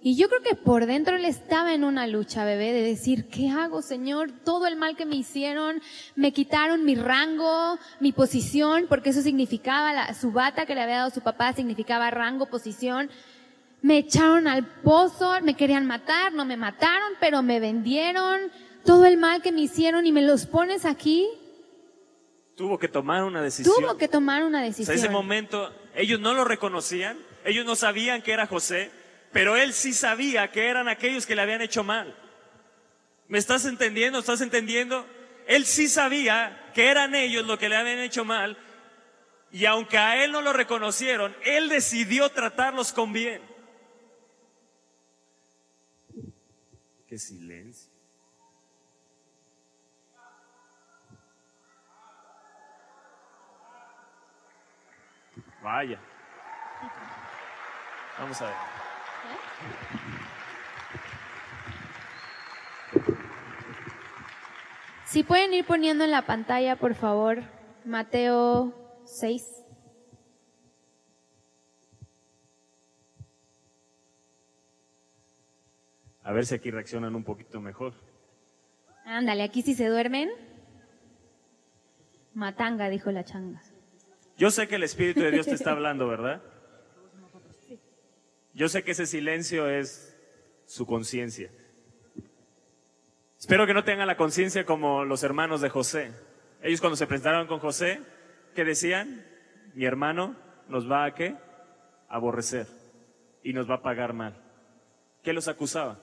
Y 0.00 0.16
yo 0.16 0.28
creo 0.28 0.42
que 0.42 0.54
por 0.54 0.84
dentro 0.84 1.16
él 1.16 1.24
estaba 1.24 1.72
en 1.72 1.82
una 1.82 2.06
lucha, 2.06 2.44
bebé, 2.44 2.74
de 2.74 2.82
decir, 2.82 3.26
¿qué 3.28 3.48
hago, 3.48 3.80
Señor? 3.80 4.32
Todo 4.44 4.66
el 4.66 4.76
mal 4.76 4.96
que 4.96 5.06
me 5.06 5.16
hicieron, 5.16 5.80
me 6.14 6.32
quitaron 6.32 6.84
mi 6.84 6.94
rango, 6.94 7.78
mi 8.00 8.12
posición, 8.12 8.84
porque 8.87 9.10
eso 9.10 9.22
significaba, 9.22 9.94
la, 9.94 10.12
su 10.12 10.30
bata 10.30 10.66
que 10.66 10.74
le 10.74 10.82
había 10.82 10.98
dado 10.98 11.10
su 11.10 11.22
papá 11.22 11.54
significaba 11.54 12.10
rango, 12.10 12.46
posición. 12.46 13.08
Me 13.80 13.96
echaron 13.96 14.46
al 14.46 14.66
pozo, 14.82 15.32
me 15.42 15.56
querían 15.56 15.87
matar, 15.87 16.34
no 16.34 16.44
me 16.44 16.58
mataron, 16.58 17.12
pero 17.18 17.42
me 17.42 17.58
vendieron. 17.58 18.40
Todo 18.84 19.06
el 19.06 19.16
mal 19.16 19.40
que 19.40 19.52
me 19.52 19.62
hicieron 19.62 20.06
y 20.06 20.12
me 20.12 20.20
los 20.20 20.44
pones 20.44 20.84
aquí. 20.84 21.26
Tuvo 22.56 22.78
que 22.78 22.88
tomar 22.88 23.24
una 23.24 23.40
decisión. 23.40 23.74
Tuvo 23.74 23.96
que 23.96 24.08
tomar 24.08 24.44
una 24.44 24.60
decisión. 24.62 24.98
en 24.98 25.02
ese 25.02 25.10
momento 25.10 25.72
ellos 25.94 26.20
no 26.20 26.35
lo 26.35 26.44
reconocían, 26.44 27.18
ellos 27.44 27.64
no 27.64 27.76
sabían 27.76 28.22
que 28.22 28.33
era 28.33 28.46
José, 28.46 28.90
pero 29.33 29.57
él 29.57 29.72
sí 29.72 29.92
sabía 29.92 30.50
que 30.50 30.68
eran 30.68 30.88
aquellos 30.88 31.26
que 31.26 31.35
le 31.35 31.42
habían 31.42 31.62
hecho 31.62 31.85
mal. 31.85 32.16
¿Me 33.28 33.38
estás 33.38 33.64
entendiendo? 33.64 34.18
¿Estás 34.18 34.40
entendiendo? 34.40 35.07
Él 35.46 35.66
sí 35.66 35.88
sabía 35.88 36.70
que 36.74 36.88
eran 36.88 37.14
ellos 37.14 37.46
los 37.46 37.59
que 37.59 37.68
le 37.68 37.76
habían 37.76 37.98
hecho 37.98 38.24
mal 38.24 38.57
y 39.54 39.66
aunque 39.66 39.98
a 39.98 40.24
él 40.24 40.33
no 40.33 40.42
lo 40.42 40.52
reconocieron, 40.52 41.33
él 41.44 41.68
decidió 41.68 42.28
tratarlos 42.30 42.92
con 42.92 43.12
bien. 43.12 43.40
Qué 47.07 47.16
silencio. 47.16 47.83
Vaya. 55.64 55.98
Vamos 58.18 58.42
a 58.42 58.44
ver. 58.44 58.55
Si 65.07 65.24
pueden 65.24 65.55
ir 65.55 65.64
poniendo 65.64 66.05
en 66.05 66.11
la 66.11 66.20
pantalla, 66.27 66.77
por 66.77 66.94
favor, 66.94 67.42
Mateo 67.87 68.74
6. 69.07 69.64
A 76.24 76.33
ver 76.33 76.44
si 76.44 76.55
aquí 76.57 76.70
reaccionan 76.70 77.14
un 77.14 77.24
poquito 77.24 77.62
mejor. 77.62 77.94
Ándale, 79.07 79.42
aquí 79.42 79.62
si 79.62 79.74
se 79.74 79.88
duermen. 79.88 80.31
Matanga, 82.35 82.90
dijo 82.90 83.11
la 83.11 83.24
changa. 83.24 83.62
Yo 84.36 84.50
sé 84.50 84.66
que 84.66 84.76
el 84.76 84.82
Espíritu 84.82 85.20
de 85.20 85.30
Dios 85.30 85.46
te 85.46 85.54
está 85.54 85.70
hablando, 85.70 86.08
¿verdad? 86.08 86.42
Yo 88.52 88.68
sé 88.68 88.82
que 88.82 88.92
ese 88.92 89.06
silencio 89.06 89.68
es 89.68 90.16
su 90.66 90.86
conciencia. 90.86 91.50
Espero 93.38 93.66
que 93.66 93.74
no 93.74 93.84
tengan 93.84 94.06
la 94.06 94.16
conciencia 94.16 94.64
como 94.64 95.04
los 95.04 95.22
hermanos 95.22 95.60
de 95.60 95.68
José. 95.68 96.12
Ellos 96.62 96.80
cuando 96.80 96.96
se 96.96 97.06
presentaron 97.06 97.46
con 97.46 97.58
José, 97.58 98.00
¿qué 98.54 98.64
decían? 98.64 99.24
Mi 99.74 99.84
hermano 99.84 100.36
nos 100.68 100.90
va 100.90 101.04
a 101.04 101.14
qué? 101.14 101.36
Aborrecer 102.08 102.66
y 103.42 103.52
nos 103.52 103.68
va 103.68 103.76
a 103.76 103.82
pagar 103.82 104.14
mal. 104.14 104.40
¿Qué 105.22 105.32
los 105.32 105.48
acusaba? 105.48 105.98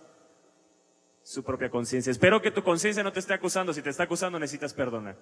Su 1.23 1.43
propia 1.43 1.69
conciencia. 1.69 2.11
Espero 2.11 2.41
que 2.41 2.51
tu 2.51 2.63
conciencia 2.63 3.03
no 3.03 3.11
te 3.11 3.19
esté 3.19 3.33
acusando. 3.33 3.73
Si 3.73 3.81
te 3.81 3.89
está 3.89 4.03
acusando, 4.03 4.39
necesitas 4.39 4.73
perdonar. 4.73 5.15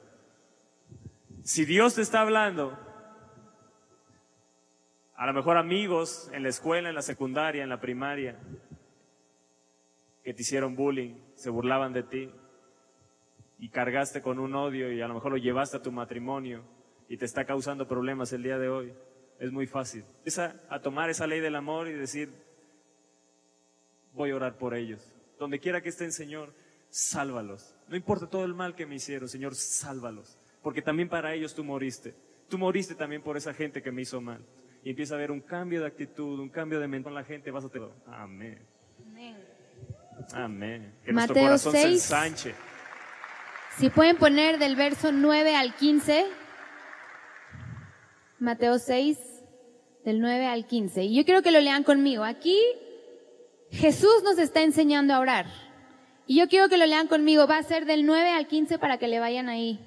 Si 1.43 1.65
Dios 1.65 1.95
te 1.95 2.01
está 2.01 2.21
hablando, 2.21 2.77
a 5.19 5.25
lo 5.25 5.33
mejor 5.33 5.57
amigos 5.57 6.29
en 6.31 6.43
la 6.43 6.49
escuela, 6.49 6.87
en 6.87 6.95
la 6.95 7.01
secundaria, 7.01 7.61
en 7.61 7.67
la 7.67 7.81
primaria, 7.81 8.39
que 10.23 10.33
te 10.33 10.43
hicieron 10.43 10.77
bullying, 10.77 11.15
se 11.35 11.49
burlaban 11.49 11.91
de 11.91 12.03
ti 12.03 12.31
y 13.57 13.67
cargaste 13.67 14.21
con 14.21 14.39
un 14.39 14.55
odio 14.55 14.93
y 14.93 15.01
a 15.01 15.09
lo 15.09 15.15
mejor 15.15 15.33
lo 15.33 15.37
llevaste 15.37 15.75
a 15.75 15.81
tu 15.81 15.91
matrimonio 15.91 16.63
y 17.09 17.17
te 17.17 17.25
está 17.25 17.43
causando 17.43 17.85
problemas 17.85 18.31
el 18.31 18.43
día 18.43 18.57
de 18.57 18.69
hoy. 18.69 18.93
Es 19.39 19.51
muy 19.51 19.67
fácil. 19.67 20.05
Empieza 20.19 20.55
a 20.69 20.79
tomar 20.79 21.09
esa 21.09 21.27
ley 21.27 21.41
del 21.41 21.57
amor 21.57 21.89
y 21.89 21.93
decir, 21.95 22.31
voy 24.13 24.31
a 24.31 24.37
orar 24.37 24.57
por 24.57 24.73
ellos. 24.73 25.05
Donde 25.37 25.59
quiera 25.59 25.81
que 25.81 25.89
estén, 25.89 26.13
Señor, 26.13 26.53
sálvalos. 26.87 27.75
No 27.89 27.97
importa 27.97 28.29
todo 28.29 28.45
el 28.45 28.53
mal 28.53 28.73
que 28.73 28.85
me 28.85 28.95
hicieron, 28.95 29.27
Señor, 29.27 29.53
sálvalos. 29.55 30.39
Porque 30.63 30.81
también 30.81 31.09
para 31.09 31.33
ellos 31.33 31.53
tú 31.53 31.65
moriste. 31.65 32.15
Tú 32.47 32.57
moriste 32.57 32.95
también 32.95 33.21
por 33.21 33.35
esa 33.35 33.53
gente 33.53 33.81
que 33.81 33.91
me 33.91 34.03
hizo 34.03 34.21
mal 34.21 34.45
y 34.83 34.91
empieza 34.91 35.15
a 35.15 35.17
haber 35.17 35.31
un 35.31 35.41
cambio 35.41 35.81
de 35.81 35.87
actitud, 35.87 36.39
un 36.39 36.49
cambio 36.49 36.79
de 36.79 36.87
mente 36.87 37.05
con 37.05 37.13
la 37.13 37.23
gente, 37.23 37.51
vas 37.51 37.65
a 37.65 37.69
tener. 37.69 37.89
Amén. 38.07 38.59
Amén. 40.33 40.93
Que 41.03 41.11
nuestro 41.11 41.35
corazón 41.35 41.73
se 41.73 41.83
ensanche. 41.83 42.55
Si 43.77 43.89
pueden 43.89 44.17
poner 44.17 44.59
del 44.59 44.75
verso 44.75 45.11
9 45.11 45.55
al 45.55 45.73
15. 45.75 46.25
Mateo 48.39 48.79
6, 48.79 49.17
del 50.05 50.21
9 50.21 50.45
al 50.47 50.65
15. 50.65 51.03
Y 51.03 51.15
yo 51.15 51.25
quiero 51.25 51.41
que 51.41 51.51
lo 51.51 51.59
lean 51.59 51.83
conmigo. 51.83 52.23
Aquí 52.23 52.57
Jesús 53.71 54.23
nos 54.23 54.37
está 54.37 54.61
enseñando 54.61 55.13
a 55.13 55.19
orar. 55.19 55.45
Y 56.25 56.37
yo 56.37 56.47
quiero 56.47 56.69
que 56.69 56.77
lo 56.77 56.85
lean 56.85 57.07
conmigo. 57.07 57.47
Va 57.47 57.57
a 57.57 57.63
ser 57.63 57.85
del 57.85 58.05
9 58.05 58.29
al 58.29 58.47
15 58.47 58.79
para 58.79 58.97
que 58.97 59.07
le 59.07 59.19
vayan 59.19 59.49
ahí. 59.49 59.85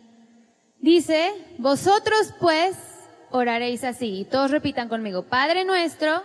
Dice, 0.79 1.33
vosotros 1.59 2.35
pues 2.41 2.77
oraréis 3.33 3.83
así. 3.85 4.21
Y 4.21 4.25
todos 4.25 4.51
repitan 4.51 4.89
conmigo, 4.89 5.25
Padre 5.25 5.65
nuestro, 5.65 6.23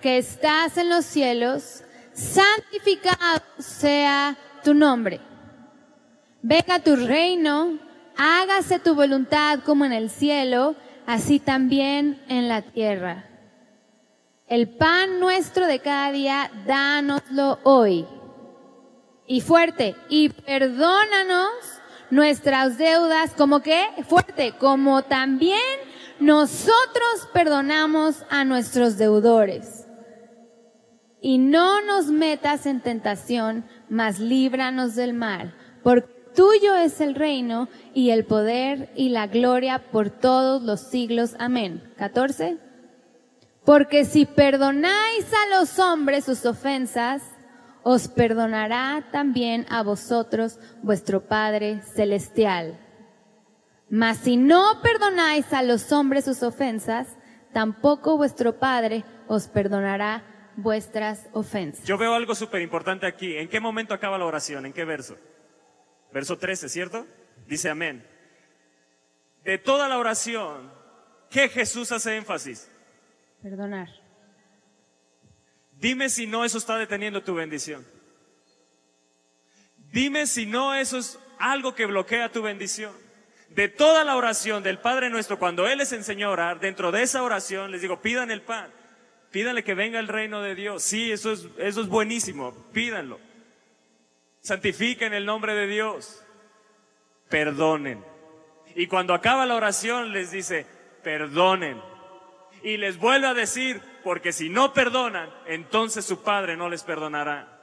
que 0.00 0.18
estás 0.18 0.76
en 0.76 0.88
los 0.88 1.04
cielos, 1.04 1.82
santificado 2.12 3.42
sea 3.58 4.36
tu 4.64 4.74
nombre. 4.74 5.20
Venga 6.42 6.80
tu 6.80 6.96
reino, 6.96 7.78
hágase 8.16 8.78
tu 8.78 8.94
voluntad 8.94 9.60
como 9.64 9.84
en 9.84 9.92
el 9.92 10.10
cielo, 10.10 10.74
así 11.06 11.38
también 11.38 12.22
en 12.28 12.48
la 12.48 12.62
tierra. 12.62 13.26
El 14.46 14.68
pan 14.68 15.20
nuestro 15.20 15.66
de 15.66 15.78
cada 15.78 16.10
día, 16.10 16.50
dánoslo 16.66 17.60
hoy. 17.62 18.06
Y 19.26 19.42
fuerte, 19.42 19.94
y 20.08 20.30
perdónanos 20.30 21.52
nuestras 22.10 22.76
deudas, 22.78 23.32
como 23.36 23.60
que 23.60 23.86
fuerte, 24.08 24.54
como 24.58 25.02
también 25.02 25.60
nosotros 26.20 27.28
perdonamos 27.32 28.24
a 28.28 28.44
nuestros 28.44 28.98
deudores. 28.98 29.86
Y 31.20 31.38
no 31.38 31.82
nos 31.82 32.06
metas 32.06 32.66
en 32.66 32.80
tentación, 32.80 33.64
mas 33.88 34.18
líbranos 34.18 34.94
del 34.94 35.12
mal. 35.12 35.54
Porque 35.82 36.20
tuyo 36.34 36.76
es 36.76 37.00
el 37.00 37.14
reino 37.14 37.68
y 37.94 38.10
el 38.10 38.24
poder 38.24 38.90
y 38.94 39.10
la 39.10 39.26
gloria 39.26 39.90
por 39.90 40.10
todos 40.10 40.62
los 40.62 40.80
siglos. 40.80 41.34
Amén. 41.38 41.92
14. 41.96 42.58
Porque 43.64 44.04
si 44.04 44.24
perdonáis 44.24 45.26
a 45.32 45.58
los 45.58 45.78
hombres 45.78 46.24
sus 46.24 46.46
ofensas, 46.46 47.22
os 47.82 48.08
perdonará 48.08 49.06
también 49.10 49.66
a 49.70 49.82
vosotros 49.82 50.58
vuestro 50.82 51.26
Padre 51.26 51.82
Celestial. 51.82 52.78
Mas 53.90 54.18
si 54.18 54.36
no 54.36 54.80
perdonáis 54.82 55.52
a 55.52 55.64
los 55.64 55.90
hombres 55.90 56.24
sus 56.24 56.44
ofensas, 56.44 57.08
tampoco 57.52 58.16
vuestro 58.16 58.58
Padre 58.60 59.04
os 59.26 59.48
perdonará 59.48 60.52
vuestras 60.56 61.28
ofensas. 61.32 61.84
Yo 61.84 61.98
veo 61.98 62.14
algo 62.14 62.36
súper 62.36 62.62
importante 62.62 63.06
aquí. 63.06 63.36
¿En 63.36 63.48
qué 63.48 63.58
momento 63.58 63.92
acaba 63.92 64.16
la 64.16 64.26
oración? 64.26 64.64
¿En 64.64 64.72
qué 64.72 64.84
verso? 64.84 65.18
Verso 66.12 66.38
13, 66.38 66.68
¿cierto? 66.68 67.04
Dice 67.48 67.68
amén. 67.68 68.06
De 69.42 69.58
toda 69.58 69.88
la 69.88 69.98
oración, 69.98 70.72
¿qué 71.28 71.48
Jesús 71.48 71.90
hace 71.90 72.16
énfasis? 72.16 72.70
Perdonar. 73.42 73.88
Dime 75.72 76.10
si 76.10 76.28
no 76.28 76.44
eso 76.44 76.58
está 76.58 76.76
deteniendo 76.76 77.22
tu 77.22 77.34
bendición. 77.34 77.84
Dime 79.90 80.28
si 80.28 80.46
no 80.46 80.74
eso 80.74 80.98
es 80.98 81.18
algo 81.40 81.74
que 81.74 81.86
bloquea 81.86 82.30
tu 82.30 82.42
bendición. 82.42 83.09
De 83.50 83.68
toda 83.68 84.04
la 84.04 84.16
oración 84.16 84.62
del 84.62 84.78
Padre 84.78 85.10
nuestro, 85.10 85.38
cuando 85.38 85.66
Él 85.66 85.78
les 85.78 85.92
enseñó 85.92 86.28
a 86.28 86.32
orar, 86.32 86.60
dentro 86.60 86.92
de 86.92 87.02
esa 87.02 87.22
oración 87.22 87.72
les 87.72 87.82
digo, 87.82 88.00
pidan 88.00 88.30
el 88.30 88.42
pan, 88.42 88.70
pídanle 89.32 89.64
que 89.64 89.74
venga 89.74 89.98
el 89.98 90.08
reino 90.08 90.40
de 90.40 90.54
Dios. 90.54 90.82
Sí, 90.82 91.10
eso 91.10 91.32
es, 91.32 91.48
eso 91.58 91.80
es 91.80 91.88
buenísimo, 91.88 92.54
pídanlo. 92.72 93.18
Santifiquen 94.40 95.12
el 95.14 95.26
nombre 95.26 95.54
de 95.54 95.66
Dios. 95.66 96.24
Perdonen. 97.28 98.04
Y 98.76 98.86
cuando 98.86 99.14
acaba 99.14 99.46
la 99.46 99.56
oración 99.56 100.12
les 100.12 100.30
dice, 100.30 100.66
perdonen. 101.02 101.82
Y 102.62 102.76
les 102.76 102.98
vuelve 102.98 103.26
a 103.26 103.34
decir, 103.34 103.82
porque 104.04 104.32
si 104.32 104.48
no 104.48 104.72
perdonan, 104.72 105.28
entonces 105.46 106.04
su 106.04 106.22
Padre 106.22 106.56
no 106.56 106.68
les 106.68 106.84
perdonará. 106.84 107.58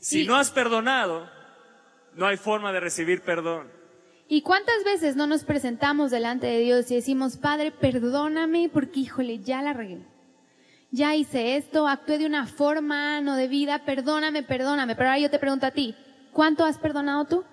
Si 0.00 0.26
no 0.26 0.36
has 0.36 0.50
perdonado, 0.50 1.30
no 2.14 2.26
hay 2.26 2.36
forma 2.36 2.72
de 2.72 2.80
recibir 2.80 3.22
perdón. 3.22 3.75
¿Y 4.28 4.42
cuántas 4.42 4.82
veces 4.84 5.14
no 5.14 5.28
nos 5.28 5.44
presentamos 5.44 6.10
delante 6.10 6.48
de 6.48 6.58
Dios 6.58 6.90
y 6.90 6.96
decimos, 6.96 7.36
Padre, 7.36 7.70
perdóname 7.70 8.68
porque, 8.72 9.00
híjole, 9.00 9.38
ya 9.38 9.62
la 9.62 9.72
regué? 9.72 10.04
Ya 10.90 11.14
hice 11.14 11.56
esto, 11.56 11.86
actué 11.86 12.18
de 12.18 12.26
una 12.26 12.46
forma 12.46 13.20
no 13.20 13.36
de 13.36 13.46
vida, 13.46 13.84
perdóname, 13.84 14.42
perdóname. 14.42 14.96
Pero 14.96 15.10
ahora 15.10 15.20
yo 15.20 15.30
te 15.30 15.38
pregunto 15.38 15.66
a 15.66 15.70
ti, 15.70 15.94
¿cuánto 16.32 16.64
has 16.64 16.78
perdonado 16.78 17.24
tú? 17.26 17.44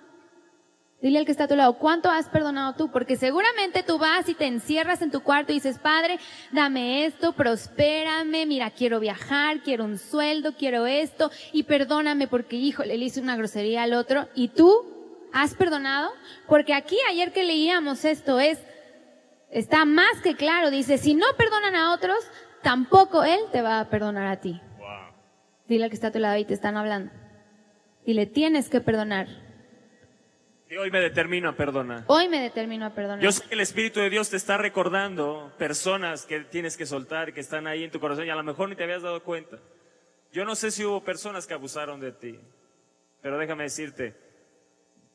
Dile 0.99 1.19
al 1.19 1.25
que 1.25 1.31
está 1.31 1.43
a 1.43 1.47
tu 1.47 1.55
lado, 1.55 1.77
¿cuánto 1.77 2.09
has 2.09 2.29
perdonado 2.29 2.73
tú? 2.75 2.89
Porque 2.89 3.17
seguramente 3.17 3.83
tú 3.83 3.99
vas 3.99 4.27
y 4.29 4.33
te 4.33 4.47
encierras 4.47 5.01
en 5.01 5.11
tu 5.11 5.21
cuarto 5.21 5.51
y 5.51 5.55
dices, 5.55 5.77
Padre, 5.77 6.17
dame 6.51 7.05
esto, 7.05 7.33
prospérame, 7.33 8.45
mira, 8.47 8.71
quiero 8.71 8.99
viajar, 8.99 9.59
quiero 9.61 9.83
un 9.83 9.99
sueldo, 9.99 10.53
quiero 10.53 10.87
esto, 10.87 11.29
y 11.51 11.63
perdóname 11.63 12.27
porque, 12.27 12.55
híjole, 12.55 12.97
le 12.97 13.05
hice 13.05 13.19
una 13.19 13.35
grosería 13.35 13.83
al 13.83 13.93
otro. 13.93 14.29
¿Y 14.33 14.47
tú 14.47 14.92
has 15.33 15.55
perdonado? 15.55 16.11
Porque 16.47 16.73
aquí 16.73 16.97
ayer 17.09 17.33
que 17.33 17.43
leíamos 17.43 18.05
esto 18.05 18.39
es, 18.39 18.59
está 19.49 19.83
más 19.85 20.21
que 20.23 20.35
claro, 20.35 20.71
dice, 20.71 20.97
si 20.97 21.15
no 21.15 21.25
perdonan 21.37 21.75
a 21.75 21.93
otros, 21.93 22.17
tampoco 22.61 23.23
Él 23.23 23.39
te 23.51 23.61
va 23.61 23.79
a 23.79 23.89
perdonar 23.89 24.27
a 24.27 24.39
ti. 24.39 24.61
Dile 25.67 25.85
al 25.85 25.89
que 25.89 25.95
está 25.95 26.07
a 26.07 26.11
tu 26.11 26.19
lado 26.19 26.37
y 26.37 26.45
te 26.45 26.53
están 26.53 26.77
hablando. 26.77 27.11
Dile, 28.05 28.25
tienes 28.25 28.69
que 28.69 28.81
perdonar. 28.81 29.27
Y 30.69 30.75
hoy 30.75 30.91
me 30.91 30.99
determino 30.99 31.49
a 31.49 31.55
perdonar. 31.55 32.03
Hoy 32.07 32.27
me 32.27 32.41
determino 32.41 32.85
a 32.85 32.89
perdonar. 32.89 33.23
Yo 33.23 33.31
sé 33.31 33.47
que 33.47 33.53
el 33.53 33.61
Espíritu 33.61 33.99
de 33.99 34.09
Dios 34.09 34.29
te 34.29 34.37
está 34.37 34.57
recordando 34.57 35.53
personas 35.57 36.25
que 36.25 36.41
tienes 36.41 36.77
que 36.77 36.85
soltar, 36.85 37.33
que 37.33 37.39
están 37.39 37.67
ahí 37.67 37.83
en 37.83 37.91
tu 37.91 37.99
corazón 37.99 38.25
y 38.25 38.29
a 38.29 38.35
lo 38.35 38.43
mejor 38.43 38.69
ni 38.69 38.75
te 38.75 38.83
habías 38.83 39.03
dado 39.03 39.23
cuenta. 39.23 39.59
Yo 40.31 40.45
no 40.45 40.55
sé 40.55 40.71
si 40.71 40.83
hubo 40.83 41.03
personas 41.03 41.45
que 41.45 41.53
abusaron 41.53 41.99
de 41.99 42.11
ti, 42.11 42.39
pero 43.21 43.37
déjame 43.37 43.63
decirte, 43.63 44.15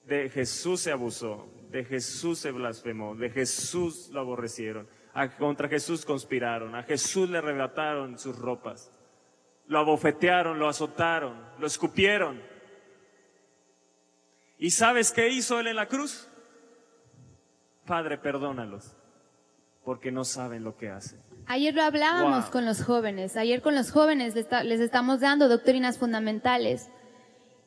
de 0.09 0.30
Jesús 0.30 0.80
se 0.80 0.90
abusó, 0.90 1.46
de 1.70 1.84
Jesús 1.84 2.38
se 2.38 2.50
blasfemó, 2.50 3.14
de 3.14 3.28
Jesús 3.30 4.09
lo 4.11 4.20
aborrecieron, 4.20 4.88
a- 5.12 5.36
contra 5.36 5.68
Jesús 5.68 6.04
conspiraron, 6.06 6.74
a 6.74 6.82
Jesús 6.82 7.28
le 7.28 7.38
arrebataron 7.38 8.18
sus 8.18 8.36
ropas, 8.38 8.90
lo 9.66 9.78
abofetearon, 9.78 10.59
lo 10.59 10.66
azotaron, 10.68 11.38
lo 11.59 11.66
escupieron. 11.66 12.40
¿Y 14.59 14.70
sabes 14.70 15.12
qué 15.12 15.28
hizo 15.28 15.61
él 15.61 15.68
en 15.68 15.76
la 15.76 15.86
cruz? 15.86 16.26
Padre, 17.86 18.18
perdónalos, 18.18 18.96
porque 19.84 20.11
no 20.11 20.24
saben 20.24 20.64
lo 20.64 20.76
que 20.76 20.88
hacen. 20.88 21.20
Ayer 21.46 21.74
lo 21.74 21.82
hablábamos 21.82 22.44
Wow. 22.44 22.52
con 22.52 22.64
los 22.66 22.82
jóvenes. 22.82 23.36
Ayer 23.36 23.62
con 23.62 23.74
los 23.74 23.90
jóvenes 23.90 24.34
les 24.34 24.80
estamos 24.80 25.20
dando 25.20 25.48
doctrinas 25.48 25.98
fundamentales. 25.98 26.88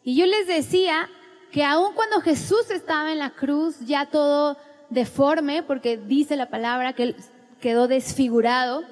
Y 0.03 0.15
yo 0.17 0.25
les 0.25 0.47
decía 0.47 1.09
que 1.51 1.63
aun 1.63 1.93
cuando 1.93 2.21
Jesús 2.21 2.69
estaba 2.71 3.11
en 3.11 3.19
la 3.19 3.31
cruz, 3.31 3.79
ya 3.81 4.05
todo 4.05 4.57
deforme, 4.89 5.63
porque 5.63 5.97
dice 5.97 6.35
la 6.35 6.49
palabra 6.49 6.93
que 6.93 7.15
quedó 7.59 7.87
desfigurado, 7.87 8.83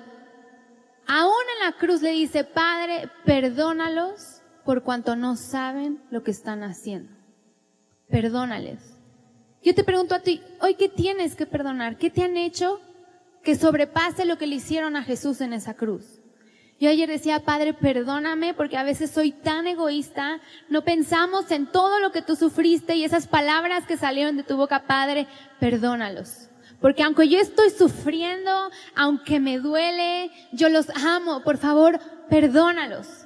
aún 1.08 1.44
en 1.56 1.66
la 1.66 1.78
cruz 1.78 2.02
le 2.02 2.12
dice, 2.12 2.44
Padre, 2.44 3.10
perdónalos 3.26 4.42
por 4.66 4.84
cuanto 4.84 5.16
no 5.16 5.36
saben 5.36 6.04
lo 6.12 6.24
que 6.24 6.32
están 6.32 6.64
haciendo. 6.64 7.12
Perdónales. 8.10 8.80
Yo 9.64 9.74
te 9.74 9.84
pregunto 9.84 10.16
a 10.16 10.20
ti, 10.20 10.42
hoy 10.62 10.76
qué 10.76 10.90
tienes 10.90 11.36
que 11.36 11.46
perdonar? 11.46 11.98
¿Qué 11.98 12.10
te 12.10 12.24
han 12.24 12.38
hecho 12.38 12.80
que 13.44 13.56
sobrepase 13.56 14.26
lo 14.26 14.38
que 14.38 14.48
le 14.48 14.56
hicieron 14.56 14.96
a 14.96 15.04
Jesús 15.04 15.42
en 15.42 15.54
esa 15.54 15.74
cruz? 15.74 16.19
Yo 16.80 16.90
ayer 16.90 17.10
decía, 17.10 17.42
Padre, 17.42 17.74
perdóname 17.74 18.54
porque 18.54 18.78
a 18.78 18.84
veces 18.84 19.12
soy 19.12 19.32
tan 19.34 19.68
egoísta, 19.68 20.40
no 20.70 20.84
pensamos 20.84 21.52
en 21.52 21.68
todo 21.68 22.00
lo 22.00 22.14
que 22.14 22.22
tú 22.22 22.38
sufriste 22.38 22.96
y 22.96 23.04
esas 23.04 23.28
palabras 23.28 23.86
que 23.86 23.98
salieron 23.98 24.38
de 24.38 24.44
tu 24.44 24.56
boca, 24.56 24.84
Padre, 24.88 25.28
perdónalos. 25.60 26.48
Porque 26.80 27.04
aunque 27.04 27.28
yo 27.28 27.38
estoy 27.38 27.70
sufriendo, 27.72 28.72
aunque 28.96 29.42
me 29.42 29.60
duele, 29.60 30.32
yo 30.54 30.70
los 30.70 30.90
amo, 30.92 31.44
por 31.44 31.58
favor, 31.58 32.00
perdónalos. 32.30 33.26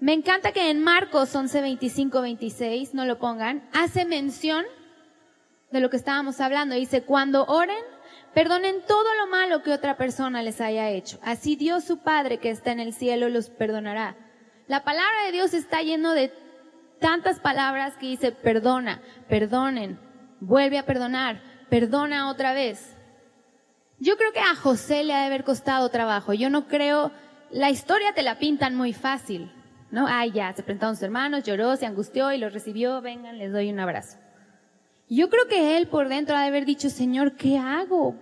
Me 0.00 0.14
encanta 0.14 0.52
que 0.52 0.70
en 0.70 0.82
Marcos 0.82 1.34
11, 1.34 1.60
25, 1.60 2.22
26, 2.22 2.94
no 2.94 3.04
lo 3.04 3.18
pongan, 3.18 3.68
hace 3.74 4.06
mención 4.06 4.64
de 5.70 5.80
lo 5.80 5.90
que 5.90 5.98
estábamos 5.98 6.40
hablando. 6.40 6.74
Dice, 6.74 7.02
cuando 7.02 7.44
oren, 7.44 7.84
perdonen 8.34 8.82
todo 8.86 9.14
lo 9.16 9.26
malo 9.26 9.62
que 9.62 9.72
otra 9.72 9.96
persona 9.96 10.42
les 10.42 10.60
haya 10.60 10.90
hecho. 10.90 11.18
Así 11.22 11.56
Dios 11.56 11.84
su 11.84 11.98
Padre 11.98 12.38
que 12.38 12.50
está 12.50 12.72
en 12.72 12.80
el 12.80 12.92
cielo 12.92 13.28
los 13.28 13.50
perdonará. 13.50 14.16
La 14.68 14.84
palabra 14.84 15.24
de 15.26 15.32
Dios 15.32 15.54
está 15.54 15.82
lleno 15.82 16.12
de 16.12 16.32
tantas 17.00 17.40
palabras 17.40 17.96
que 17.96 18.06
dice, 18.06 18.30
perdona, 18.30 19.02
perdonen, 19.28 19.98
vuelve 20.40 20.78
a 20.78 20.86
perdonar, 20.86 21.40
perdona 21.68 22.30
otra 22.30 22.52
vez. 22.52 22.96
Yo 23.98 24.16
creo 24.16 24.32
que 24.32 24.40
a 24.40 24.54
José 24.54 25.02
le 25.04 25.14
ha 25.14 25.20
de 25.20 25.26
haber 25.26 25.44
costado 25.44 25.88
trabajo. 25.88 26.32
Yo 26.32 26.50
no 26.50 26.68
creo, 26.68 27.10
la 27.50 27.70
historia 27.70 28.12
te 28.14 28.22
la 28.22 28.38
pintan 28.38 28.76
muy 28.76 28.92
fácil, 28.92 29.52
¿no? 29.90 30.06
Ay, 30.08 30.30
ya, 30.32 30.52
se 30.52 30.62
presentaron 30.62 30.94
sus 30.94 31.02
hermanos, 31.02 31.42
lloró, 31.42 31.76
se 31.76 31.86
angustió 31.86 32.32
y 32.32 32.38
los 32.38 32.52
recibió, 32.52 33.00
vengan, 33.00 33.38
les 33.38 33.52
doy 33.52 33.70
un 33.70 33.80
abrazo. 33.80 34.18
Yo 35.12 35.28
creo 35.28 35.48
que 35.48 35.76
él 35.76 35.88
por 35.88 36.08
dentro 36.08 36.36
ha 36.36 36.42
de 36.42 36.46
haber 36.46 36.64
dicho, 36.64 36.88
Señor, 36.88 37.34
¿qué 37.34 37.58
hago? 37.58 38.14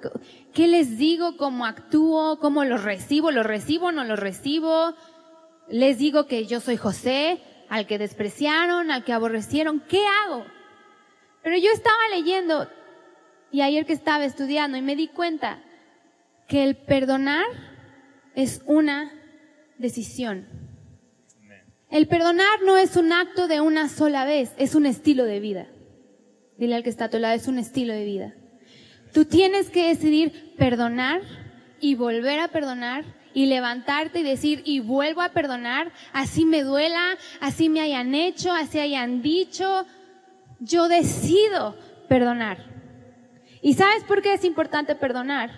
¿Qué 0.54 0.66
les 0.68 0.96
digo? 0.96 1.36
¿Cómo 1.36 1.66
actúo? 1.66 2.38
¿Cómo 2.38 2.64
los 2.64 2.82
recibo? 2.82 3.30
¿Los 3.30 3.44
recibo? 3.44 3.92
¿No 3.92 4.04
los 4.04 4.18
recibo? 4.18 4.94
Les 5.68 5.98
digo 5.98 6.26
que 6.26 6.46
yo 6.46 6.60
soy 6.60 6.78
José, 6.78 7.42
al 7.68 7.86
que 7.86 7.98
despreciaron, 7.98 8.90
al 8.90 9.04
que 9.04 9.12
aborrecieron. 9.12 9.80
¿Qué 9.80 10.00
hago? 10.24 10.46
Pero 11.42 11.58
yo 11.58 11.70
estaba 11.74 11.98
leyendo 12.10 12.66
y 13.52 13.60
ayer 13.60 13.84
que 13.84 13.92
estaba 13.92 14.24
estudiando 14.24 14.78
y 14.78 14.82
me 14.82 14.96
di 14.96 15.08
cuenta 15.08 15.62
que 16.48 16.64
el 16.64 16.74
perdonar 16.74 17.44
es 18.34 18.62
una 18.64 19.12
decisión. 19.76 20.48
El 21.90 22.08
perdonar 22.08 22.62
no 22.64 22.78
es 22.78 22.96
un 22.96 23.12
acto 23.12 23.46
de 23.46 23.60
una 23.60 23.90
sola 23.90 24.24
vez, 24.24 24.54
es 24.56 24.74
un 24.74 24.86
estilo 24.86 25.24
de 25.24 25.40
vida. 25.40 25.66
Dile 26.58 26.74
al 26.74 26.82
que 26.82 26.90
está 26.90 27.06
a 27.06 27.10
tu 27.10 27.18
lado, 27.18 27.34
es 27.34 27.48
un 27.48 27.58
estilo 27.58 27.94
de 27.94 28.04
vida. 28.04 28.34
Tú 29.12 29.24
tienes 29.24 29.70
que 29.70 29.88
decidir 29.88 30.54
perdonar 30.58 31.22
y 31.80 31.94
volver 31.94 32.40
a 32.40 32.48
perdonar 32.48 33.04
y 33.32 33.46
levantarte 33.46 34.18
y 34.18 34.22
decir, 34.24 34.62
y 34.64 34.80
vuelvo 34.80 35.22
a 35.22 35.28
perdonar, 35.30 35.92
así 36.12 36.44
me 36.44 36.62
duela, 36.62 37.16
así 37.40 37.68
me 37.68 37.80
hayan 37.80 38.14
hecho, 38.14 38.52
así 38.52 38.80
hayan 38.80 39.22
dicho. 39.22 39.86
Yo 40.58 40.88
decido 40.88 41.76
perdonar. 42.08 42.58
¿Y 43.62 43.74
sabes 43.74 44.02
por 44.04 44.22
qué 44.22 44.34
es 44.34 44.44
importante 44.44 44.96
perdonar? 44.96 45.50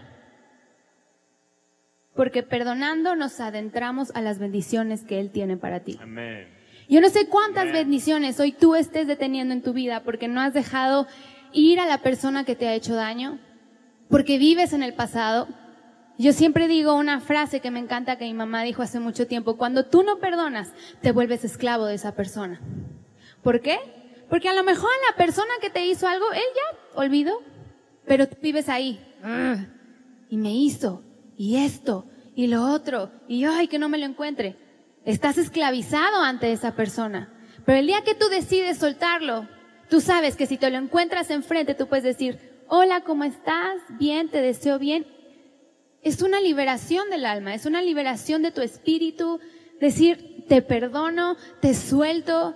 Porque 2.14 2.42
perdonando 2.42 3.16
nos 3.16 3.40
adentramos 3.40 4.10
a 4.14 4.20
las 4.20 4.38
bendiciones 4.38 5.02
que 5.04 5.18
Él 5.18 5.30
tiene 5.30 5.56
para 5.56 5.80
ti. 5.80 5.98
Amén. 6.02 6.59
Yo 6.90 7.00
no 7.00 7.08
sé 7.08 7.28
cuántas 7.28 7.62
Amén. 7.62 7.74
bendiciones 7.74 8.40
hoy 8.40 8.50
tú 8.50 8.74
estés 8.74 9.06
deteniendo 9.06 9.54
en 9.54 9.62
tu 9.62 9.72
vida 9.72 10.02
porque 10.02 10.26
no 10.26 10.40
has 10.40 10.52
dejado 10.52 11.06
ir 11.52 11.78
a 11.78 11.86
la 11.86 11.98
persona 11.98 12.44
que 12.44 12.56
te 12.56 12.66
ha 12.66 12.74
hecho 12.74 12.96
daño, 12.96 13.38
porque 14.08 14.38
vives 14.38 14.72
en 14.72 14.82
el 14.82 14.94
pasado 14.94 15.46
Yo 16.18 16.34
siempre 16.34 16.68
digo 16.68 16.94
una 16.96 17.20
frase 17.20 17.60
que 17.60 17.70
me 17.70 17.78
encanta 17.78 18.18
que 18.18 18.26
mi 18.26 18.34
mamá 18.34 18.62
dijo 18.62 18.82
hace 18.82 19.00
mucho 19.00 19.26
tiempo, 19.26 19.56
cuando 19.56 19.86
tú 19.86 20.02
no 20.02 20.18
perdonas, 20.18 20.70
te 21.00 21.12
vuelves 21.12 21.44
esclavo 21.44 21.86
de 21.86 21.94
esa 21.94 22.14
persona. 22.14 22.60
¿Por 23.42 23.62
qué? 23.62 23.78
Porque 24.28 24.50
a 24.50 24.52
lo 24.52 24.62
mejor 24.62 24.90
la 25.08 25.16
persona 25.16 25.50
que 25.62 25.70
te 25.70 25.86
hizo 25.86 26.06
algo, 26.06 26.30
él 26.32 26.42
ya 26.54 27.00
olvidó, 27.00 27.40
pero 28.04 28.28
tú 28.28 28.36
vives 28.42 28.68
ahí. 28.68 29.00
Y 30.28 30.36
me 30.36 30.52
hizo, 30.52 31.02
y 31.38 31.56
esto, 31.56 32.04
y 32.34 32.48
lo 32.48 32.64
otro, 32.70 33.10
y 33.26 33.44
ay, 33.44 33.66
que 33.66 33.78
no 33.78 33.88
me 33.88 33.96
lo 33.96 34.04
encuentre. 34.04 34.56
Estás 35.04 35.38
esclavizado 35.38 36.22
ante 36.22 36.52
esa 36.52 36.74
persona. 36.74 37.32
Pero 37.64 37.78
el 37.78 37.86
día 37.86 38.02
que 38.02 38.14
tú 38.14 38.28
decides 38.28 38.78
soltarlo, 38.78 39.48
tú 39.88 40.00
sabes 40.00 40.36
que 40.36 40.46
si 40.46 40.58
te 40.58 40.70
lo 40.70 40.78
encuentras 40.78 41.30
enfrente, 41.30 41.74
tú 41.74 41.86
puedes 41.86 42.04
decir, 42.04 42.38
hola, 42.68 43.02
¿cómo 43.02 43.24
estás? 43.24 43.80
Bien, 43.98 44.28
te 44.28 44.42
deseo 44.42 44.78
bien. 44.78 45.06
Es 46.02 46.22
una 46.22 46.40
liberación 46.40 47.10
del 47.10 47.26
alma, 47.26 47.54
es 47.54 47.66
una 47.66 47.82
liberación 47.82 48.42
de 48.42 48.50
tu 48.50 48.60
espíritu, 48.60 49.40
decir, 49.80 50.44
te 50.48 50.62
perdono, 50.62 51.36
te 51.60 51.74
suelto. 51.74 52.54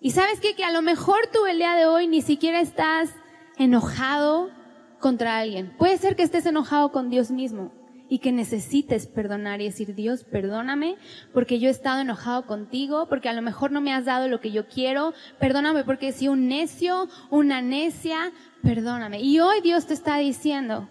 Y 0.00 0.12
sabes 0.12 0.40
que 0.40 0.62
a 0.64 0.72
lo 0.72 0.82
mejor 0.82 1.28
tú 1.32 1.46
el 1.46 1.58
día 1.58 1.74
de 1.74 1.86
hoy 1.86 2.06
ni 2.06 2.22
siquiera 2.22 2.60
estás 2.60 3.10
enojado 3.58 4.50
contra 4.98 5.38
alguien. 5.38 5.74
Puede 5.76 5.98
ser 5.98 6.16
que 6.16 6.22
estés 6.22 6.46
enojado 6.46 6.92
con 6.92 7.10
Dios 7.10 7.30
mismo 7.30 7.79
y 8.10 8.18
que 8.18 8.32
necesites 8.32 9.06
perdonar 9.06 9.60
y 9.60 9.66
decir, 9.66 9.94
Dios, 9.94 10.24
perdóname 10.24 10.96
porque 11.32 11.60
yo 11.60 11.68
he 11.68 11.70
estado 11.70 12.00
enojado 12.00 12.44
contigo, 12.44 13.06
porque 13.08 13.28
a 13.28 13.32
lo 13.32 13.40
mejor 13.40 13.70
no 13.70 13.80
me 13.80 13.94
has 13.94 14.04
dado 14.04 14.26
lo 14.26 14.40
que 14.40 14.50
yo 14.50 14.66
quiero, 14.66 15.14
perdóname 15.38 15.84
porque 15.84 16.08
he 16.08 16.12
sido 16.12 16.32
un 16.32 16.48
necio, 16.48 17.08
una 17.30 17.62
necia, 17.62 18.32
perdóname. 18.62 19.20
Y 19.22 19.38
hoy 19.38 19.60
Dios 19.62 19.86
te 19.86 19.94
está 19.94 20.18
diciendo, 20.18 20.88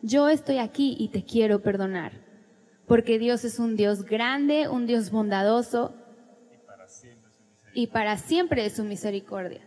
yo 0.00 0.30
estoy 0.30 0.58
aquí 0.58 0.96
y 0.98 1.08
te 1.08 1.24
quiero 1.24 1.60
perdonar, 1.60 2.12
porque 2.86 3.18
Dios 3.18 3.44
es 3.44 3.58
un 3.58 3.76
Dios 3.76 4.04
grande, 4.04 4.66
un 4.66 4.86
Dios 4.86 5.10
bondadoso 5.10 5.94
y 7.74 7.88
para 7.88 8.16
siempre 8.16 8.64
es 8.64 8.76
su 8.76 8.84
misericordia. 8.84 9.60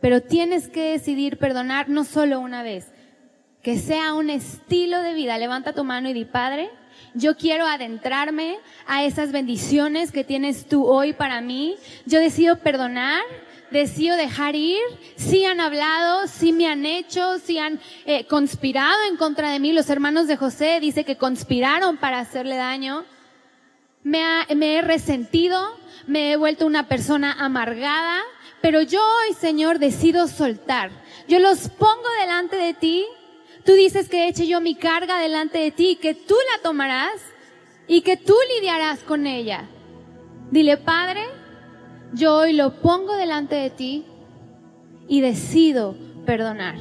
Pero 0.00 0.22
tienes 0.22 0.68
que 0.68 0.92
decidir 0.92 1.36
perdonar 1.38 1.88
no 1.88 2.04
solo 2.04 2.38
una 2.38 2.62
vez, 2.62 2.92
que 3.68 3.78
sea 3.78 4.14
un 4.14 4.30
estilo 4.30 5.02
de 5.02 5.12
vida. 5.12 5.36
Levanta 5.36 5.74
tu 5.74 5.84
mano 5.84 6.08
y 6.08 6.14
di, 6.14 6.24
Padre, 6.24 6.70
yo 7.12 7.36
quiero 7.36 7.66
adentrarme 7.66 8.56
a 8.86 9.04
esas 9.04 9.30
bendiciones 9.30 10.10
que 10.10 10.24
tienes 10.24 10.66
tú 10.66 10.86
hoy 10.86 11.12
para 11.12 11.42
mí. 11.42 11.76
Yo 12.06 12.18
decido 12.18 12.60
perdonar, 12.60 13.20
decido 13.70 14.16
dejar 14.16 14.56
ir. 14.56 14.80
Si 15.16 15.44
han 15.44 15.60
hablado, 15.60 16.28
si 16.28 16.54
me 16.54 16.66
han 16.66 16.86
hecho, 16.86 17.38
si 17.40 17.58
han 17.58 17.78
eh, 18.06 18.24
conspirado 18.24 18.96
en 19.06 19.18
contra 19.18 19.50
de 19.50 19.60
mí. 19.60 19.74
Los 19.74 19.90
hermanos 19.90 20.28
de 20.28 20.38
José 20.38 20.80
dice 20.80 21.04
que 21.04 21.18
conspiraron 21.18 21.98
para 21.98 22.20
hacerle 22.20 22.56
daño. 22.56 23.04
Me, 24.02 24.24
me 24.56 24.76
he 24.76 24.80
resentido, 24.80 25.62
me 26.06 26.32
he 26.32 26.36
vuelto 26.38 26.64
una 26.64 26.88
persona 26.88 27.32
amargada, 27.38 28.22
pero 28.62 28.80
yo 28.80 29.02
hoy, 29.02 29.34
Señor, 29.34 29.78
decido 29.78 30.26
soltar. 30.26 30.90
Yo 31.28 31.38
los 31.38 31.68
pongo 31.68 32.08
delante 32.22 32.56
de 32.56 32.72
ti 32.72 33.04
Tú 33.64 33.72
dices 33.74 34.08
que 34.08 34.28
eche 34.28 34.46
yo 34.46 34.60
mi 34.60 34.74
carga 34.74 35.18
delante 35.20 35.58
de 35.58 35.70
ti, 35.70 35.98
que 36.00 36.14
tú 36.14 36.34
la 36.52 36.62
tomarás 36.62 37.20
y 37.86 38.02
que 38.02 38.16
tú 38.16 38.34
lidiarás 38.56 39.00
con 39.00 39.26
ella. 39.26 39.68
Dile, 40.50 40.76
Padre, 40.76 41.24
yo 42.12 42.36
hoy 42.36 42.52
lo 42.52 42.80
pongo 42.80 43.16
delante 43.16 43.54
de 43.56 43.70
ti 43.70 44.06
y 45.08 45.20
decido 45.20 45.96
perdonar. 46.24 46.76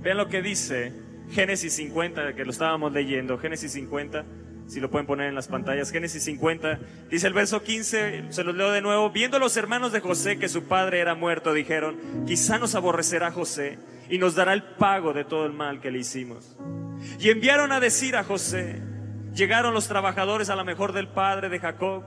Vean 0.00 0.18
lo 0.18 0.28
que 0.28 0.42
dice 0.42 0.92
Génesis 1.30 1.74
50, 1.74 2.34
que 2.34 2.44
lo 2.44 2.50
estábamos 2.50 2.92
leyendo, 2.92 3.38
Génesis 3.38 3.72
50, 3.72 4.24
si 4.66 4.80
lo 4.80 4.90
pueden 4.90 5.06
poner 5.06 5.28
en 5.28 5.34
las 5.34 5.48
pantallas, 5.48 5.90
Génesis 5.90 6.24
50, 6.24 6.78
dice 7.08 7.26
el 7.26 7.32
verso 7.32 7.62
15, 7.62 8.26
se 8.30 8.44
los 8.44 8.54
leo 8.54 8.72
de 8.72 8.82
nuevo, 8.82 9.10
viendo 9.10 9.38
los 9.38 9.56
hermanos 9.56 9.92
de 9.92 10.00
José 10.00 10.38
que 10.38 10.48
su 10.48 10.64
padre 10.64 10.98
era 11.00 11.14
muerto, 11.14 11.52
dijeron, 11.52 11.96
quizá 12.26 12.58
nos 12.58 12.74
aborrecerá 12.74 13.30
José 13.30 13.78
y 14.10 14.18
nos 14.18 14.34
dará 14.34 14.52
el 14.52 14.62
pago 14.62 15.12
de 15.12 15.24
todo 15.24 15.46
el 15.46 15.52
mal 15.52 15.80
que 15.80 15.90
le 15.90 15.98
hicimos. 15.98 16.56
Y 17.20 17.30
enviaron 17.30 17.72
a 17.72 17.80
decir 17.80 18.16
a 18.16 18.24
José, 18.24 18.82
llegaron 19.34 19.72
los 19.72 19.86
trabajadores 19.86 20.50
a 20.50 20.56
la 20.56 20.64
mejor 20.64 20.92
del 20.92 21.08
padre 21.08 21.48
de 21.48 21.60
Jacob, 21.60 22.02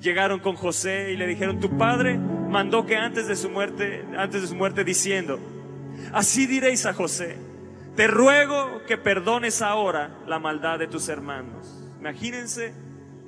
llegaron 0.00 0.40
con 0.40 0.56
José 0.56 1.12
y 1.12 1.16
le 1.16 1.26
dijeron, 1.26 1.60
tu 1.60 1.76
padre 1.76 2.16
mandó 2.16 2.86
que 2.86 2.96
antes 2.96 3.26
de 3.28 3.36
su 3.36 3.50
muerte, 3.50 4.04
antes 4.16 4.42
de 4.42 4.48
su 4.48 4.54
muerte 4.54 4.84
diciendo, 4.84 5.38
así 6.12 6.46
diréis 6.46 6.86
a 6.86 6.94
José, 6.94 7.36
te 7.96 8.06
ruego 8.06 8.82
que 8.86 8.96
perdones 8.96 9.60
ahora 9.60 10.10
la 10.26 10.38
maldad 10.38 10.78
de 10.78 10.86
tus 10.86 11.08
hermanos. 11.08 11.77
Imagínense 11.98 12.74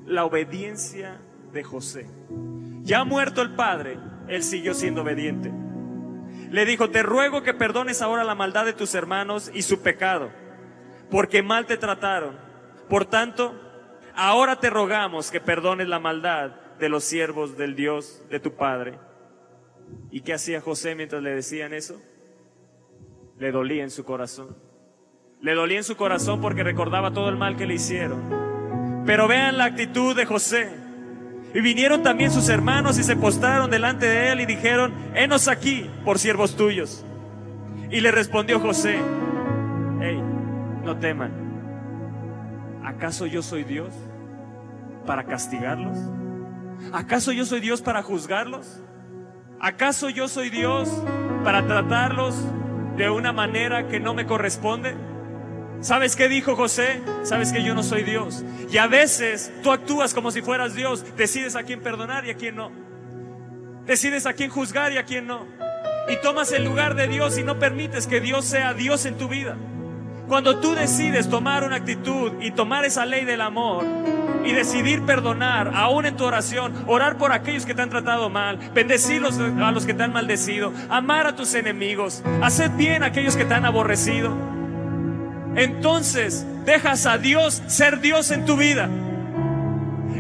la 0.06 0.24
obediencia 0.24 1.20
de 1.52 1.64
José. 1.64 2.06
Ya 2.82 3.04
muerto 3.04 3.42
el 3.42 3.54
padre, 3.54 3.98
él 4.28 4.42
siguió 4.42 4.74
siendo 4.74 5.02
obediente 5.02 5.52
le 6.50 6.64
dijo, 6.64 6.90
te 6.90 7.02
ruego 7.02 7.42
que 7.42 7.54
perdones 7.54 8.02
ahora 8.02 8.24
la 8.24 8.34
maldad 8.34 8.64
de 8.64 8.72
tus 8.72 8.94
hermanos 8.94 9.50
y 9.54 9.62
su 9.62 9.82
pecado, 9.82 10.30
porque 11.10 11.42
mal 11.42 11.66
te 11.66 11.76
trataron. 11.76 12.36
Por 12.88 13.04
tanto, 13.04 13.54
ahora 14.14 14.56
te 14.58 14.68
rogamos 14.68 15.30
que 15.30 15.40
perdones 15.40 15.88
la 15.88 16.00
maldad 16.00 16.50
de 16.78 16.88
los 16.88 17.04
siervos 17.04 17.56
del 17.56 17.76
Dios 17.76 18.24
de 18.30 18.40
tu 18.40 18.54
Padre. 18.54 18.98
¿Y 20.10 20.22
qué 20.22 20.34
hacía 20.34 20.60
José 20.60 20.94
mientras 20.96 21.22
le 21.22 21.30
decían 21.30 21.72
eso? 21.72 22.02
Le 23.38 23.52
dolía 23.52 23.84
en 23.84 23.90
su 23.90 24.04
corazón. 24.04 24.56
Le 25.40 25.54
dolía 25.54 25.78
en 25.78 25.84
su 25.84 25.96
corazón 25.96 26.40
porque 26.40 26.64
recordaba 26.64 27.12
todo 27.12 27.28
el 27.28 27.36
mal 27.36 27.56
que 27.56 27.66
le 27.66 27.74
hicieron. 27.74 28.49
Pero 29.10 29.26
vean 29.26 29.58
la 29.58 29.64
actitud 29.64 30.14
de 30.14 30.24
José. 30.24 30.70
Y 31.52 31.60
vinieron 31.60 32.04
también 32.04 32.30
sus 32.30 32.48
hermanos 32.48 32.96
y 32.96 33.02
se 33.02 33.16
postraron 33.16 33.68
delante 33.68 34.06
de 34.06 34.30
él 34.30 34.40
y 34.40 34.46
dijeron, 34.46 34.94
henos 35.16 35.48
aquí 35.48 35.90
por 36.04 36.20
siervos 36.20 36.54
tuyos. 36.54 37.04
Y 37.90 38.02
le 38.02 38.12
respondió 38.12 38.60
José, 38.60 39.00
hey, 40.00 40.22
no 40.84 40.96
teman, 40.98 41.32
¿acaso 42.84 43.26
yo 43.26 43.42
soy 43.42 43.64
Dios 43.64 43.92
para 45.06 45.24
castigarlos? 45.24 45.98
¿Acaso 46.92 47.32
yo 47.32 47.44
soy 47.44 47.58
Dios 47.58 47.82
para 47.82 48.04
juzgarlos? 48.04 48.80
¿Acaso 49.58 50.08
yo 50.08 50.28
soy 50.28 50.50
Dios 50.50 50.88
para 51.42 51.66
tratarlos 51.66 52.36
de 52.96 53.10
una 53.10 53.32
manera 53.32 53.88
que 53.88 53.98
no 53.98 54.14
me 54.14 54.24
corresponde? 54.24 55.09
¿Sabes 55.80 56.14
qué 56.14 56.28
dijo 56.28 56.56
José? 56.56 57.00
Sabes 57.22 57.52
que 57.52 57.62
yo 57.62 57.74
no 57.74 57.82
soy 57.82 58.02
Dios. 58.02 58.44
Y 58.70 58.76
a 58.76 58.86
veces 58.86 59.50
tú 59.62 59.72
actúas 59.72 60.12
como 60.12 60.30
si 60.30 60.42
fueras 60.42 60.74
Dios. 60.74 61.04
Decides 61.16 61.56
a 61.56 61.62
quién 61.62 61.80
perdonar 61.80 62.26
y 62.26 62.30
a 62.30 62.34
quién 62.34 62.56
no. 62.56 62.70
Decides 63.86 64.26
a 64.26 64.34
quién 64.34 64.50
juzgar 64.50 64.92
y 64.92 64.98
a 64.98 65.04
quién 65.04 65.26
no. 65.26 65.46
Y 66.08 66.16
tomas 66.20 66.52
el 66.52 66.64
lugar 66.64 66.96
de 66.96 67.08
Dios 67.08 67.38
y 67.38 67.44
no 67.44 67.58
permites 67.58 68.06
que 68.06 68.20
Dios 68.20 68.44
sea 68.44 68.74
Dios 68.74 69.06
en 69.06 69.16
tu 69.16 69.28
vida. 69.28 69.56
Cuando 70.28 70.60
tú 70.60 70.74
decides 70.74 71.30
tomar 71.30 71.64
una 71.64 71.76
actitud 71.76 72.32
y 72.40 72.50
tomar 72.50 72.84
esa 72.84 73.06
ley 73.06 73.24
del 73.24 73.40
amor 73.40 73.84
y 74.44 74.52
decidir 74.52 75.02
perdonar, 75.02 75.72
aún 75.74 76.04
en 76.06 76.16
tu 76.16 76.24
oración, 76.24 76.74
orar 76.86 77.16
por 77.16 77.32
aquellos 77.32 77.66
que 77.66 77.74
te 77.74 77.82
han 77.82 77.90
tratado 77.90 78.28
mal, 78.28 78.58
bendecir 78.74 79.22
a 79.24 79.72
los 79.72 79.86
que 79.86 79.94
te 79.94 80.02
han 80.02 80.12
maldecido, 80.12 80.72
amar 80.88 81.26
a 81.26 81.34
tus 81.34 81.54
enemigos, 81.54 82.22
hacer 82.42 82.70
bien 82.70 83.02
a 83.02 83.06
aquellos 83.06 83.36
que 83.36 83.44
te 83.44 83.54
han 83.54 83.64
aborrecido 83.64 84.59
entonces 85.56 86.46
dejas 86.64 87.06
a 87.06 87.18
Dios 87.18 87.62
ser 87.66 88.00
Dios 88.00 88.30
en 88.30 88.44
tu 88.44 88.56
vida. 88.56 88.88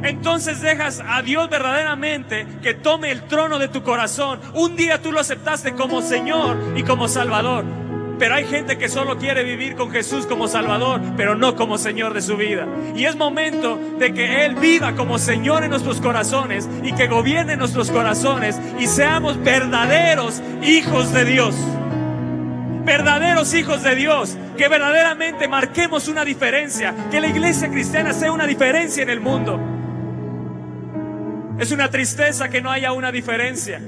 Entonces 0.02 0.62
dejas 0.62 1.02
a 1.06 1.22
Dios 1.22 1.50
verdaderamente 1.50 2.46
que 2.62 2.74
tome 2.74 3.10
el 3.10 3.22
trono 3.22 3.58
de 3.58 3.68
tu 3.68 3.82
corazón. 3.82 4.40
Un 4.54 4.76
día 4.76 5.02
tú 5.02 5.12
lo 5.12 5.20
aceptaste 5.20 5.74
como 5.74 6.00
Señor 6.00 6.56
y 6.74 6.82
como 6.82 7.06
Salvador. 7.06 7.64
Pero 8.18 8.34
hay 8.34 8.44
gente 8.44 8.76
que 8.76 8.90
solo 8.90 9.16
quiere 9.16 9.44
vivir 9.44 9.76
con 9.76 9.90
Jesús 9.90 10.26
como 10.26 10.46
Salvador, 10.46 11.00
pero 11.16 11.36
no 11.36 11.56
como 11.56 11.78
Señor 11.78 12.12
de 12.12 12.20
su 12.20 12.36
vida. 12.36 12.66
Y 12.94 13.04
es 13.06 13.16
momento 13.16 13.78
de 13.98 14.12
que 14.12 14.44
Él 14.44 14.56
viva 14.56 14.94
como 14.94 15.18
Señor 15.18 15.64
en 15.64 15.70
nuestros 15.70 16.02
corazones 16.02 16.68
y 16.82 16.92
que 16.92 17.06
gobierne 17.06 17.56
nuestros 17.56 17.90
corazones 17.90 18.60
y 18.78 18.86
seamos 18.86 19.42
verdaderos 19.42 20.42
hijos 20.62 21.12
de 21.14 21.24
Dios 21.24 21.54
verdaderos 22.90 23.54
hijos 23.54 23.84
de 23.84 23.94
Dios, 23.94 24.36
que 24.56 24.66
verdaderamente 24.66 25.46
marquemos 25.46 26.08
una 26.08 26.24
diferencia, 26.24 26.92
que 27.08 27.20
la 27.20 27.28
iglesia 27.28 27.70
cristiana 27.70 28.12
sea 28.12 28.32
una 28.32 28.48
diferencia 28.48 29.04
en 29.04 29.10
el 29.10 29.20
mundo. 29.20 29.60
Es 31.60 31.70
una 31.70 31.88
tristeza 31.88 32.48
que 32.48 32.60
no 32.60 32.68
haya 32.68 32.90
una 32.90 33.12
diferencia, 33.12 33.80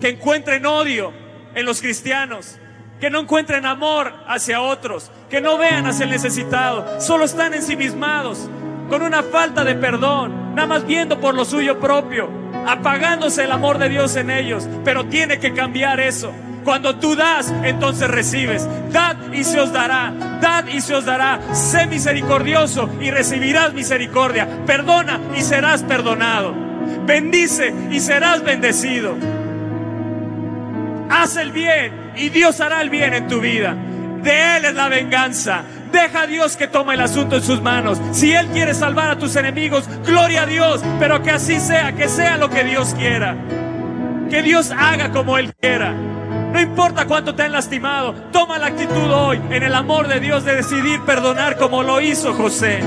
que 0.00 0.08
encuentren 0.08 0.66
odio 0.66 1.12
en 1.54 1.64
los 1.64 1.80
cristianos, 1.80 2.58
que 2.98 3.10
no 3.10 3.20
encuentren 3.20 3.64
amor 3.64 4.12
hacia 4.26 4.60
otros, 4.60 5.12
que 5.30 5.40
no 5.40 5.56
vean 5.56 5.86
hacia 5.86 6.02
el 6.02 6.10
necesitado, 6.10 7.00
solo 7.00 7.24
están 7.24 7.54
ensimismados, 7.54 8.50
con 8.90 9.02
una 9.02 9.22
falta 9.22 9.62
de 9.62 9.76
perdón, 9.76 10.56
nada 10.56 10.66
más 10.66 10.84
viendo 10.84 11.20
por 11.20 11.36
lo 11.36 11.44
suyo 11.44 11.78
propio, 11.78 12.28
apagándose 12.66 13.44
el 13.44 13.52
amor 13.52 13.78
de 13.78 13.88
Dios 13.88 14.16
en 14.16 14.30
ellos, 14.30 14.68
pero 14.84 15.06
tiene 15.06 15.38
que 15.38 15.54
cambiar 15.54 16.00
eso. 16.00 16.32
Cuando 16.64 16.96
tú 16.96 17.14
das, 17.14 17.52
entonces 17.62 18.08
recibes. 18.08 18.66
Dad 18.90 19.16
y 19.32 19.44
se 19.44 19.60
os 19.60 19.72
dará. 19.72 20.12
Dad 20.40 20.66
y 20.66 20.80
se 20.80 20.94
os 20.94 21.04
dará. 21.04 21.38
Sé 21.52 21.86
misericordioso 21.86 22.88
y 23.00 23.10
recibirás 23.10 23.74
misericordia. 23.74 24.48
Perdona 24.66 25.20
y 25.36 25.42
serás 25.42 25.82
perdonado. 25.82 26.54
Bendice 27.06 27.74
y 27.90 28.00
serás 28.00 28.42
bendecido. 28.42 29.14
Haz 31.10 31.36
el 31.36 31.52
bien 31.52 32.12
y 32.16 32.30
Dios 32.30 32.60
hará 32.60 32.80
el 32.80 32.88
bien 32.88 33.12
en 33.12 33.28
tu 33.28 33.40
vida. 33.40 33.76
De 34.22 34.56
Él 34.56 34.64
es 34.64 34.74
la 34.74 34.88
venganza. 34.88 35.64
Deja 35.92 36.22
a 36.22 36.26
Dios 36.26 36.56
que 36.56 36.66
tome 36.66 36.94
el 36.94 37.02
asunto 37.02 37.36
en 37.36 37.42
sus 37.42 37.60
manos. 37.60 38.00
Si 38.12 38.32
Él 38.32 38.46
quiere 38.48 38.72
salvar 38.72 39.10
a 39.10 39.18
tus 39.18 39.36
enemigos, 39.36 39.84
gloria 40.06 40.42
a 40.42 40.46
Dios. 40.46 40.82
Pero 40.98 41.22
que 41.22 41.30
así 41.30 41.60
sea, 41.60 41.92
que 41.92 42.08
sea 42.08 42.38
lo 42.38 42.48
que 42.48 42.64
Dios 42.64 42.94
quiera. 42.94 43.36
Que 44.30 44.42
Dios 44.42 44.70
haga 44.70 45.10
como 45.10 45.36
Él 45.36 45.54
quiera. 45.54 45.94
No 46.54 46.60
importa 46.60 47.06
cuánto 47.06 47.34
te 47.34 47.42
han 47.42 47.50
lastimado, 47.50 48.14
toma 48.30 48.60
la 48.60 48.66
actitud 48.66 49.10
hoy 49.12 49.40
en 49.50 49.64
el 49.64 49.74
amor 49.74 50.06
de 50.06 50.20
Dios 50.20 50.44
de 50.44 50.54
decidir 50.54 51.00
perdonar 51.00 51.56
como 51.56 51.82
lo 51.82 52.00
hizo 52.00 52.32
José. 52.32 52.78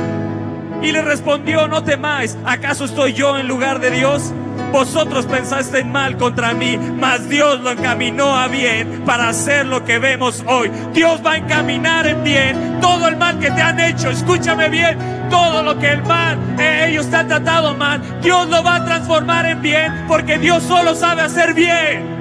Y 0.82 0.93
le 0.93 1.01
respondió, 1.01 1.68
no 1.68 1.84
temáis, 1.84 2.38
¿acaso 2.45 2.86
estoy 2.86 3.11
yo 3.11 3.38
en 3.38 3.45
lugar 3.45 3.82
de 3.82 3.91
Dios? 3.91 4.32
Vosotros 4.72 5.26
pensaste 5.26 5.84
mal 5.84 6.15
contra 6.15 6.53
mí, 6.53 6.78
mas 6.78 7.28
Dios 7.28 7.59
lo 7.59 7.72
encaminó 7.72 8.38
a 8.38 8.47
bien 8.47 9.01
para 9.05 9.28
hacer 9.28 9.65
lo 9.65 9.84
que 9.84 9.99
vemos 9.99 10.45
hoy. 10.47 10.72
Dios 10.93 11.20
va 11.26 11.34
a 11.34 11.38
encaminar 11.38 12.07
en 12.07 12.24
bien 12.24 12.80
todo 12.80 13.09
el 13.09 13.18
mal 13.18 13.38
que 13.38 13.51
te 13.51 13.61
han 13.61 13.82
hecho. 13.82 14.09
Escúchame 14.09 14.70
bien, 14.70 14.97
todo 15.30 15.61
lo 15.61 15.78
que 15.78 15.91
el 15.91 16.03
mal, 16.03 16.39
eh, 16.57 16.86
ellos 16.88 17.09
te 17.09 17.18
han 17.18 17.28
tratado 17.28 17.76
mal, 17.76 18.22
Dios 18.22 18.47
lo 18.47 18.63
va 18.63 18.78
a 18.78 18.86
transformar 18.86 19.45
en 19.45 19.61
bien 19.61 20.05
porque 20.07 20.38
Dios 20.38 20.63
solo 20.63 20.95
sabe 20.95 21.24
hacer 21.24 21.53
bien. 21.53 22.16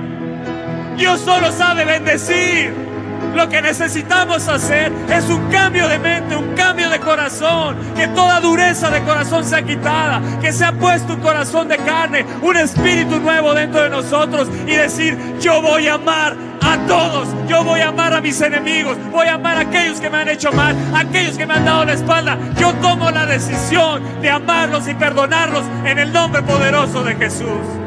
Dios 0.97 1.20
solo 1.20 1.53
sabe 1.53 1.84
bendecir. 1.84 2.86
Lo 3.34 3.49
que 3.51 3.61
necesitamos 3.61 4.49
hacer 4.49 4.90
es 5.11 5.28
un 5.28 5.51
cambio 5.51 5.88
de 5.88 5.99
mente, 5.99 6.36
un 6.36 6.55
cambio 6.55 6.88
de 6.88 6.99
corazón. 7.01 7.76
Que 7.94 8.09
toda 8.09 8.40
dureza 8.40 8.90
de 8.90 9.03
corazón 9.03 9.44
sea 9.44 9.62
quitada. 9.62 10.22
Que 10.40 10.53
se 10.53 10.64
ha 10.64 10.72
puesto 10.72 11.14
un 11.14 11.20
corazón 11.20 11.68
de 11.68 11.76
carne, 11.76 12.24
un 12.40 12.57
espíritu 12.57 13.18
nuevo 13.20 13.53
dentro 13.53 13.82
de 13.82 13.90
nosotros. 13.90 14.49
Y 14.66 14.72
decir, 14.72 15.18
yo 15.40 15.61
voy 15.61 15.86
a 15.86 15.94
amar 15.94 16.34
a 16.62 16.78
todos. 16.86 17.28
Yo 17.47 17.62
voy 17.62 17.80
a 17.80 17.88
amar 17.88 18.14
a 18.14 18.22
mis 18.22 18.40
enemigos. 18.40 18.97
Voy 19.12 19.26
a 19.26 19.34
amar 19.34 19.59
a 19.59 19.61
aquellos 19.61 20.01
que 20.01 20.09
me 20.09 20.16
han 20.16 20.28
hecho 20.28 20.51
mal, 20.53 20.74
a 20.94 21.01
aquellos 21.01 21.36
que 21.36 21.47
me 21.47 21.55
han 21.55 21.64
dado 21.66 21.84
la 21.84 21.92
espalda. 21.92 22.38
Yo 22.59 22.72
tomo 22.74 23.11
la 23.11 23.26
decisión 23.26 24.03
de 24.22 24.30
amarlos 24.30 24.88
y 24.88 24.94
perdonarlos 24.94 25.64
en 25.84 25.99
el 25.99 26.11
nombre 26.11 26.42
poderoso 26.42 27.05
de 27.05 27.16
Jesús. 27.16 27.86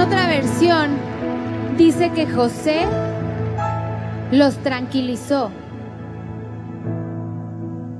Otra 0.00 0.28
versión 0.28 0.96
dice 1.76 2.10
que 2.12 2.26
José 2.26 2.86
los 4.32 4.56
tranquilizó 4.62 5.50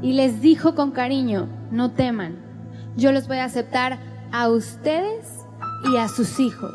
y 0.01 0.15
les 0.15 0.41
dijo 0.41 0.75
con 0.75 0.93
cariño, 0.93 1.49
no 1.71 1.91
teman, 1.91 2.39
yo 2.97 3.13
los 3.13 3.29
voy 3.29 3.37
a 3.37 3.45
aceptar 3.45 3.99
a 4.33 4.49
ustedes 4.49 5.27
y 5.93 5.99
a 5.99 6.09
sus 6.09 6.41
hijos. 6.41 6.73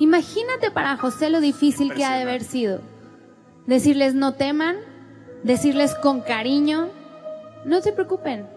Imagínate 0.00 0.72
para 0.72 0.96
José 0.96 1.30
lo 1.30 1.40
difícil 1.40 1.94
que 1.94 2.04
ha 2.04 2.16
de 2.16 2.22
haber 2.22 2.42
sido. 2.42 2.80
Decirles 3.66 4.14
no 4.14 4.34
teman, 4.34 4.76
decirles 5.44 5.94
con 5.94 6.20
cariño, 6.20 6.88
no 7.64 7.80
se 7.80 7.92
preocupen, 7.92 8.48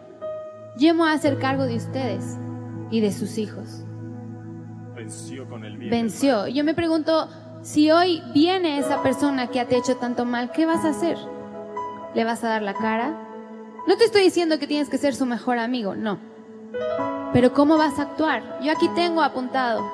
yo 0.77 0.95
me 0.95 1.01
voy 1.01 1.09
a 1.09 1.13
hacer 1.13 1.37
cargo 1.37 1.65
de 1.65 1.75
ustedes 1.75 2.37
y 2.89 3.01
de 3.01 3.11
sus 3.11 3.37
hijos 3.37 3.83
venció 4.99 5.47
con 5.47 5.63
el 5.63 5.77
bien. 5.77 5.91
Venció. 5.91 6.47
Yo 6.47 6.63
me 6.63 6.73
pregunto, 6.73 7.29
si 7.61 7.89
hoy 7.89 8.21
viene 8.33 8.79
esa 8.79 9.01
persona 9.01 9.47
que 9.47 9.63
te 9.65 9.75
ha 9.75 9.79
hecho 9.79 9.95
tanto 9.95 10.25
mal, 10.25 10.51
¿qué 10.51 10.65
vas 10.65 10.83
a 10.83 10.89
hacer? 10.89 11.17
¿Le 12.13 12.23
vas 12.25 12.43
a 12.43 12.49
dar 12.49 12.61
la 12.61 12.73
cara? 12.73 13.17
No 13.87 13.95
te 13.95 14.05
estoy 14.05 14.23
diciendo 14.23 14.59
que 14.59 14.67
tienes 14.67 14.89
que 14.89 14.97
ser 14.97 15.15
su 15.15 15.25
mejor 15.25 15.57
amigo, 15.57 15.95
no. 15.95 16.19
Pero 17.31 17.53
¿cómo 17.53 17.77
vas 17.77 17.97
a 17.97 18.03
actuar? 18.03 18.59
Yo 18.61 18.71
aquí 18.71 18.89
tengo 18.89 19.21
apuntado. 19.21 19.89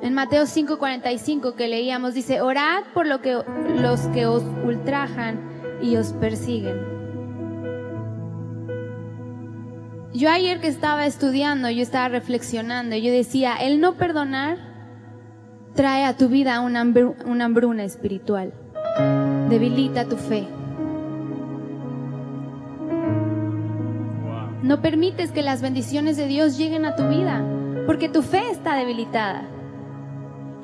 En 0.00 0.14
Mateo 0.14 0.44
5:45 0.44 1.54
que 1.54 1.68
leíamos 1.68 2.14
dice, 2.14 2.40
orad 2.40 2.84
por 2.94 3.06
lo 3.06 3.20
que, 3.20 3.36
los 3.74 4.00
que 4.08 4.26
os 4.26 4.44
ultrajan 4.64 5.40
y 5.82 5.96
os 5.96 6.12
persiguen 6.14 6.89
Yo 10.12 10.28
ayer 10.28 10.60
que 10.60 10.66
estaba 10.66 11.06
estudiando, 11.06 11.70
yo 11.70 11.82
estaba 11.82 12.08
reflexionando, 12.08 12.96
yo 12.96 13.12
decía, 13.12 13.54
el 13.54 13.80
no 13.80 13.94
perdonar 13.94 14.58
trae 15.76 16.04
a 16.04 16.16
tu 16.16 16.28
vida 16.28 16.60
una, 16.60 16.80
hambruna 16.80 17.84
espiritual, 17.84 18.52
debilita 19.48 20.06
tu 20.06 20.16
fe. 20.16 20.48
No 24.64 24.82
permites 24.82 25.30
que 25.30 25.42
las 25.42 25.62
bendiciones 25.62 26.16
de 26.16 26.26
Dios 26.26 26.58
lleguen 26.58 26.86
a 26.86 26.96
tu 26.96 27.06
vida, 27.06 27.44
porque 27.86 28.08
tu 28.08 28.22
fe 28.22 28.50
está 28.50 28.74
debilitada. 28.74 29.44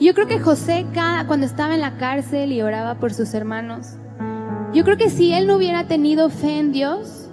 Yo 0.01 0.13
creo 0.15 0.27
que 0.27 0.41
José, 0.41 0.87
cuando 1.29 1.47
estaba 1.47 1.75
en 1.75 1.83
la 1.83 1.99
cárcel 1.99 2.51
y 2.51 2.63
oraba 2.63 2.97
por 2.97 3.15
sus 3.15 3.33
hermanos, 3.33 3.97
yo 4.75 4.83
creo 4.83 4.97
que 4.97 5.09
si 5.09 5.33
él 5.33 5.47
no 5.47 5.57
hubiera 5.57 5.87
tenido 5.87 6.31
fe 6.31 6.59
en 6.59 6.73
Dios, 6.73 7.26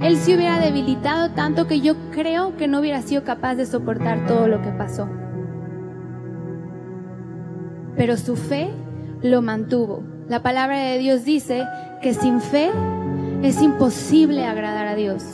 él 0.00 0.16
se 0.18 0.34
hubiera 0.34 0.58
debilitado 0.58 1.30
tanto 1.30 1.66
que 1.66 1.80
yo 1.80 1.94
creo 2.10 2.56
que 2.56 2.68
no 2.68 2.80
hubiera 2.80 3.02
sido 3.02 3.24
capaz 3.24 3.54
de 3.54 3.66
soportar 3.66 4.26
todo 4.26 4.48
lo 4.48 4.60
que 4.60 4.70
pasó. 4.70 5.08
Pero 7.96 8.16
su 8.16 8.36
fe 8.36 8.70
lo 9.22 9.40
mantuvo. 9.40 10.02
La 10.28 10.42
palabra 10.42 10.78
de 10.78 10.98
Dios 10.98 11.24
dice 11.24 11.64
que 12.02 12.12
sin 12.12 12.40
fe 12.40 12.70
es 13.42 13.62
imposible 13.62 14.44
agradar 14.44 14.86
a 14.88 14.94
Dios. 14.94 15.24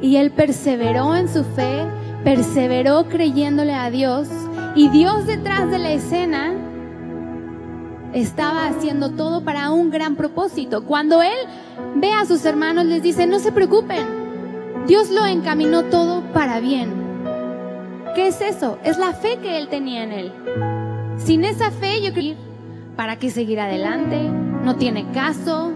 Y 0.00 0.16
él 0.16 0.32
perseveró 0.32 1.14
en 1.14 1.28
su 1.28 1.44
fe, 1.44 1.84
perseveró 2.24 3.08
creyéndole 3.08 3.74
a 3.74 3.90
Dios. 3.90 4.28
Y 4.74 4.88
Dios 4.88 5.26
detrás 5.26 5.70
de 5.70 5.78
la 5.78 5.92
escena 5.92 6.52
estaba 8.12 8.66
haciendo 8.66 9.10
todo 9.10 9.44
para 9.44 9.70
un 9.70 9.90
gran 9.90 10.16
propósito. 10.16 10.84
Cuando 10.84 11.22
él 11.22 11.36
ve 11.94 12.12
a 12.12 12.24
sus 12.24 12.44
hermanos, 12.44 12.84
les 12.86 13.02
dice, 13.02 13.26
no 13.26 13.38
se 13.38 13.52
preocupen, 13.52 14.06
Dios 14.86 15.10
lo 15.10 15.24
encaminó 15.26 15.84
todo 15.84 16.22
para 16.32 16.60
bien. 16.60 16.92
¿Qué 18.14 18.28
es 18.28 18.40
eso? 18.40 18.78
Es 18.84 18.98
la 18.98 19.12
fe 19.12 19.38
que 19.38 19.58
él 19.58 19.68
tenía 19.68 20.02
en 20.02 20.12
él. 20.12 20.32
Sin 21.16 21.44
esa 21.44 21.70
fe 21.70 22.02
yo 22.02 22.12
creo, 22.12 22.36
¿para 22.96 23.16
qué 23.16 23.30
seguir 23.30 23.60
adelante? 23.60 24.18
No 24.62 24.76
tiene 24.76 25.10
caso. 25.12 25.72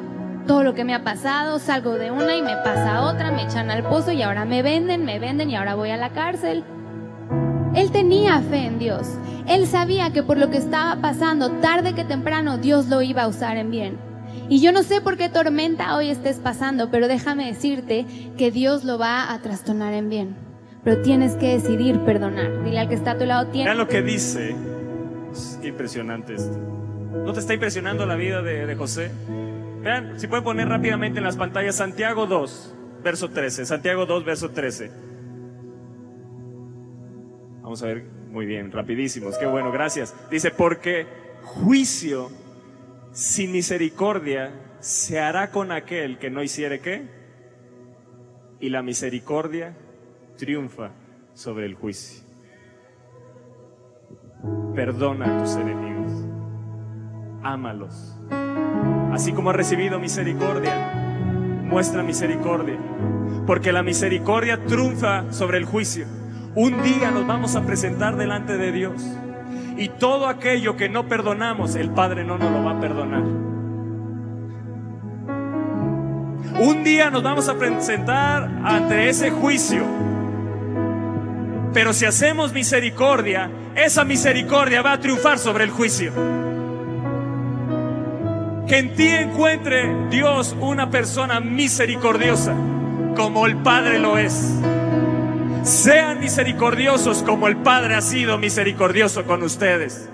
Todo 0.46 0.62
lo 0.62 0.74
que 0.74 0.84
me 0.84 0.94
ha 0.94 1.04
pasado, 1.04 1.58
salgo 1.58 1.94
de 1.94 2.10
una 2.10 2.34
y 2.36 2.42
me 2.42 2.56
pasa 2.64 3.02
otra, 3.02 3.32
me 3.32 3.42
echan 3.42 3.70
al 3.70 3.82
pozo 3.82 4.12
y 4.12 4.22
ahora 4.22 4.44
me 4.44 4.62
venden, 4.62 5.04
me 5.04 5.18
venden 5.18 5.50
y 5.50 5.56
ahora 5.56 5.74
voy 5.74 5.90
a 5.90 5.96
la 5.96 6.10
cárcel. 6.10 6.64
Él 7.74 7.90
tenía 7.90 8.40
fe 8.40 8.64
en 8.64 8.78
Dios. 8.78 9.08
Él 9.46 9.66
sabía 9.66 10.12
que 10.12 10.22
por 10.22 10.38
lo 10.38 10.50
que 10.50 10.56
estaba 10.56 11.00
pasando, 11.00 11.50
tarde 11.60 11.94
que 11.94 12.04
temprano, 12.04 12.56
Dios 12.56 12.88
lo 12.88 13.02
iba 13.02 13.22
a 13.22 13.28
usar 13.28 13.56
en 13.56 13.70
bien. 13.70 14.07
Y 14.48 14.60
yo 14.60 14.72
no 14.72 14.82
sé 14.82 15.00
por 15.00 15.16
qué 15.16 15.28
tormenta 15.28 15.96
hoy 15.96 16.08
estés 16.10 16.36
pasando, 16.38 16.90
pero 16.90 17.08
déjame 17.08 17.46
decirte 17.46 18.06
que 18.36 18.50
Dios 18.50 18.84
lo 18.84 18.98
va 18.98 19.32
a 19.32 19.42
trastornar 19.42 19.94
en 19.94 20.08
bien. 20.08 20.36
Pero 20.84 21.02
tienes 21.02 21.34
que 21.34 21.58
decidir 21.58 22.00
perdonar. 22.00 22.64
Dile 22.64 22.78
al 22.78 22.88
que 22.88 22.94
está 22.94 23.12
a 23.12 23.18
tu 23.18 23.26
lado, 23.26 23.48
tiene. 23.48 23.66
Vean 23.66 23.78
lo 23.78 23.88
que 23.88 24.02
dice. 24.02 24.54
impresionante 25.62 26.34
esto. 26.34 26.56
¿No 27.24 27.32
te 27.32 27.40
está 27.40 27.54
impresionando 27.54 28.06
la 28.06 28.16
vida 28.16 28.42
de, 28.42 28.66
de 28.66 28.74
José? 28.76 29.10
Vean, 29.82 30.18
si 30.18 30.26
pueden 30.26 30.44
poner 30.44 30.68
rápidamente 30.68 31.18
en 31.18 31.24
las 31.24 31.36
pantallas 31.36 31.76
Santiago 31.76 32.26
2, 32.26 32.74
verso 33.02 33.30
13. 33.30 33.66
Santiago 33.66 34.06
2, 34.06 34.24
verso 34.24 34.50
13. 34.50 34.90
Vamos 37.62 37.82
a 37.82 37.86
ver, 37.86 38.04
muy 38.30 38.46
bien, 38.46 38.72
rapidísimos, 38.72 39.36
qué 39.36 39.46
bueno, 39.46 39.70
gracias. 39.70 40.14
Dice, 40.30 40.50
porque 40.50 41.06
juicio 41.42 42.30
sin 43.12 43.52
misericordia 43.52 44.52
se 44.80 45.20
hará 45.20 45.50
con 45.50 45.72
aquel 45.72 46.18
que 46.18 46.30
no 46.30 46.42
hiciere 46.42 46.80
qué. 46.80 47.08
Y 48.60 48.70
la 48.70 48.82
misericordia 48.82 49.76
triunfa 50.36 50.90
sobre 51.34 51.66
el 51.66 51.74
juicio. 51.74 52.24
Perdona 54.74 55.36
a 55.36 55.42
tus 55.42 55.56
enemigos. 55.56 56.12
Ámalos. 57.42 58.16
Así 59.12 59.32
como 59.32 59.50
ha 59.50 59.52
recibido 59.52 59.98
misericordia, 59.98 60.92
muestra 61.64 62.02
misericordia. 62.02 62.78
Porque 63.46 63.72
la 63.72 63.82
misericordia 63.82 64.64
triunfa 64.64 65.32
sobre 65.32 65.58
el 65.58 65.64
juicio. 65.64 66.06
Un 66.54 66.82
día 66.82 67.10
nos 67.10 67.26
vamos 67.26 67.56
a 67.56 67.64
presentar 67.64 68.16
delante 68.16 68.56
de 68.56 68.72
Dios. 68.72 69.02
Y 69.78 69.90
todo 69.90 70.26
aquello 70.26 70.76
que 70.76 70.88
no 70.88 71.06
perdonamos, 71.06 71.76
el 71.76 71.90
Padre 71.90 72.24
no 72.24 72.36
nos 72.36 72.50
lo 72.50 72.64
va 72.64 72.72
a 72.72 72.80
perdonar. 72.80 73.22
Un 76.60 76.82
día 76.82 77.10
nos 77.10 77.22
vamos 77.22 77.48
a 77.48 77.56
presentar 77.56 78.50
ante 78.64 79.08
ese 79.08 79.30
juicio. 79.30 79.84
Pero 81.72 81.92
si 81.92 82.06
hacemos 82.06 82.52
misericordia, 82.52 83.48
esa 83.76 84.02
misericordia 84.02 84.82
va 84.82 84.94
a 84.94 85.00
triunfar 85.00 85.38
sobre 85.38 85.62
el 85.62 85.70
juicio. 85.70 86.12
Que 88.66 88.78
en 88.78 88.96
ti 88.96 89.06
encuentre 89.06 90.08
Dios 90.10 90.56
una 90.58 90.90
persona 90.90 91.38
misericordiosa, 91.38 92.52
como 93.14 93.46
el 93.46 93.56
Padre 93.58 94.00
lo 94.00 94.18
es. 94.18 94.58
Sean 95.68 96.18
misericordiosos 96.18 97.22
como 97.22 97.46
el 97.46 97.58
Padre 97.58 97.94
ha 97.94 98.00
sido 98.00 98.38
misericordioso 98.38 99.26
con 99.26 99.42
ustedes. 99.42 100.08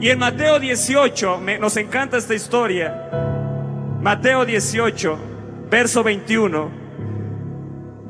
Y 0.00 0.08
en 0.08 0.18
Mateo 0.18 0.58
18, 0.58 1.40
nos 1.60 1.76
encanta 1.76 2.16
esta 2.16 2.34
historia. 2.34 3.08
Mateo 4.02 4.44
18, 4.44 5.16
verso 5.70 6.02
21. 6.02 6.72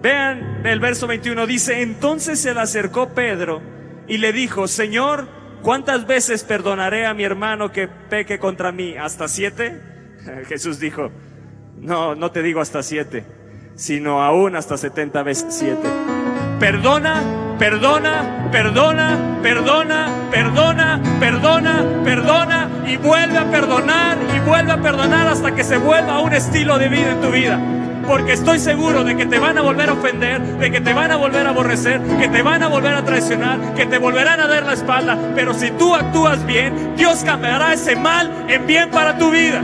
Vean 0.00 0.62
el 0.64 0.80
verso 0.80 1.06
21, 1.06 1.46
dice, 1.46 1.82
entonces 1.82 2.40
se 2.40 2.54
le 2.54 2.60
acercó 2.60 3.10
Pedro 3.10 3.60
y 4.08 4.16
le 4.16 4.32
dijo, 4.32 4.66
Señor, 4.66 5.28
¿cuántas 5.60 6.06
veces 6.06 6.44
perdonaré 6.44 7.04
a 7.04 7.12
mi 7.12 7.24
hermano 7.24 7.72
que 7.72 7.88
peque 7.88 8.38
contra 8.38 8.72
mí? 8.72 8.96
¿Hasta 8.96 9.28
siete? 9.28 9.82
Jesús 10.48 10.80
dijo, 10.80 11.10
no, 11.76 12.14
no 12.14 12.30
te 12.30 12.40
digo 12.40 12.62
hasta 12.62 12.82
siete, 12.82 13.26
sino 13.74 14.22
aún 14.22 14.56
hasta 14.56 14.78
setenta 14.78 15.22
veces 15.22 15.54
siete. 15.54 16.13
Perdona, 16.58 17.22
perdona, 17.58 18.48
perdona, 18.50 19.18
perdona, 19.42 20.08
perdona, 20.30 21.00
perdona, 21.20 21.84
perdona 22.04 22.68
y 22.86 22.96
vuelve 22.96 23.38
a 23.38 23.44
perdonar 23.50 24.18
y 24.34 24.40
vuelve 24.40 24.72
a 24.72 24.76
perdonar 24.76 25.28
hasta 25.28 25.54
que 25.54 25.64
se 25.64 25.76
vuelva 25.78 26.20
un 26.20 26.32
estilo 26.32 26.78
de 26.78 26.88
vida 26.88 27.10
en 27.12 27.20
tu 27.20 27.30
vida 27.30 27.60
porque 28.06 28.32
estoy 28.32 28.58
seguro 28.58 29.04
de 29.04 29.16
que 29.16 29.26
te 29.26 29.38
van 29.38 29.58
a 29.58 29.62
volver 29.62 29.88
a 29.88 29.94
ofender, 29.94 30.40
de 30.42 30.70
que 30.70 30.80
te 30.80 30.92
van 30.92 31.10
a 31.10 31.16
volver 31.16 31.46
a 31.46 31.50
aborrecer, 31.50 32.00
que 32.20 32.28
te 32.28 32.42
van 32.42 32.62
a 32.62 32.68
volver 32.68 32.94
a 32.94 33.04
traicionar, 33.04 33.74
que 33.74 33.86
te 33.86 33.98
volverán 33.98 34.40
a 34.40 34.46
dar 34.46 34.64
la 34.64 34.74
espalda. 34.74 35.16
Pero 35.34 35.54
si 35.54 35.70
tú 35.70 35.94
actúas 35.94 36.44
bien, 36.44 36.94
Dios 36.96 37.24
cambiará 37.24 37.72
ese 37.72 37.96
mal 37.96 38.30
en 38.48 38.66
bien 38.66 38.90
para 38.90 39.16
tu 39.18 39.30
vida. 39.30 39.62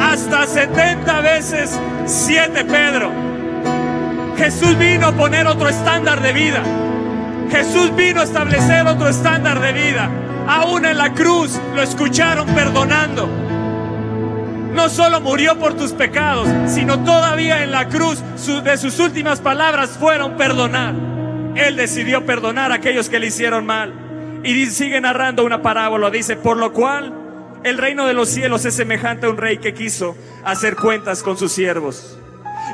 Hasta 0.00 0.46
70 0.46 1.20
veces 1.20 1.80
7, 2.04 2.64
Pedro. 2.64 3.29
Jesús 4.40 4.76
vino 4.78 5.06
a 5.06 5.12
poner 5.12 5.46
otro 5.46 5.68
estándar 5.68 6.22
de 6.22 6.32
vida. 6.32 6.62
Jesús 7.50 7.94
vino 7.94 8.20
a 8.20 8.24
establecer 8.24 8.86
otro 8.86 9.08
estándar 9.08 9.60
de 9.60 9.72
vida. 9.72 10.10
Aún 10.48 10.86
en 10.86 10.96
la 10.96 11.12
cruz 11.12 11.60
lo 11.74 11.82
escucharon 11.82 12.46
perdonando 12.54 13.28
no 14.72 14.88
solo 14.88 15.20
murió 15.20 15.58
por 15.58 15.74
tus 15.74 15.92
pecados, 15.92 16.48
sino 16.66 17.02
todavía 17.04 17.62
en 17.62 17.72
la 17.72 17.88
cruz 17.88 18.22
de 18.64 18.76
sus 18.78 18.98
últimas 18.98 19.40
palabras 19.40 19.98
fueron 19.98 20.36
perdonar. 20.36 20.94
Él 21.56 21.76
decidió 21.76 22.24
perdonar 22.24 22.72
a 22.72 22.76
aquellos 22.76 23.08
que 23.08 23.18
le 23.18 23.26
hicieron 23.26 23.66
mal. 23.66 24.40
Y 24.44 24.66
sigue 24.66 25.00
narrando 25.00 25.44
una 25.44 25.60
parábola, 25.60 26.10
dice, 26.10 26.36
por 26.36 26.56
lo 26.56 26.72
cual 26.72 27.12
el 27.62 27.76
reino 27.76 28.06
de 28.06 28.14
los 28.14 28.30
cielos 28.30 28.64
es 28.64 28.74
semejante 28.74 29.26
a 29.26 29.30
un 29.30 29.36
rey 29.36 29.58
que 29.58 29.74
quiso 29.74 30.16
hacer 30.44 30.76
cuentas 30.76 31.22
con 31.22 31.36
sus 31.36 31.52
siervos. 31.52 32.16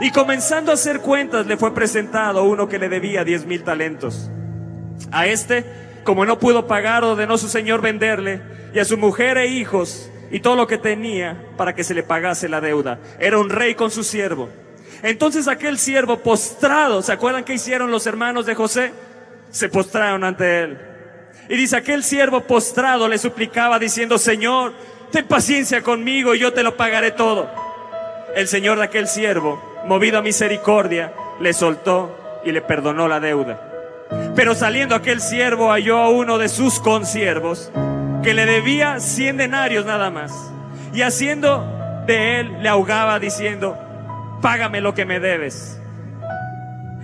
Y 0.00 0.10
comenzando 0.10 0.70
a 0.70 0.74
hacer 0.74 1.00
cuentas 1.00 1.46
le 1.46 1.56
fue 1.56 1.74
presentado 1.74 2.44
uno 2.44 2.68
que 2.68 2.78
le 2.78 2.88
debía 2.88 3.24
diez 3.24 3.46
mil 3.46 3.62
talentos. 3.64 4.30
A 5.10 5.26
este, 5.26 5.64
como 6.04 6.26
no 6.26 6.38
pudo 6.38 6.66
pagar, 6.66 7.04
ordenó 7.04 7.38
su 7.38 7.48
señor 7.48 7.80
venderle 7.80 8.40
y 8.74 8.78
a 8.78 8.84
su 8.84 8.98
mujer 8.98 9.38
e 9.38 9.46
hijos 9.46 10.10
y 10.30 10.40
todo 10.40 10.56
lo 10.56 10.66
que 10.66 10.78
tenía 10.78 11.36
para 11.56 11.74
que 11.74 11.84
se 11.84 11.94
le 11.94 12.02
pagase 12.02 12.48
la 12.48 12.60
deuda. 12.60 12.98
Era 13.18 13.38
un 13.38 13.48
rey 13.48 13.74
con 13.74 13.90
su 13.90 14.04
siervo. 14.04 14.48
Entonces 15.02 15.48
aquel 15.48 15.78
siervo 15.78 16.18
postrado, 16.18 17.02
¿se 17.02 17.12
acuerdan 17.12 17.44
qué 17.44 17.54
hicieron 17.54 17.90
los 17.90 18.06
hermanos 18.06 18.46
de 18.46 18.54
José? 18.54 18.92
Se 19.50 19.68
postraron 19.68 20.24
ante 20.24 20.60
él. 20.62 20.78
Y 21.48 21.56
dice, 21.56 21.76
aquel 21.76 22.02
siervo 22.02 22.40
postrado 22.42 23.08
le 23.08 23.18
suplicaba 23.18 23.78
diciendo, 23.78 24.18
Señor, 24.18 24.72
ten 25.12 25.26
paciencia 25.26 25.82
conmigo 25.82 26.34
y 26.34 26.40
yo 26.40 26.52
te 26.52 26.62
lo 26.62 26.76
pagaré 26.76 27.12
todo. 27.12 27.48
El 28.34 28.48
Señor 28.48 28.78
de 28.78 28.84
aquel 28.84 29.06
siervo, 29.06 29.62
movido 29.86 30.18
a 30.18 30.22
misericordia, 30.22 31.12
le 31.40 31.52
soltó 31.52 32.40
y 32.44 32.52
le 32.52 32.62
perdonó 32.62 33.08
la 33.08 33.20
deuda. 33.20 33.60
Pero 34.34 34.54
saliendo 34.54 34.94
aquel 34.94 35.20
siervo 35.20 35.70
halló 35.70 35.98
a 35.98 36.10
uno 36.10 36.38
de 36.38 36.48
sus 36.48 36.78
consiervos 36.80 37.70
que 38.22 38.34
le 38.34 38.46
debía 38.46 39.00
100 39.00 39.36
denarios 39.36 39.86
nada 39.86 40.10
más. 40.10 40.32
Y 40.92 41.02
haciendo 41.02 41.64
de 42.06 42.40
él, 42.40 42.62
le 42.62 42.68
ahogaba 42.68 43.18
diciendo, 43.18 43.76
págame 44.40 44.80
lo 44.80 44.94
que 44.94 45.04
me 45.04 45.20
debes. 45.20 45.80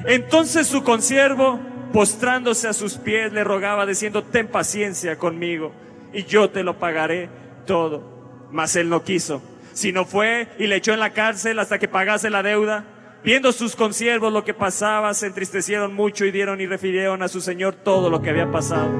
Entonces 0.05 0.67
su 0.67 0.83
consiervo, 0.83 1.61
postrándose 1.93 2.69
a 2.69 2.73
sus 2.73 2.95
pies, 2.95 3.33
le 3.33 3.45
rogaba 3.45 3.87
diciendo, 3.87 4.25
ten 4.25 4.49
paciencia 4.49 5.17
conmigo 5.17 5.73
y 6.13 6.25
yo 6.25 6.51
te 6.51 6.63
lo 6.63 6.79
pagaré 6.79 7.29
todo. 7.67 8.49
Mas 8.51 8.77
él 8.77 8.89
no 8.89 9.03
quiso, 9.03 9.43
sino 9.73 10.05
fue 10.05 10.49
y 10.59 10.67
le 10.67 10.77
echó 10.77 10.93
en 10.93 11.01
la 11.01 11.11
cárcel 11.11 11.59
hasta 11.59 11.79
que 11.79 11.89
pagase 11.89 12.31
la 12.31 12.43
deuda. 12.43 12.85
Viendo 13.25 13.53
sus 13.53 13.77
consiervos 13.77 14.33
lo 14.33 14.45
que 14.45 14.55
pasaba, 14.55 15.15
se 15.15 15.27
entristecieron 15.27 15.95
mucho 15.95 16.25
y 16.25 16.33
dieron 16.33 16.61
y 16.61 16.67
refirieron 16.67 17.23
a 17.23 17.29
su 17.29 17.41
señor 17.41 17.75
todo 17.75 18.11
lo 18.11 18.21
que 18.21 18.31
había 18.31 18.51
pasado. 18.51 18.91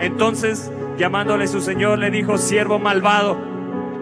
Entonces 0.00 0.70
llamándole 0.98 1.46
su 1.46 1.60
señor, 1.60 1.98
le 1.98 2.10
dijo, 2.10 2.38
siervo 2.38 2.78
malvado, 2.78 3.36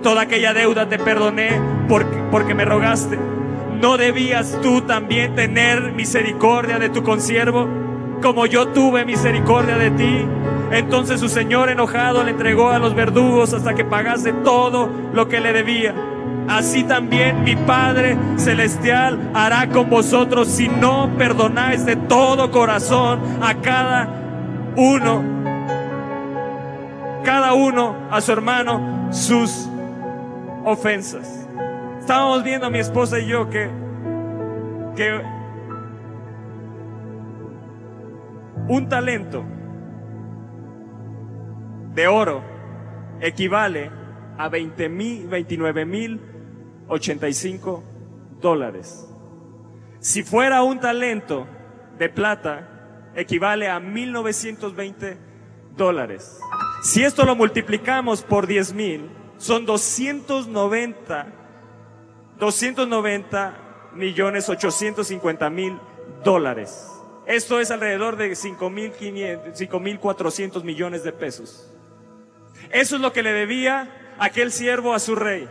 toda 0.02 0.22
aquella 0.22 0.52
deuda 0.52 0.88
te 0.88 0.98
perdoné 0.98 1.60
porque, 1.88 2.16
porque 2.30 2.54
me 2.54 2.64
rogaste. 2.64 3.18
¿No 3.80 3.96
debías 3.96 4.58
tú 4.62 4.82
también 4.82 5.34
tener 5.34 5.92
misericordia 5.92 6.78
de 6.78 6.88
tu 6.88 7.02
consiervo, 7.02 7.68
como 8.22 8.46
yo 8.46 8.68
tuve 8.68 9.04
misericordia 9.04 9.76
de 9.76 9.90
ti? 9.90 10.26
Entonces 10.70 11.20
su 11.20 11.28
señor 11.28 11.68
enojado 11.68 12.24
le 12.24 12.30
entregó 12.30 12.70
a 12.70 12.78
los 12.78 12.94
verdugos 12.94 13.52
hasta 13.52 13.74
que 13.74 13.84
pagase 13.84 14.32
todo 14.32 14.88
lo 15.12 15.28
que 15.28 15.40
le 15.40 15.52
debía. 15.52 15.94
Así 16.48 16.84
también 16.84 17.44
mi 17.44 17.56
Padre 17.56 18.16
Celestial 18.36 19.30
hará 19.34 19.68
con 19.68 19.90
vosotros 19.90 20.48
si 20.48 20.68
no 20.68 21.10
perdonáis 21.18 21.84
de 21.84 21.96
todo 21.96 22.50
corazón 22.50 23.20
a 23.42 23.54
cada 23.56 24.08
uno 24.76 25.42
cada 27.22 27.54
uno 27.54 27.94
a 28.10 28.20
su 28.20 28.32
hermano 28.32 29.08
sus 29.12 29.68
ofensas. 30.64 31.46
Estábamos 32.00 32.42
viendo 32.42 32.70
mi 32.70 32.78
esposa 32.78 33.18
y 33.18 33.26
yo 33.26 33.48
que, 33.48 33.70
que 34.96 35.22
un 38.72 38.88
talento 38.88 39.44
de 41.94 42.06
oro 42.06 42.42
equivale 43.20 43.90
a 44.38 44.48
20 44.48 44.88
mil, 44.88 45.28
29 45.28 45.84
mil 45.84 46.20
85 46.88 47.84
dólares. 48.40 49.06
Si 50.00 50.22
fuera 50.22 50.62
un 50.62 50.80
talento 50.80 51.46
de 51.98 52.08
plata, 52.08 53.10
equivale 53.14 53.68
a 53.68 53.78
1920 53.78 55.18
dólares. 55.76 56.40
Si 56.82 57.04
esto 57.04 57.26
lo 57.26 57.36
multiplicamos 57.36 58.22
por 58.22 58.46
10 58.46 58.72
mil, 58.72 59.10
son 59.36 59.66
290, 59.66 61.26
290 62.38 63.54
millones 63.94 64.48
850 64.48 65.50
mil 65.50 65.78
dólares. 66.24 66.91
Esto 67.26 67.60
es 67.60 67.70
alrededor 67.70 68.16
de 68.16 68.32
5.400 68.32 70.64
millones 70.64 71.04
de 71.04 71.12
pesos. 71.12 71.70
Eso 72.70 72.96
es 72.96 73.02
lo 73.02 73.12
que 73.12 73.22
le 73.22 73.32
debía 73.32 74.14
aquel 74.18 74.50
siervo 74.50 74.94
a 74.94 74.98
su 74.98 75.14
rey. 75.14 75.48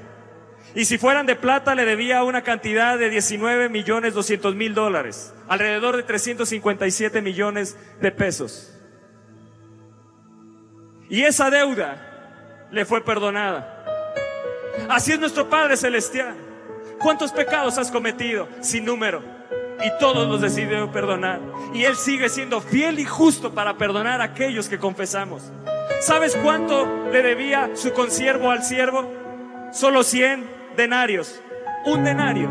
Y 0.74 0.86
si 0.86 0.97
fueran 0.97 1.26
de 1.26 1.36
plata, 1.36 1.76
le 1.76 1.86
debía 1.86 2.24
una 2.24 2.43
cantidad 2.43 2.97
de 2.97 3.09
19 3.09 3.69
millones 3.69 4.13
200 4.13 4.55
mil 4.55 4.74
dólares, 4.74 5.34
alrededor 5.47 5.97
de 5.97 6.03
357 6.03 7.22
millones 7.22 7.78
de 7.99 8.11
pesos. 8.11 8.74
Y 11.09 11.24
esa 11.24 11.49
deuda 11.49 12.67
le 12.72 12.86
fue 12.86 13.03
perdonada. 13.03 13.84
Así 14.89 15.11
es 15.11 15.19
nuestro 15.19 15.49
Padre 15.49 15.76
Celestial. 15.76 16.36
¿Cuántos 16.99 17.34
pecados 17.34 17.78
has 17.78 17.91
cometido? 17.91 18.47
Sin 18.61 18.86
número. 18.86 19.40
Y 19.84 19.99
todos 19.99 20.27
los 20.27 20.41
decidió 20.41 20.91
perdonar. 20.91 21.39
Y 21.73 21.84
Él 21.84 21.95
sigue 21.95 22.29
siendo 22.29 22.61
fiel 22.61 22.99
y 22.99 23.05
justo 23.05 23.53
para 23.53 23.77
perdonar 23.77 24.21
a 24.21 24.25
aquellos 24.25 24.69
que 24.69 24.77
confesamos. 24.77 25.43
¿Sabes 26.01 26.36
cuánto 26.36 26.88
le 27.11 27.21
debía 27.21 27.71
su 27.75 27.93
consiervo 27.93 28.51
al 28.51 28.63
siervo? 28.63 29.11
Solo 29.71 30.03
100 30.03 30.49
denarios. 30.75 31.41
Un 31.86 32.03
denario 32.03 32.49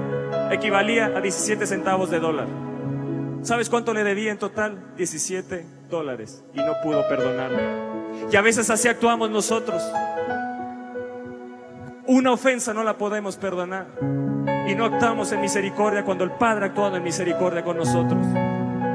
equivalía 0.50 1.06
a 1.06 1.20
17 1.20 1.66
centavos 1.66 2.10
de 2.10 2.20
dólar. 2.20 2.46
¿Sabes 3.42 3.70
cuánto 3.70 3.94
le 3.94 4.04
debía 4.04 4.30
en 4.30 4.38
total? 4.38 4.94
17 4.96 5.64
dólares. 5.88 6.44
Y 6.54 6.58
no 6.58 6.74
pudo 6.82 7.06
perdonarlo. 7.08 7.58
Y 8.30 8.36
a 8.36 8.42
veces 8.42 8.68
así 8.70 8.88
actuamos 8.88 9.30
nosotros. 9.30 9.82
Una 12.06 12.32
ofensa 12.32 12.74
no 12.74 12.84
la 12.84 12.98
podemos 12.98 13.36
perdonar. 13.36 13.86
Y 14.70 14.74
no 14.76 14.84
actuamos 14.84 15.32
en 15.32 15.40
misericordia 15.40 16.04
cuando 16.04 16.22
el 16.22 16.30
Padre 16.30 16.64
ha 16.64 16.68
actuado 16.68 16.96
en 16.96 17.02
misericordia 17.02 17.64
con 17.64 17.76
nosotros. 17.76 18.24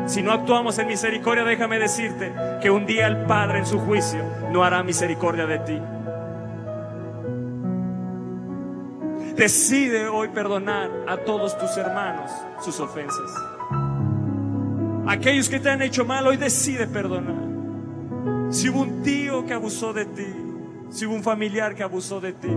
Si 0.05 0.21
no 0.21 0.31
actuamos 0.31 0.79
en 0.79 0.87
misericordia, 0.87 1.43
déjame 1.43 1.79
decirte 1.79 2.31
que 2.61 2.69
un 2.69 2.85
día 2.85 3.07
el 3.07 3.25
Padre 3.25 3.59
en 3.59 3.65
su 3.65 3.79
juicio 3.79 4.23
no 4.51 4.63
hará 4.63 4.83
misericordia 4.83 5.45
de 5.45 5.59
ti. 5.59 5.81
Decide 9.35 10.07
hoy 10.07 10.29
perdonar 10.29 10.89
a 11.07 11.17
todos 11.17 11.57
tus 11.57 11.75
hermanos 11.75 12.31
sus 12.61 12.79
ofensas. 12.79 13.31
Aquellos 15.07 15.49
que 15.49 15.59
te 15.59 15.69
han 15.69 15.81
hecho 15.81 16.05
mal, 16.05 16.25
hoy 16.25 16.37
decide 16.37 16.87
perdonar. 16.87 18.53
Si 18.53 18.69
hubo 18.69 18.81
un 18.81 19.03
tío 19.03 19.45
que 19.45 19.53
abusó 19.53 19.91
de 19.91 20.05
ti, 20.05 20.27
si 20.89 21.05
hubo 21.05 21.15
un 21.15 21.23
familiar 21.23 21.75
que 21.75 21.83
abusó 21.83 22.21
de 22.21 22.31
ti, 22.31 22.55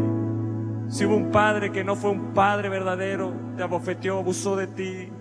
si 0.89 1.05
hubo 1.05 1.16
un 1.16 1.30
padre 1.30 1.70
que 1.70 1.84
no 1.84 1.97
fue 1.97 2.11
un 2.11 2.32
padre 2.34 2.68
verdadero, 2.68 3.32
te 3.57 3.62
abofeteó, 3.62 4.18
abusó 4.18 4.57
de 4.57 4.66
ti, 4.66 5.12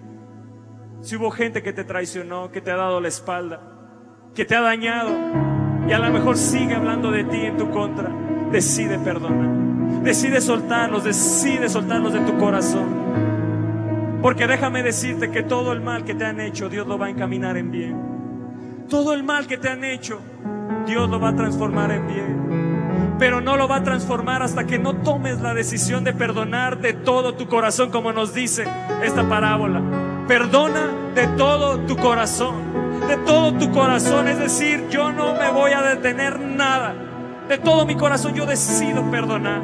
si 1.02 1.16
hubo 1.16 1.30
gente 1.30 1.62
que 1.62 1.74
te 1.74 1.84
traicionó, 1.84 2.52
que 2.52 2.62
te 2.62 2.72
ha 2.72 2.76
dado 2.76 3.00
la 3.00 3.08
espalda, 3.08 3.62
que 4.34 4.46
te 4.46 4.56
ha 4.56 4.62
dañado 4.62 5.12
y 5.88 5.94
a 5.94 6.00
lo 6.00 6.12
mejor 6.12 6.38
sigue 6.38 6.76
hablando 6.76 7.12
de 7.12 7.24
ti 7.24 7.38
en 7.38 7.58
tu 7.58 7.70
contra, 7.70 8.12
decide 8.52 9.00
perdonar. 9.00 10.04
Decide 10.04 10.42
soltarlos, 10.42 11.04
decide 11.04 11.70
soltarlos 11.70 12.14
de 12.14 12.20
tu 12.22 12.38
corazón. 12.38 12.88
Porque 14.22 14.48
déjame 14.48 14.84
decirte 14.84 15.32
que 15.32 15.44
todo 15.44 15.72
el 15.72 15.82
mal 15.82 16.04
que 16.04 16.16
te 16.16 16.26
han 16.26 16.40
hecho, 16.40 16.70
Dios 16.70 16.88
lo 16.88 16.98
va 16.98 17.06
a 17.06 17.10
encaminar 17.10 17.56
en 17.58 17.72
bien. 17.72 18.88
Todo 18.90 19.14
el 19.14 19.24
mal 19.24 19.48
que 19.48 19.58
te 19.58 19.70
han 19.70 19.84
hecho, 19.84 20.20
Dios 20.86 21.10
lo 21.10 21.20
va 21.20 21.30
a 21.30 21.36
transformar 21.36 21.92
en 21.92 22.08
bien. 22.08 22.47
Pero 23.20 23.42
no 23.42 23.58
lo 23.58 23.68
va 23.68 23.78
a 23.78 23.84
transformar 23.84 24.44
hasta 24.44 24.66
que 24.66 24.78
no 24.78 24.96
tomes 24.98 25.42
la 25.42 25.54
decisión 25.54 26.04
de 26.04 26.14
perdonar 26.14 26.80
de 26.80 26.94
todo 26.94 27.34
tu 27.34 27.48
corazón, 27.48 27.90
como 27.90 28.14
nos 28.14 28.34
dice 28.34 28.66
esta 29.04 29.28
parábola. 29.28 29.82
Perdona 30.28 30.92
de 31.16 31.28
todo 31.30 31.80
tu 31.80 31.98
corazón, 31.98 32.56
de 33.08 33.18
todo 33.18 33.54
tu 33.54 33.72
corazón. 33.72 34.28
Es 34.28 34.40
decir, 34.40 34.88
yo 34.90 35.12
no 35.12 35.34
me 35.34 35.50
voy 35.52 35.72
a 35.72 35.82
detener 35.82 36.40
nada. 36.40 36.94
De 37.48 37.58
todo 37.58 37.86
mi 37.86 37.96
corazón 37.96 38.36
yo 38.36 38.46
decido 38.46 39.10
perdonar. 39.10 39.62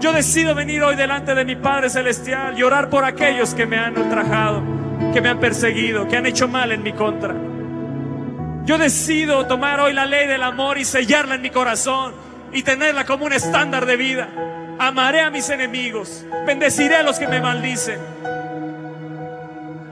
Yo 0.00 0.12
decido 0.12 0.54
venir 0.54 0.82
hoy 0.82 0.96
delante 0.96 1.34
de 1.34 1.44
mi 1.44 1.56
Padre 1.56 1.88
Celestial 1.88 2.58
y 2.58 2.62
orar 2.62 2.90
por 2.90 3.04
aquellos 3.04 3.54
que 3.54 3.64
me 3.64 3.78
han 3.78 3.96
ultrajado, 3.96 4.62
que 5.12 5.20
me 5.20 5.28
han 5.30 5.40
perseguido, 5.40 6.06
que 6.06 6.16
han 6.16 6.26
hecho 6.26 6.46
mal 6.46 6.72
en 6.72 6.82
mi 6.82 6.92
contra. 6.92 7.34
Yo 8.64 8.78
decido 8.78 9.46
tomar 9.46 9.78
hoy 9.80 9.92
la 9.92 10.06
ley 10.06 10.26
del 10.26 10.42
amor 10.42 10.78
y 10.78 10.84
sellarla 10.84 11.34
en 11.34 11.42
mi 11.42 11.50
corazón 11.50 12.14
y 12.52 12.62
tenerla 12.62 13.04
como 13.04 13.26
un 13.26 13.32
estándar 13.32 13.84
de 13.84 13.96
vida. 13.96 14.28
Amaré 14.78 15.20
a 15.20 15.30
mis 15.30 15.50
enemigos, 15.50 16.24
bendeciré 16.46 16.96
a 16.96 17.02
los 17.02 17.18
que 17.18 17.28
me 17.28 17.40
maldicen, 17.40 18.00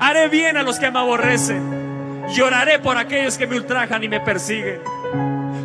haré 0.01 0.29
bien 0.29 0.57
a 0.57 0.63
los 0.63 0.79
que 0.79 0.91
me 0.91 0.99
aborrecen, 0.99 2.27
lloraré 2.35 2.79
por 2.79 2.97
aquellos 2.97 3.39
que 3.39 3.47
me 3.47 3.57
ultrajan 3.57 4.03
y 4.03 4.09
me 4.09 4.21
persiguen. 4.21 4.81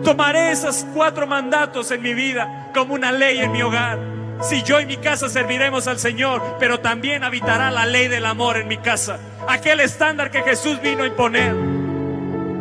Tomaré 0.03 0.51
esos 0.51 0.85
cuatro 0.93 1.25
mandatos 1.25 1.89
en 1.91 2.01
mi 2.01 2.13
vida 2.13 2.69
como 2.73 2.93
una 2.93 3.11
ley 3.11 3.39
en 3.39 3.51
mi 3.51 3.61
hogar 3.61 4.17
si 4.41 4.61
yo 4.61 4.79
y 4.79 4.85
mi 4.85 4.97
casa 4.97 5.29
serviremos 5.29 5.87
al 5.87 5.97
Señor, 5.97 6.57
pero 6.59 6.79
también 6.79 7.23
habitará 7.23 7.71
la 7.71 7.85
ley 7.85 8.07
del 8.07 8.25
amor 8.25 8.57
en 8.57 8.67
mi 8.67 8.77
casa. 8.77 9.17
Aquel 9.47 9.79
estándar 9.79 10.29
que 10.29 10.43
Jesús 10.43 10.79
vino 10.81 11.03
a 11.03 11.07
imponer. 11.07 11.76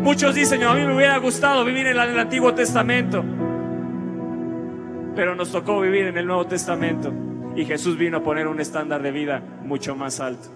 Muchos 0.07 0.37
dicen, 0.37 0.63
a 0.63 0.73
mí 0.73 0.87
me 0.87 0.95
hubiera 0.95 1.19
gustado 1.19 1.65
vivir 1.65 1.89
en 1.89 1.99
el 1.99 2.19
Antiguo 2.21 2.55
Testamento, 2.55 3.25
pero 5.17 5.35
nos 5.35 5.51
tocó 5.51 5.81
vivir 5.81 6.07
en 6.07 6.17
el 6.17 6.29
Nuevo 6.29 6.47
Testamento 6.47 7.13
y 7.57 7.65
Jesús 7.65 7.99
vino 7.99 8.19
a 8.19 8.23
poner 8.23 8.47
un 8.47 8.61
estándar 8.61 9.03
de 9.03 9.11
vida 9.11 9.43
mucho 9.65 9.97
más 9.97 10.21
alto. 10.21 10.49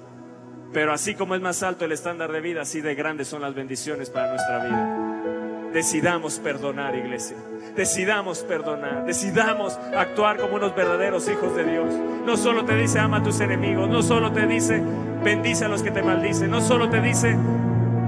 Pero 0.72 0.92
así 0.92 1.16
como 1.16 1.34
es 1.34 1.40
más 1.40 1.64
alto 1.64 1.84
el 1.84 1.90
estándar 1.90 2.30
de 2.30 2.40
vida, 2.40 2.62
así 2.62 2.80
de 2.80 2.94
grandes 2.94 3.26
son 3.26 3.42
las 3.42 3.52
bendiciones 3.52 4.08
para 4.08 4.28
nuestra 4.28 4.64
vida. 4.64 5.70
Decidamos 5.72 6.38
perdonar, 6.38 6.94
iglesia. 6.94 7.36
Decidamos 7.74 8.44
perdonar, 8.44 9.04
decidamos 9.04 9.80
actuar 9.96 10.36
como 10.36 10.54
unos 10.54 10.76
verdaderos 10.76 11.28
hijos 11.28 11.56
de 11.56 11.64
Dios. 11.64 11.92
No 12.24 12.36
solo 12.36 12.64
te 12.64 12.76
dice 12.76 13.00
ama 13.00 13.16
a 13.16 13.22
tus 13.24 13.40
enemigos, 13.40 13.88
no 13.88 14.00
solo 14.04 14.30
te 14.30 14.46
dice 14.46 14.80
bendice 15.24 15.64
a 15.64 15.68
los 15.68 15.82
que 15.82 15.90
te 15.90 16.04
maldicen, 16.04 16.52
no 16.52 16.60
solo 16.60 16.88
te 16.88 17.00
dice 17.00 17.36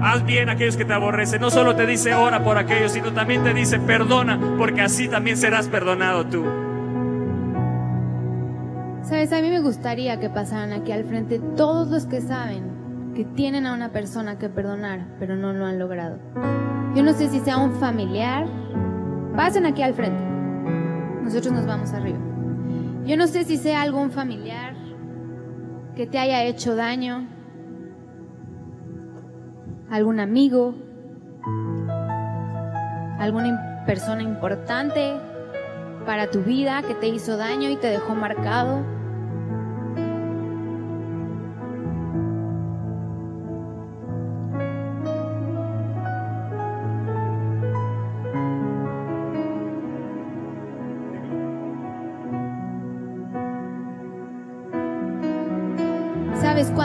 haz 0.03 0.25
bien 0.25 0.49
a 0.49 0.53
aquellos 0.53 0.77
que 0.77 0.85
te 0.85 0.93
aborrecen, 0.93 1.41
no 1.41 1.49
solo 1.49 1.75
te 1.75 1.85
dice 1.85 2.13
ora 2.13 2.43
por 2.43 2.57
aquellos, 2.57 2.91
sino 2.91 3.11
también 3.13 3.43
te 3.43 3.53
dice 3.53 3.79
perdona, 3.79 4.39
porque 4.57 4.81
así 4.81 5.07
también 5.07 5.37
serás 5.37 5.67
perdonado 5.67 6.25
tú. 6.25 6.43
Sabes, 9.03 9.33
a 9.33 9.41
mí 9.41 9.49
me 9.49 9.59
gustaría 9.59 10.19
que 10.19 10.29
pasaran 10.29 10.73
aquí 10.73 10.91
al 10.91 11.03
frente 11.03 11.39
todos 11.55 11.89
los 11.89 12.05
que 12.05 12.21
saben 12.21 12.71
que 13.15 13.25
tienen 13.25 13.65
a 13.65 13.73
una 13.73 13.91
persona 13.91 14.39
que 14.39 14.49
perdonar, 14.49 15.05
pero 15.19 15.35
no 15.35 15.53
lo 15.53 15.65
han 15.65 15.77
logrado. 15.77 16.17
Yo 16.95 17.03
no 17.03 17.13
sé 17.13 17.29
si 17.29 17.39
sea 17.39 17.57
un 17.57 17.73
familiar, 17.73 18.47
Pasen 19.35 19.65
aquí 19.65 19.81
al 19.81 19.95
frente. 19.95 20.23
Nosotros 21.23 21.53
nos 21.53 21.65
vamos 21.65 21.91
arriba. 21.93 22.19
Yo 23.03 23.17
no 23.17 23.25
sé 23.25 23.43
si 23.45 23.57
sea 23.57 23.81
algún 23.81 24.11
familiar 24.11 24.75
que 25.95 26.05
te 26.05 26.19
haya 26.19 26.43
hecho 26.43 26.75
daño, 26.75 27.27
algún 29.93 30.19
amigo, 30.19 30.73
alguna 33.19 33.83
persona 33.85 34.23
importante 34.23 35.13
para 36.03 36.31
tu 36.31 36.41
vida 36.41 36.81
que 36.81 36.95
te 36.95 37.09
hizo 37.09 37.37
daño 37.37 37.69
y 37.69 37.75
te 37.75 37.89
dejó 37.89 38.15
marcado. 38.15 38.83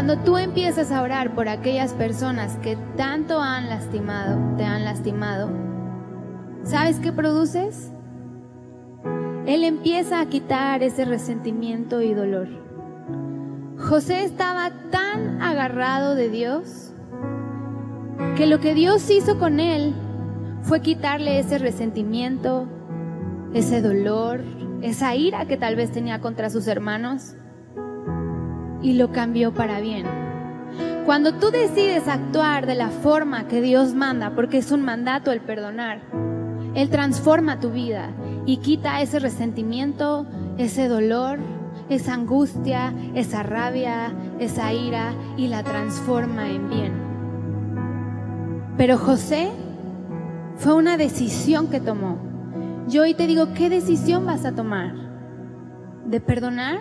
Cuando 0.08 0.24
tú 0.24 0.38
empiezas 0.38 0.90
a 0.90 1.02
orar 1.02 1.34
por 1.34 1.50
aquellas 1.50 1.92
personas 1.92 2.56
que 2.62 2.78
tanto 2.96 3.42
han 3.42 3.68
lastimado, 3.68 4.56
te 4.56 4.64
han 4.64 4.82
lastimado, 4.82 5.50
¿sabes 6.62 6.98
qué 6.98 7.12
produces? 7.12 7.92
Él 9.44 9.64
empieza 9.64 10.20
a 10.20 10.26
quitar 10.30 10.82
ese 10.82 11.04
resentimiento 11.04 12.00
y 12.00 12.14
dolor. 12.14 12.48
José 13.76 14.24
estaba 14.24 14.70
tan 14.90 15.42
agarrado 15.42 16.14
de 16.14 16.30
Dios 16.30 16.94
que 18.38 18.46
lo 18.46 18.60
que 18.60 18.72
Dios 18.72 19.10
hizo 19.10 19.38
con 19.38 19.60
él 19.60 19.94
fue 20.62 20.80
quitarle 20.80 21.38
ese 21.38 21.58
resentimiento, 21.58 22.66
ese 23.52 23.82
dolor, 23.82 24.42
esa 24.80 25.14
ira 25.14 25.44
que 25.44 25.58
tal 25.58 25.76
vez 25.76 25.92
tenía 25.92 26.22
contra 26.22 26.48
sus 26.48 26.66
hermanos 26.66 27.34
y 28.82 28.94
lo 28.94 29.12
cambió 29.12 29.52
para 29.52 29.80
bien. 29.80 30.06
Cuando 31.06 31.34
tú 31.34 31.50
decides 31.50 32.06
actuar 32.06 32.66
de 32.66 32.74
la 32.74 32.90
forma 32.90 33.48
que 33.48 33.62
Dios 33.62 33.94
manda, 33.94 34.34
porque 34.34 34.58
es 34.58 34.70
un 34.70 34.82
mandato 34.82 35.32
el 35.32 35.40
perdonar, 35.40 36.02
Él 36.74 36.90
transforma 36.90 37.60
tu 37.60 37.70
vida 37.70 38.10
y 38.44 38.58
quita 38.58 39.00
ese 39.00 39.18
resentimiento, 39.18 40.26
ese 40.58 40.86
dolor, 40.88 41.38
esa 41.88 42.14
angustia, 42.14 42.92
esa 43.14 43.42
rabia, 43.42 44.12
esa 44.38 44.72
ira 44.72 45.14
y 45.36 45.48
la 45.48 45.62
transforma 45.62 46.48
en 46.48 46.68
bien. 46.68 46.92
Pero 48.76 48.98
José 48.98 49.50
fue 50.56 50.74
una 50.74 50.96
decisión 50.96 51.68
que 51.68 51.80
tomó. 51.80 52.18
Yo 52.86 53.02
hoy 53.02 53.14
te 53.14 53.26
digo, 53.26 53.54
¿qué 53.54 53.70
decisión 53.70 54.26
vas 54.26 54.44
a 54.44 54.54
tomar? 54.54 54.94
¿De 56.04 56.20
perdonar? 56.20 56.78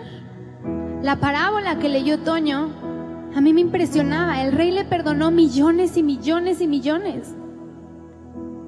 La 1.02 1.20
parábola 1.20 1.78
que 1.78 1.88
leyó 1.88 2.18
Toño 2.18 2.70
a 3.36 3.40
mí 3.40 3.52
me 3.52 3.60
impresionaba. 3.60 4.42
El 4.42 4.52
rey 4.52 4.72
le 4.72 4.84
perdonó 4.84 5.30
millones 5.30 5.96
y 5.96 6.02
millones 6.02 6.60
y 6.60 6.66
millones. 6.66 7.34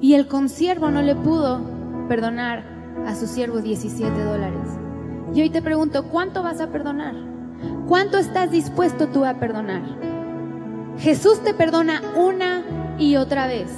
Y 0.00 0.14
el 0.14 0.28
consiervo 0.28 0.90
no 0.90 1.02
le 1.02 1.16
pudo 1.16 1.60
perdonar 2.08 2.64
a 3.04 3.16
su 3.16 3.26
siervo 3.26 3.60
17 3.60 4.22
dólares. 4.22 4.68
Y 5.34 5.42
hoy 5.42 5.50
te 5.50 5.60
pregunto, 5.60 6.04
¿cuánto 6.04 6.44
vas 6.44 6.60
a 6.60 6.68
perdonar? 6.68 7.16
¿Cuánto 7.88 8.18
estás 8.18 8.52
dispuesto 8.52 9.08
tú 9.08 9.24
a 9.24 9.34
perdonar? 9.34 9.82
Jesús 10.98 11.42
te 11.42 11.52
perdona 11.52 12.00
una 12.16 12.62
y 12.96 13.16
otra 13.16 13.48
vez. 13.48 13.70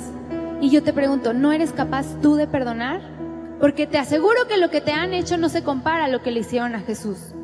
Y 0.61 0.69
yo 0.69 0.83
te 0.83 0.93
pregunto, 0.93 1.33
¿no 1.33 1.53
eres 1.53 1.73
capaz 1.73 2.21
tú 2.21 2.35
de 2.35 2.47
perdonar? 2.47 3.01
Porque 3.61 3.87
te 3.87 3.97
aseguro 3.97 4.47
que 4.47 4.59
lo 4.59 4.69
que 4.69 4.83
te 4.83 4.93
han 4.93 5.15
hecho 5.15 5.39
no 5.39 5.49
se 5.49 5.63
compara 5.63 6.05
a 6.05 6.09
lo 6.09 6.21
que 6.23 6.33
le 6.33 6.41
hicieron 6.41 6.75
a 6.75 6.81
Jesús. 6.81 7.35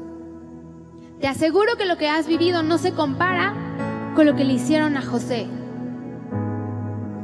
Te 1.21 1.27
aseguro 1.27 1.77
que 1.77 1.87
lo 1.87 1.97
que 1.97 2.09
has 2.09 2.27
vivido 2.27 2.63
no 2.63 2.79
se 2.79 2.93
compara 2.93 3.55
con 4.15 4.27
lo 4.27 4.35
que 4.35 4.45
le 4.45 4.55
hicieron 4.55 4.97
a 4.97 5.03
José. 5.03 5.47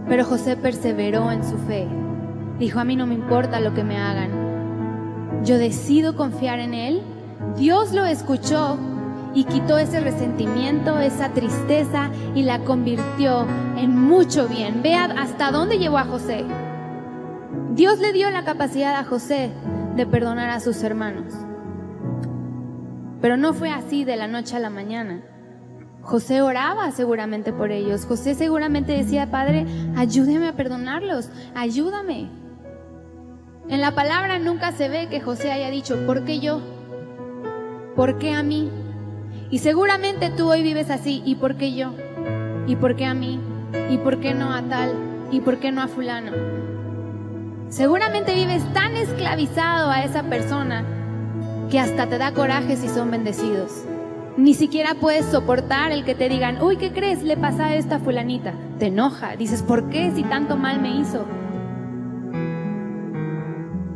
Pero 0.08 0.24
José 0.24 0.56
perseveró 0.56 1.30
en 1.30 1.44
su 1.44 1.56
fe. 1.58 1.86
Dijo, 2.58 2.80
a 2.80 2.84
mí 2.84 2.96
no 2.96 3.06
me 3.06 3.14
importa 3.14 3.60
lo 3.60 3.74
que 3.74 3.84
me 3.84 3.96
hagan. 3.96 5.42
Yo 5.44 5.58
decido 5.58 6.16
confiar 6.16 6.58
en 6.58 6.74
Él 6.74 7.02
Dios 7.56 7.92
lo 7.92 8.04
escuchó 8.04 8.76
y 9.32 9.44
quitó 9.44 9.78
ese 9.78 10.00
resentimiento, 10.00 10.98
esa 10.98 11.30
tristeza 11.30 12.10
y 12.34 12.42
la 12.42 12.60
convirtió 12.60 13.46
en 13.76 13.96
mucho 13.96 14.48
bien. 14.48 14.82
Vea 14.82 15.04
hasta 15.04 15.52
dónde 15.52 15.78
llevó 15.78 15.98
a 15.98 16.04
José. 16.04 16.44
Dios 17.70 18.00
le 18.00 18.12
dio 18.12 18.30
la 18.30 18.44
capacidad 18.44 18.96
a 18.96 19.04
José 19.04 19.52
de 19.94 20.06
perdonar 20.06 20.50
a 20.50 20.58
sus 20.58 20.82
hermanos. 20.82 21.32
Pero 23.24 23.38
no 23.38 23.54
fue 23.54 23.70
así 23.70 24.04
de 24.04 24.16
la 24.16 24.28
noche 24.28 24.54
a 24.54 24.58
la 24.58 24.68
mañana. 24.68 25.22
José 26.02 26.42
oraba 26.42 26.90
seguramente 26.90 27.54
por 27.54 27.72
ellos. 27.72 28.04
José 28.04 28.34
seguramente 28.34 28.92
decía, 28.92 29.30
Padre, 29.30 29.64
ayúdame 29.96 30.46
a 30.46 30.52
perdonarlos, 30.52 31.30
ayúdame. 31.54 32.28
En 33.70 33.80
la 33.80 33.94
palabra 33.94 34.38
nunca 34.38 34.72
se 34.72 34.90
ve 34.90 35.08
que 35.08 35.22
José 35.22 35.50
haya 35.50 35.70
dicho, 35.70 36.04
¿por 36.04 36.26
qué 36.26 36.40
yo? 36.40 36.60
¿Por 37.96 38.18
qué 38.18 38.34
a 38.34 38.42
mí? 38.42 38.70
Y 39.48 39.60
seguramente 39.60 40.28
tú 40.28 40.50
hoy 40.50 40.62
vives 40.62 40.90
así, 40.90 41.22
¿y 41.24 41.36
por 41.36 41.56
qué 41.56 41.74
yo? 41.74 41.94
¿Y 42.66 42.76
por 42.76 42.94
qué 42.94 43.06
a 43.06 43.14
mí? 43.14 43.40
¿Y 43.88 43.96
por 43.96 44.20
qué 44.20 44.34
no 44.34 44.54
a 44.54 44.60
tal? 44.64 44.92
¿Y 45.30 45.40
por 45.40 45.60
qué 45.60 45.72
no 45.72 45.80
a 45.80 45.88
fulano? 45.88 46.32
Seguramente 47.70 48.34
vives 48.34 48.70
tan 48.74 48.94
esclavizado 48.96 49.90
a 49.90 50.04
esa 50.04 50.24
persona 50.24 50.84
que 51.70 51.78
hasta 51.80 52.08
te 52.08 52.18
da 52.18 52.32
coraje 52.32 52.76
si 52.76 52.88
son 52.88 53.10
bendecidos. 53.10 53.84
Ni 54.36 54.54
siquiera 54.54 54.94
puedes 54.94 55.26
soportar 55.26 55.92
el 55.92 56.04
que 56.04 56.14
te 56.14 56.28
digan, 56.28 56.60
uy, 56.60 56.76
¿qué 56.76 56.92
crees? 56.92 57.22
Le 57.22 57.36
pasa 57.36 57.66
a 57.66 57.76
esta 57.76 58.00
fulanita. 58.00 58.54
Te 58.78 58.86
enoja. 58.86 59.36
Dices, 59.36 59.62
¿por 59.62 59.88
qué 59.90 60.10
si 60.14 60.24
tanto 60.24 60.56
mal 60.56 60.80
me 60.80 60.96
hizo? 60.96 61.24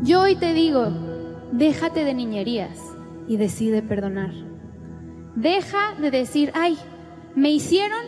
Yo 0.02 0.20
hoy 0.22 0.36
te 0.36 0.52
digo, 0.52 0.86
déjate 1.50 2.04
de 2.04 2.14
niñerías 2.14 2.78
y 3.26 3.36
decide 3.36 3.82
perdonar. 3.82 4.30
Deja 5.34 5.94
de 6.00 6.10
decir, 6.10 6.52
ay, 6.54 6.78
me 7.34 7.50
hicieron, 7.50 8.04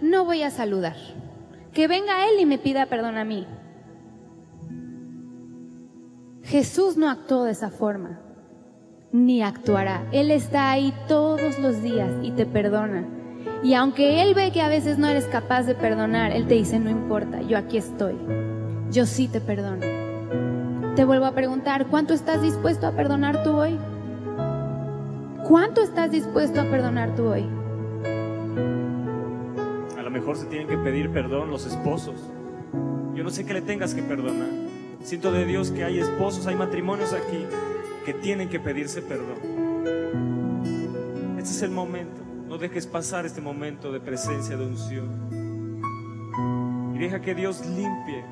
no 0.00 0.24
voy 0.24 0.42
a 0.42 0.50
saludar. 0.50 0.96
Que 1.72 1.86
venga 1.86 2.28
Él 2.28 2.40
y 2.40 2.46
me 2.46 2.58
pida 2.58 2.86
perdón 2.86 3.18
a 3.18 3.24
mí. 3.24 3.46
Jesús 6.42 6.96
no 6.96 7.10
actuó 7.10 7.44
de 7.44 7.52
esa 7.52 7.70
forma 7.70 8.23
ni 9.14 9.42
actuará. 9.42 10.02
Él 10.10 10.32
está 10.32 10.72
ahí 10.72 10.92
todos 11.06 11.60
los 11.60 11.80
días 11.82 12.10
y 12.20 12.32
te 12.32 12.46
perdona. 12.46 13.04
Y 13.62 13.74
aunque 13.74 14.20
Él 14.22 14.34
ve 14.34 14.50
que 14.50 14.60
a 14.60 14.68
veces 14.68 14.98
no 14.98 15.06
eres 15.06 15.26
capaz 15.26 15.62
de 15.62 15.76
perdonar, 15.76 16.32
Él 16.32 16.48
te 16.48 16.54
dice, 16.54 16.80
no 16.80 16.90
importa, 16.90 17.40
yo 17.42 17.56
aquí 17.56 17.78
estoy. 17.78 18.16
Yo 18.90 19.06
sí 19.06 19.28
te 19.28 19.40
perdono. 19.40 19.86
Te 20.96 21.04
vuelvo 21.04 21.26
a 21.26 21.32
preguntar, 21.32 21.86
¿cuánto 21.86 22.12
estás 22.12 22.42
dispuesto 22.42 22.88
a 22.88 22.96
perdonar 22.96 23.44
tú 23.44 23.52
hoy? 23.52 23.78
¿Cuánto 25.44 25.80
estás 25.82 26.10
dispuesto 26.10 26.60
a 26.60 26.64
perdonar 26.64 27.14
tú 27.14 27.28
hoy? 27.28 27.44
A 29.96 30.02
lo 30.02 30.10
mejor 30.10 30.36
se 30.36 30.46
tienen 30.46 30.66
que 30.66 30.76
pedir 30.76 31.10
perdón 31.10 31.50
los 31.50 31.66
esposos. 31.66 32.16
Yo 33.14 33.22
no 33.22 33.30
sé 33.30 33.46
qué 33.46 33.54
le 33.54 33.62
tengas 33.62 33.94
que 33.94 34.02
perdonar. 34.02 34.48
Siento 35.04 35.30
de 35.30 35.44
Dios 35.44 35.70
que 35.70 35.84
hay 35.84 36.00
esposos, 36.00 36.48
hay 36.48 36.56
matrimonios 36.56 37.12
aquí 37.12 37.46
que 38.04 38.14
tienen 38.14 38.48
que 38.48 38.60
pedirse 38.60 39.02
perdón. 39.02 39.38
Este 41.38 41.50
es 41.50 41.62
el 41.62 41.70
momento. 41.70 42.22
No 42.48 42.58
dejes 42.58 42.86
pasar 42.86 43.24
este 43.26 43.40
momento 43.40 43.90
de 43.90 44.00
presencia 44.00 44.56
de 44.56 44.66
unción. 44.66 45.80
Y 46.94 46.98
deja 46.98 47.20
que 47.20 47.34
Dios 47.34 47.64
limpie 47.66 48.24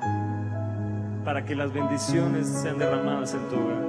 para 1.25 1.45
que 1.45 1.55
las 1.55 1.73
bendiciones 1.73 2.47
sean 2.47 2.79
derramadas 2.79 3.35
en 3.35 3.49
tu 3.49 3.57
hogar. 3.57 3.83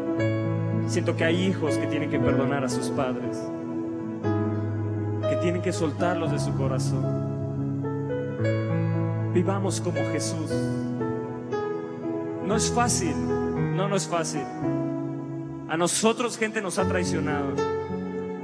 Siento 0.87 1.15
que 1.15 1.23
hay 1.25 1.45
hijos 1.45 1.77
que 1.77 1.87
tienen 1.87 2.09
que 2.09 2.19
perdonar 2.19 2.63
a 2.63 2.69
sus 2.69 2.89
padres, 2.89 3.41
que 5.29 5.35
tienen 5.37 5.61
que 5.61 5.71
soltarlos 5.73 6.31
de 6.31 6.39
su 6.39 6.53
corazón. 6.55 7.23
Vivamos 9.33 9.81
como 9.81 9.97
Jesús. 10.11 10.51
No 12.45 12.55
es 12.55 12.71
fácil, 12.71 13.15
no, 13.75 13.87
no 13.87 13.95
es 13.95 14.07
fácil. 14.07 14.43
A 15.73 15.77
nosotros 15.77 16.37
gente 16.37 16.61
nos 16.61 16.77
ha 16.77 16.87
traicionado, 16.87 17.55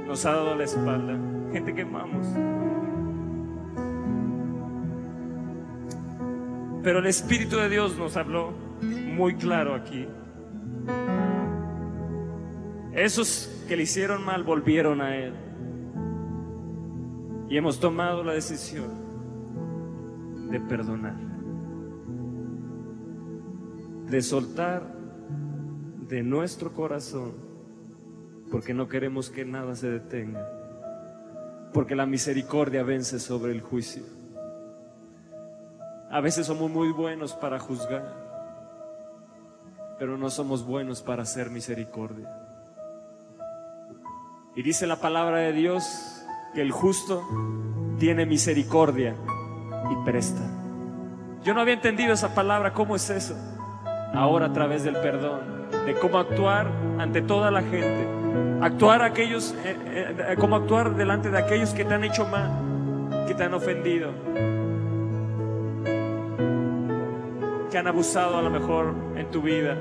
nos 0.04 0.26
ha 0.26 0.32
dado 0.32 0.56
la 0.56 0.64
espalda, 0.64 1.16
gente 1.52 1.72
que 1.72 1.82
amamos. 1.82 2.26
Pero 6.82 6.98
el 6.98 7.06
Espíritu 7.06 7.54
de 7.54 7.68
Dios 7.68 7.96
nos 7.96 8.16
habló 8.16 8.50
muy 8.82 9.36
claro 9.36 9.76
aquí. 9.76 10.08
Esos 12.94 13.64
que 13.68 13.76
le 13.76 13.84
hicieron 13.84 14.24
mal 14.24 14.42
volvieron 14.42 15.00
a 15.00 15.16
Él. 15.16 15.32
Y 17.48 17.56
hemos 17.56 17.78
tomado 17.78 18.24
la 18.24 18.32
decisión 18.32 18.90
de 20.50 20.58
perdonar, 20.58 21.14
de 24.08 24.20
soltar 24.20 24.99
de 26.10 26.24
nuestro 26.24 26.72
corazón, 26.72 27.34
porque 28.50 28.74
no 28.74 28.88
queremos 28.88 29.30
que 29.30 29.44
nada 29.44 29.76
se 29.76 29.88
detenga, 29.88 30.44
porque 31.72 31.94
la 31.94 32.04
misericordia 32.04 32.82
vence 32.82 33.20
sobre 33.20 33.52
el 33.52 33.60
juicio. 33.60 34.02
A 36.10 36.20
veces 36.20 36.48
somos 36.48 36.68
muy 36.68 36.90
buenos 36.90 37.34
para 37.34 37.60
juzgar, 37.60 38.12
pero 40.00 40.18
no 40.18 40.30
somos 40.30 40.66
buenos 40.66 41.00
para 41.00 41.22
hacer 41.22 41.48
misericordia. 41.48 42.28
Y 44.56 44.62
dice 44.62 44.88
la 44.88 44.96
palabra 44.96 45.38
de 45.38 45.52
Dios 45.52 46.26
que 46.54 46.62
el 46.62 46.72
justo 46.72 47.22
tiene 48.00 48.26
misericordia 48.26 49.14
y 49.92 50.04
presta. 50.04 50.42
Yo 51.44 51.54
no 51.54 51.60
había 51.60 51.74
entendido 51.74 52.12
esa 52.12 52.34
palabra, 52.34 52.72
¿cómo 52.72 52.96
es 52.96 53.08
eso? 53.10 53.36
Ahora 54.12 54.46
a 54.46 54.52
través 54.52 54.82
del 54.82 54.96
perdón 54.96 55.59
de 55.86 55.94
cómo 55.94 56.18
actuar 56.18 56.70
ante 56.98 57.22
toda 57.22 57.50
la 57.50 57.62
gente, 57.62 58.06
actuar 58.60 59.02
aquellos, 59.02 59.54
eh, 59.64 59.76
eh, 59.86 60.36
cómo 60.38 60.56
actuar 60.56 60.94
delante 60.94 61.30
de 61.30 61.38
aquellos 61.38 61.70
que 61.70 61.84
te 61.84 61.94
han 61.94 62.04
hecho 62.04 62.26
mal, 62.26 63.26
que 63.26 63.34
te 63.34 63.44
han 63.44 63.54
ofendido, 63.54 64.10
que 67.70 67.78
han 67.78 67.86
abusado 67.86 68.38
a 68.38 68.42
lo 68.42 68.50
mejor 68.50 68.94
en 69.16 69.30
tu 69.30 69.42
vida, 69.42 69.76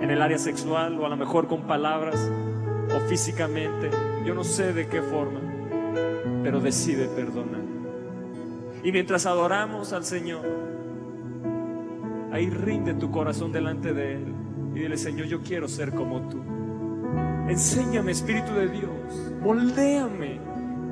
en 0.00 0.10
el 0.10 0.22
área 0.22 0.38
sexual 0.38 0.98
o 0.98 1.06
a 1.06 1.08
lo 1.08 1.16
mejor 1.16 1.48
con 1.48 1.62
palabras 1.62 2.30
o 2.94 3.00
físicamente, 3.08 3.90
yo 4.24 4.34
no 4.34 4.44
sé 4.44 4.72
de 4.72 4.88
qué 4.88 5.02
forma, 5.02 5.40
pero 6.42 6.60
decide 6.60 7.08
perdonar. 7.08 7.60
Y 8.82 8.92
mientras 8.92 9.26
adoramos 9.26 9.92
al 9.92 10.04
Señor, 10.04 10.46
ahí 12.32 12.48
rinde 12.48 12.94
tu 12.94 13.10
corazón 13.10 13.52
delante 13.52 13.92
de 13.92 14.14
Él. 14.14 14.34
Y 14.78 14.82
dile, 14.82 14.96
Señor, 14.96 15.26
yo 15.26 15.42
quiero 15.42 15.66
ser 15.66 15.92
como 15.92 16.20
tú. 16.28 16.40
Enséñame, 17.48 18.12
Espíritu 18.12 18.54
de 18.54 18.68
Dios. 18.68 19.32
Moldéame. 19.42 20.38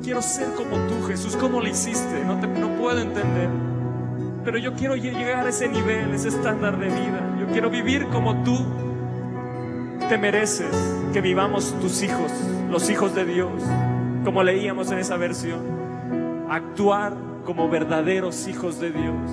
Quiero 0.02 0.20
ser 0.22 0.48
como 0.54 0.76
tú, 0.88 1.06
Jesús. 1.06 1.36
¿Cómo 1.36 1.60
lo 1.60 1.68
hiciste? 1.68 2.24
No, 2.24 2.40
te, 2.40 2.48
no 2.48 2.76
puedo 2.80 2.98
entender. 2.98 3.48
Pero 4.44 4.58
yo 4.58 4.74
quiero 4.74 4.96
llegar 4.96 5.46
a 5.46 5.50
ese 5.50 5.68
nivel, 5.68 6.12
ese 6.12 6.30
estándar 6.30 6.80
de 6.80 6.86
vida. 6.86 7.36
Yo 7.38 7.46
quiero 7.52 7.70
vivir 7.70 8.08
como 8.08 8.42
tú 8.42 8.58
te 10.08 10.18
mereces. 10.18 10.74
Que 11.12 11.20
vivamos 11.20 11.72
tus 11.80 12.02
hijos, 12.02 12.32
los 12.68 12.90
hijos 12.90 13.14
de 13.14 13.24
Dios. 13.24 13.52
Como 14.24 14.42
leíamos 14.42 14.90
en 14.90 14.98
esa 14.98 15.16
versión. 15.16 15.60
Actuar 16.50 17.14
como 17.44 17.68
verdaderos 17.68 18.48
hijos 18.48 18.80
de 18.80 18.90
Dios. 18.90 19.30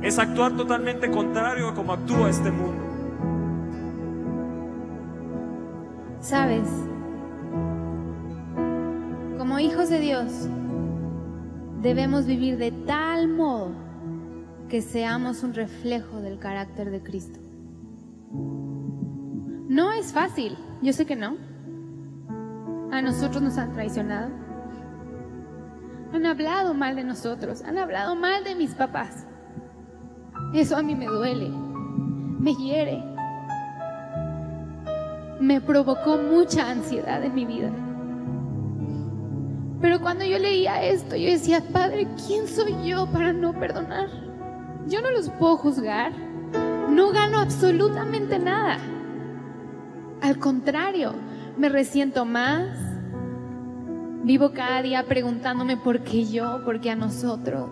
Es 0.00 0.20
actuar 0.20 0.52
totalmente 0.52 1.10
contrario 1.10 1.70
a 1.70 1.74
como 1.74 1.92
actúa 1.92 2.30
este 2.30 2.52
mundo. 2.52 2.89
Sabes, 6.20 6.68
como 9.38 9.58
hijos 9.58 9.88
de 9.88 10.00
Dios, 10.00 10.48
debemos 11.80 12.26
vivir 12.26 12.58
de 12.58 12.72
tal 12.72 13.26
modo 13.26 13.72
que 14.68 14.82
seamos 14.82 15.42
un 15.42 15.54
reflejo 15.54 16.20
del 16.20 16.38
carácter 16.38 16.90
de 16.90 17.02
Cristo. 17.02 17.40
No 18.32 19.92
es 19.92 20.12
fácil, 20.12 20.58
yo 20.82 20.92
sé 20.92 21.06
que 21.06 21.16
no. 21.16 21.38
A 22.92 23.00
nosotros 23.00 23.42
nos 23.42 23.56
han 23.56 23.72
traicionado. 23.72 24.28
Han 26.12 26.26
hablado 26.26 26.74
mal 26.74 26.96
de 26.96 27.04
nosotros, 27.04 27.62
han 27.62 27.78
hablado 27.78 28.14
mal 28.14 28.44
de 28.44 28.54
mis 28.56 28.74
papás. 28.74 29.26
Eso 30.52 30.76
a 30.76 30.82
mí 30.82 30.94
me 30.94 31.06
duele, 31.06 31.48
me 31.48 32.54
hiere 32.54 33.09
me 35.40 35.60
provocó 35.60 36.18
mucha 36.18 36.70
ansiedad 36.70 37.24
en 37.24 37.34
mi 37.34 37.46
vida. 37.46 37.70
Pero 39.80 40.00
cuando 40.00 40.24
yo 40.24 40.38
leía 40.38 40.84
esto, 40.84 41.16
yo 41.16 41.30
decía, 41.30 41.62
Padre, 41.72 42.06
¿quién 42.26 42.46
soy 42.46 42.74
yo 42.86 43.06
para 43.06 43.32
no 43.32 43.58
perdonar? 43.58 44.08
Yo 44.86 45.00
no 45.00 45.10
los 45.10 45.30
puedo 45.30 45.56
juzgar. 45.56 46.12
No 46.90 47.10
gano 47.10 47.38
absolutamente 47.38 48.38
nada. 48.38 48.78
Al 50.20 50.38
contrario, 50.38 51.14
me 51.56 51.70
resiento 51.70 52.26
más. 52.26 52.76
Vivo 54.22 54.52
cada 54.52 54.82
día 54.82 55.06
preguntándome 55.06 55.78
por 55.78 56.04
qué 56.04 56.26
yo, 56.26 56.62
por 56.64 56.80
qué 56.80 56.90
a 56.90 56.96
nosotros. 56.96 57.70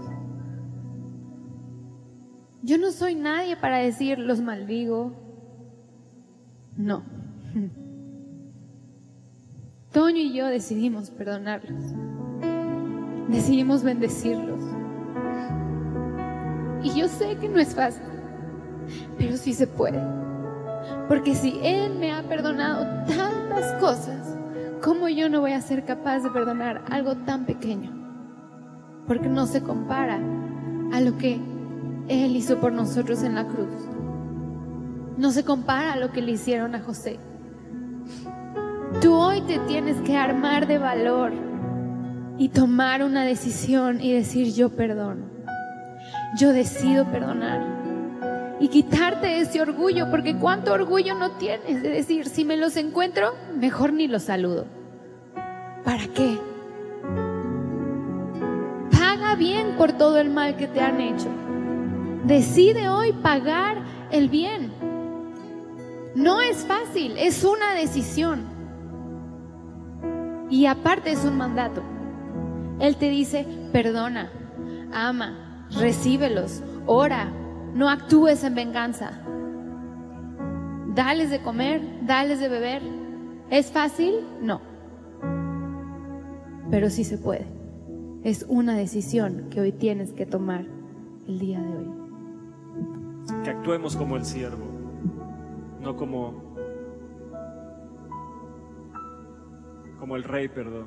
Yo 2.63 2.79
no 2.79 2.91
soy 2.91 3.15
nadie 3.15 3.57
para 3.57 3.79
decir 3.79 4.19
los 4.19 4.41
maldigo. 4.41 5.13
No. 6.75 7.18
Toño 9.93 10.19
y 10.19 10.35
yo 10.35 10.47
decidimos 10.47 11.11
perdonarlos. 11.11 11.95
Decidimos 13.29 13.83
bendecirlos. 13.83 14.63
Y 16.83 16.95
yo 16.95 17.09
sé 17.09 17.37
que 17.37 17.49
no 17.49 17.59
es 17.59 17.75
fácil, 17.75 18.03
pero 19.19 19.37
sí 19.37 19.53
se 19.53 19.67
puede. 19.67 20.01
Porque 21.09 21.35
si 21.35 21.59
Él 21.63 21.99
me 21.99 22.13
ha 22.13 22.23
perdonado 22.23 22.85
tantas 23.07 23.73
cosas, 23.81 24.39
¿cómo 24.83 25.09
yo 25.09 25.29
no 25.29 25.41
voy 25.41 25.53
a 25.53 25.61
ser 25.61 25.85
capaz 25.85 26.21
de 26.21 26.31
perdonar 26.31 26.85
algo 26.91 27.17
tan 27.17 27.45
pequeño? 27.45 27.93
Porque 29.07 29.29
no 29.29 29.47
se 29.47 29.63
compara 29.63 30.21
a 30.93 31.01
lo 31.01 31.17
que 31.19 31.41
Él 32.09 32.37
hizo 32.37 32.59
por 32.59 32.73
nosotros 32.73 33.23
en 33.23 33.35
la 33.35 33.47
cruz. 33.47 33.89
No 35.17 35.33
se 35.33 35.45
compara 35.45 35.95
a 35.95 35.97
lo 35.97 36.13
que 36.13 36.23
le 36.23 36.33
hicieron 36.33 36.75
a 36.75 36.81
José. 36.81 37.19
Tú 39.01 39.15
hoy 39.15 39.43
te 39.43 39.61
tienes 39.61 39.97
que 40.01 40.17
armar 40.17 40.67
de 40.67 40.79
valor 40.79 41.33
y 42.37 42.49
tomar 42.49 43.05
una 43.05 43.25
decisión 43.25 44.01
y 44.01 44.13
decir 44.13 44.53
yo 44.53 44.71
perdono. 44.71 45.27
Yo 46.37 46.53
decido 46.53 47.05
perdonar 47.05 47.65
y 48.59 48.67
quitarte 48.67 49.39
ese 49.39 49.63
orgullo, 49.63 50.11
porque 50.11 50.37
cuánto 50.37 50.73
orgullo 50.73 51.15
no 51.15 51.31
tienes 51.33 51.81
de 51.81 51.91
decir, 51.91 52.27
si 52.27 52.45
me 52.45 52.57
los 52.57 52.77
encuentro, 52.77 53.35
mejor 53.57 53.93
ni 53.93 54.09
los 54.09 54.25
saludo. 54.25 54.67
¿Para 55.85 56.09
qué? 56.09 56.37
Paga 58.91 59.37
bien 59.37 59.77
por 59.77 59.93
todo 59.93 60.19
el 60.19 60.31
mal 60.31 60.57
que 60.57 60.67
te 60.67 60.81
han 60.81 61.01
hecho. 61.01 61.29
Decide 62.25 62.89
hoy 62.89 63.13
pagar 63.13 63.79
el 64.11 64.29
bien. 64.29 64.73
No 66.17 66.41
es 66.41 66.67
fácil, 66.67 67.17
es 67.17 67.45
una 67.45 67.75
decisión. 67.75 68.58
Y 70.51 70.67
aparte 70.67 71.13
es 71.13 71.25
un 71.25 71.37
mandato. 71.37 71.83
Él 72.81 72.97
te 72.97 73.11
dice, 73.11 73.47
perdona, 73.73 74.31
ama, 74.93 75.67
recíbelos, 75.71 76.63
ora, 76.87 77.31
no 77.75 77.89
actúes 77.89 78.45
en 78.45 78.55
venganza. 78.55 79.13
Dales 80.95 81.31
de 81.31 81.43
comer, 81.43 81.83
dales 82.07 82.41
de 82.41 82.49
beber. 82.49 82.83
¿Es 83.51 83.71
fácil? 83.71 84.15
No. 84.41 84.61
Pero 86.71 86.91
sí 86.91 87.05
se 87.05 87.19
puede. 87.19 87.47
Es 88.25 88.45
una 88.49 88.77
decisión 88.77 89.47
que 89.51 89.61
hoy 89.61 89.73
tienes 89.73 90.13
que 90.13 90.27
tomar 90.27 90.67
el 91.27 91.39
día 91.39 91.61
de 91.61 91.77
hoy. 91.77 91.91
Que 93.45 93.51
actuemos 93.51 93.97
como 93.97 94.17
el 94.17 94.25
siervo, 94.25 94.65
no 95.81 95.97
como 95.97 96.48
como 99.99 100.17
el 100.17 100.25
rey, 100.25 100.49
perdón, 100.49 100.87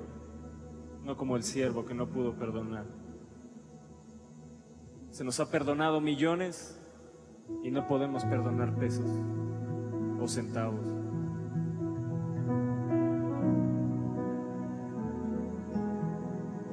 no 1.04 1.18
como 1.18 1.36
el 1.36 1.44
siervo 1.44 1.86
que 1.86 1.94
no 1.94 2.08
pudo 2.08 2.36
perdonar. 2.36 2.86
Se 5.10 5.24
nos 5.24 5.40
ha 5.40 5.52
perdonado 5.52 6.00
millones 6.00 6.80
y 7.64 7.72
no 7.72 7.88
podemos 7.88 8.24
perdonar 8.26 8.76
pesos 8.76 9.06
o 10.20 10.28
centavos. 10.28 10.80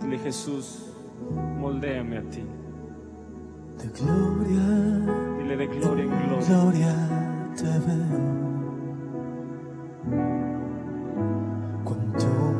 Dile 0.00 0.18
Jesús, 0.18 0.92
moldéame 1.58 2.18
a 2.18 2.22
ti. 2.22 2.42
De 3.78 3.88
gloria, 3.88 5.36
Dile 5.38 5.56
de 5.56 5.66
gloria 5.66 6.04
en 6.04 6.10
gloria. 6.10 6.46
gloria 6.48 6.94
te 7.56 7.64
veo. 7.86 8.38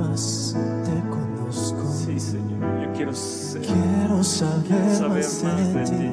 Más 0.08 0.56
te 0.84 1.10
conozco, 1.10 1.84
Sí, 1.92 2.18
Señor, 2.18 2.80
yo 2.82 2.92
quiero 2.94 3.12
ser, 3.12 3.62
quiero 3.62 4.24
saber, 4.24 4.90
saber 4.96 5.24
más, 5.24 5.44
más 5.44 5.74
de 5.74 5.84
ti. 5.84 6.10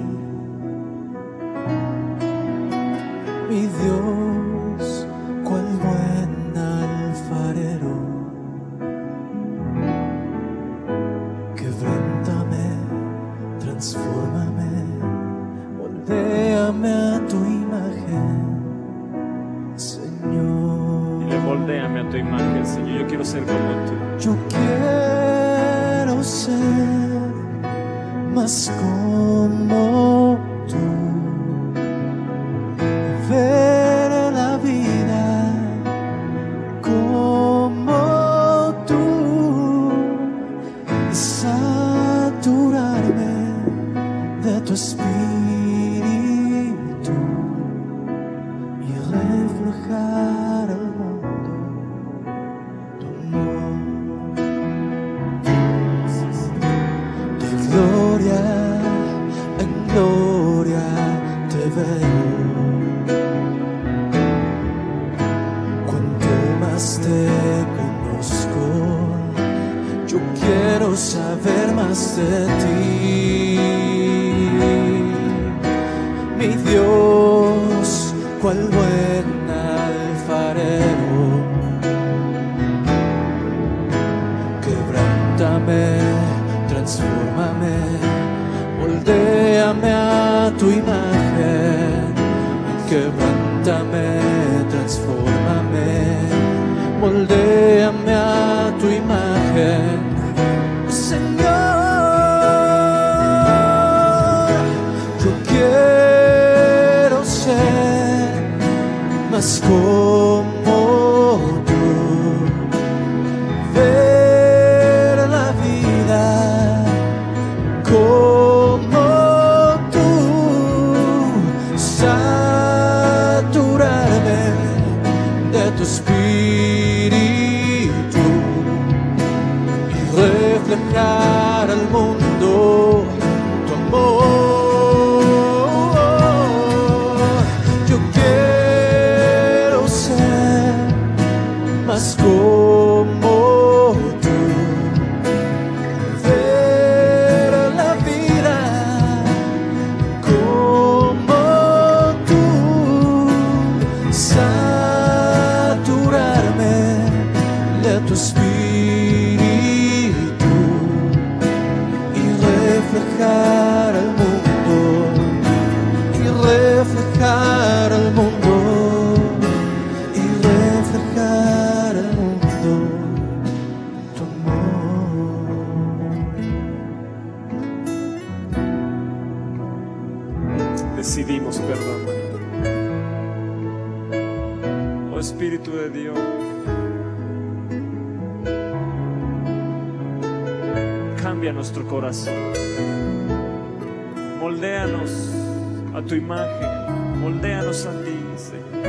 Mi 3.50 3.62
Dios, 3.62 5.08
cual 5.44 5.66
buen 5.82 6.58
alfarero, 6.58 7.96
quebrántame, 11.56 12.66
transfórmame, 13.60 14.35
moldéame 21.96 22.00
a 22.00 22.10
tu 22.10 22.18
imagen, 22.18 22.66
Señor. 22.66 23.00
Yo 23.02 23.08
quiero 23.08 23.26
ser 23.26 23.44
como 23.44 23.86
tú. 23.86 23.94
Yo 24.20 24.36
quiero 24.50 26.24
ser 26.24 26.54
más 28.34 28.72
como 28.80 29.85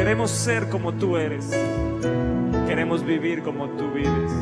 Queremos 0.07 0.31
ser 0.31 0.69
como 0.69 0.93
tú 0.93 1.17
eres. 1.17 1.51
Queremos 2.69 3.05
vivir 3.05 3.43
como 3.43 3.71
tú 3.71 3.91
vives. 3.91 4.33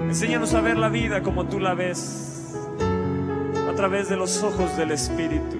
Enséñanos 0.00 0.54
a 0.54 0.62
ver 0.62 0.78
la 0.78 0.88
vida 0.88 1.22
como 1.22 1.44
tú 1.44 1.60
la 1.60 1.74
ves. 1.74 2.56
A 3.70 3.74
través 3.74 4.08
de 4.08 4.16
los 4.16 4.42
ojos 4.42 4.74
del 4.78 4.92
Espíritu. 4.92 5.58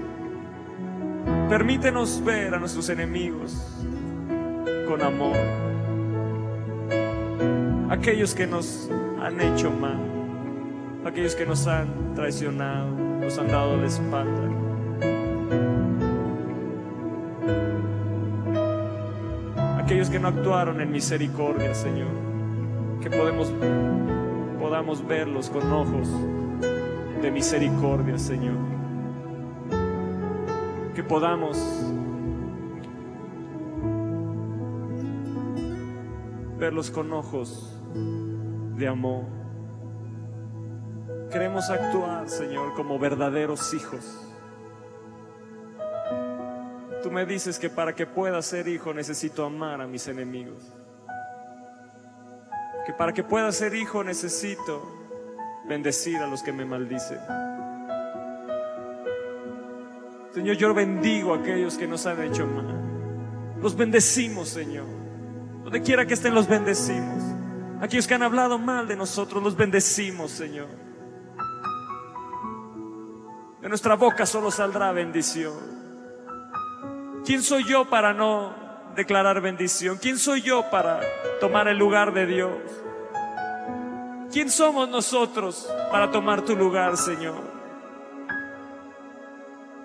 Permítenos 1.50 2.24
ver 2.24 2.54
a 2.54 2.58
nuestros 2.58 2.88
enemigos 2.88 3.62
con 4.88 5.02
amor. 5.02 5.36
Aquellos 7.90 8.34
que 8.34 8.46
nos 8.46 8.88
han 9.20 9.38
hecho 9.38 9.70
mal, 9.70 10.00
aquellos 11.04 11.34
que 11.34 11.44
nos 11.44 11.66
han 11.66 12.14
traicionado, 12.14 12.88
nos 13.20 13.36
han 13.36 13.48
dado 13.48 13.76
la 13.76 13.86
espalda. 13.86 14.49
No 20.20 20.28
actuaron 20.28 20.80
en 20.80 20.90
misericordia, 20.92 21.74
Señor, 21.74 22.08
que 23.00 23.10
podemos, 23.10 23.52
podamos 24.60 25.06
verlos 25.06 25.50
con 25.50 25.72
ojos 25.72 26.08
de 27.22 27.30
misericordia, 27.30 28.18
Señor 28.18 28.70
que 30.94 31.04
podamos 31.04 31.56
verlos 36.58 36.90
con 36.90 37.12
ojos 37.12 37.80
de 38.76 38.88
amor. 38.88 39.24
Queremos 41.30 41.70
actuar, 41.70 42.28
Señor, 42.28 42.74
como 42.74 42.98
verdaderos 42.98 43.72
hijos. 43.72 44.29
Tú 47.02 47.10
me 47.10 47.24
dices 47.24 47.58
que 47.58 47.70
para 47.70 47.94
que 47.94 48.06
pueda 48.06 48.42
ser 48.42 48.68
hijo 48.68 48.92
necesito 48.92 49.44
amar 49.44 49.80
a 49.80 49.86
mis 49.86 50.06
enemigos. 50.08 50.72
Que 52.84 52.92
para 52.92 53.12
que 53.12 53.22
pueda 53.22 53.50
ser 53.52 53.74
hijo 53.74 54.04
necesito 54.04 54.82
bendecir 55.66 56.18
a 56.18 56.26
los 56.26 56.42
que 56.42 56.52
me 56.52 56.64
maldicen. 56.64 57.18
Señor, 60.34 60.56
yo 60.56 60.74
bendigo 60.74 61.34
a 61.34 61.38
aquellos 61.38 61.76
que 61.76 61.86
nos 61.86 62.06
han 62.06 62.22
hecho 62.22 62.46
mal. 62.46 63.60
Los 63.60 63.76
bendecimos, 63.76 64.48
Señor. 64.48 64.86
Donde 65.64 65.82
quiera 65.82 66.06
que 66.06 66.14
estén, 66.14 66.34
los 66.34 66.48
bendecimos. 66.48 67.22
Aquellos 67.80 68.06
que 68.06 68.14
han 68.14 68.22
hablado 68.22 68.58
mal 68.58 68.86
de 68.86 68.96
nosotros, 68.96 69.42
los 69.42 69.56
bendecimos, 69.56 70.30
Señor. 70.30 70.68
De 73.60 73.68
nuestra 73.68 73.96
boca 73.96 74.24
solo 74.26 74.50
saldrá 74.50 74.92
bendición. 74.92 75.69
¿Quién 77.30 77.44
soy 77.44 77.62
yo 77.62 77.88
para 77.88 78.12
no 78.12 78.52
declarar 78.96 79.40
bendición? 79.40 79.98
¿Quién 80.02 80.18
soy 80.18 80.42
yo 80.42 80.68
para 80.68 80.98
tomar 81.38 81.68
el 81.68 81.78
lugar 81.78 82.12
de 82.12 82.26
Dios? 82.26 82.58
¿Quién 84.32 84.50
somos 84.50 84.88
nosotros 84.88 85.72
para 85.92 86.10
tomar 86.10 86.42
tu 86.42 86.56
lugar, 86.56 86.96
Señor? 86.96 87.40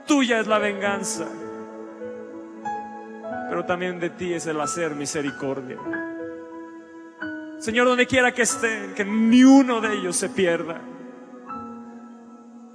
Tuya 0.08 0.40
es 0.40 0.48
la 0.48 0.58
venganza, 0.58 1.28
pero 3.48 3.64
también 3.64 4.00
de 4.00 4.10
ti 4.10 4.34
es 4.34 4.48
el 4.48 4.60
hacer 4.60 4.96
misericordia. 4.96 5.78
Señor, 7.60 7.86
donde 7.86 8.08
quiera 8.08 8.34
que 8.34 8.42
estén, 8.42 8.96
que 8.96 9.06
ni 9.06 9.44
uno 9.44 9.82
de 9.82 9.94
ellos 9.94 10.16
se 10.16 10.30
pierda. 10.30 10.82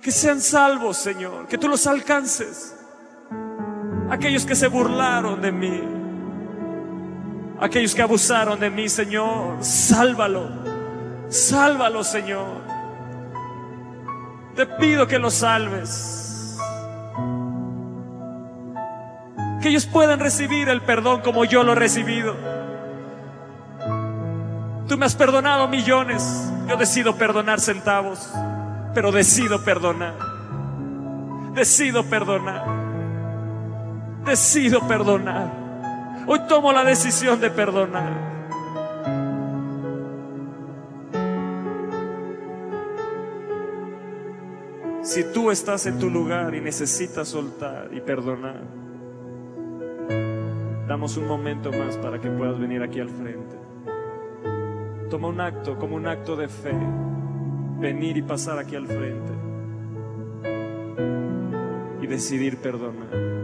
Que 0.00 0.12
sean 0.12 0.40
salvos, 0.40 0.96
Señor, 0.96 1.48
que 1.48 1.58
tú 1.58 1.68
los 1.68 1.88
alcances. 1.88 2.76
Aquellos 4.10 4.44
que 4.44 4.54
se 4.56 4.68
burlaron 4.68 5.40
de 5.40 5.52
mí, 5.52 5.82
aquellos 7.60 7.94
que 7.94 8.02
abusaron 8.02 8.58
de 8.58 8.70
mí, 8.70 8.88
Señor, 8.88 9.62
sálvalo, 9.62 10.48
sálvalo, 11.28 12.02
Señor. 12.02 12.60
Te 14.56 14.66
pido 14.66 15.06
que 15.06 15.18
los 15.18 15.34
salves. 15.34 16.20
que 19.60 19.68
ellos 19.68 19.86
puedan 19.86 20.20
recibir 20.20 20.68
el 20.68 20.80
perdón 20.80 21.20
como 21.20 21.44
yo 21.44 21.62
lo 21.62 21.72
he 21.72 21.74
recibido. 21.74 22.34
Tú 24.88 24.96
me 24.96 25.06
has 25.06 25.14
perdonado 25.14 25.68
millones, 25.68 26.50
yo 26.68 26.76
decido 26.76 27.16
perdonar 27.16 27.60
centavos, 27.60 28.32
pero 28.94 29.12
decido 29.12 29.62
perdonar. 29.62 30.14
Decido 31.54 32.04
perdonar. 32.04 32.79
Decido 34.24 34.86
perdonar. 34.86 35.50
Hoy 36.26 36.40
tomo 36.48 36.72
la 36.72 36.84
decisión 36.84 37.40
de 37.40 37.50
perdonar. 37.50 38.30
Si 45.02 45.24
tú 45.32 45.50
estás 45.50 45.86
en 45.86 45.98
tu 45.98 46.10
lugar 46.10 46.54
y 46.54 46.60
necesitas 46.60 47.28
soltar 47.28 47.88
y 47.92 48.00
perdonar, 48.00 48.62
damos 50.86 51.16
un 51.16 51.26
momento 51.26 51.72
más 51.72 51.96
para 51.96 52.20
que 52.20 52.30
puedas 52.30 52.60
venir 52.60 52.82
aquí 52.82 53.00
al 53.00 53.08
frente. 53.08 53.56
Toma 55.08 55.28
un 55.28 55.40
acto 55.40 55.78
como 55.78 55.96
un 55.96 56.06
acto 56.06 56.36
de 56.36 56.46
fe, 56.46 56.74
venir 57.80 58.18
y 58.18 58.22
pasar 58.22 58.58
aquí 58.58 58.76
al 58.76 58.86
frente 58.86 59.32
y 62.02 62.06
decidir 62.06 62.58
perdonar. 62.58 63.39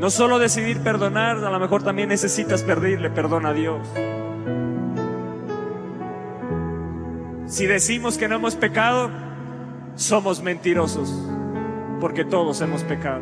No 0.00 0.08
solo 0.08 0.38
decidir 0.38 0.80
perdonar, 0.80 1.44
a 1.44 1.50
lo 1.50 1.60
mejor 1.60 1.82
también 1.82 2.08
necesitas 2.08 2.62
pedirle 2.62 3.10
perdón 3.10 3.44
a 3.44 3.52
Dios. 3.52 3.86
Si 7.44 7.66
decimos 7.66 8.16
que 8.16 8.26
no 8.26 8.36
hemos 8.36 8.56
pecado, 8.56 9.10
somos 9.96 10.42
mentirosos, 10.42 11.12
porque 12.00 12.24
todos 12.24 12.62
hemos 12.62 12.82
pecado. 12.84 13.20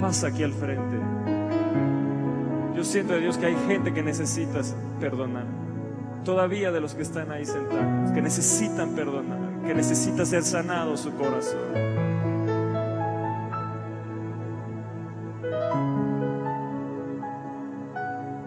Pasa 0.00 0.28
aquí 0.28 0.42
al 0.42 0.54
frente. 0.54 1.05
Yo 2.76 2.84
siento 2.84 3.14
de 3.14 3.20
Dios 3.20 3.38
que 3.38 3.46
hay 3.46 3.56
gente 3.66 3.94
que 3.94 4.02
necesita 4.02 4.60
perdonar. 5.00 5.46
Todavía 6.24 6.70
de 6.70 6.80
los 6.80 6.94
que 6.94 7.02
están 7.02 7.30
ahí 7.30 7.46
sentados, 7.46 8.10
que 8.10 8.20
necesitan 8.20 8.90
perdonar, 8.90 9.62
que 9.66 9.74
necesita 9.74 10.26
ser 10.26 10.42
sanado 10.42 10.94
su 10.98 11.14
corazón. 11.14 11.72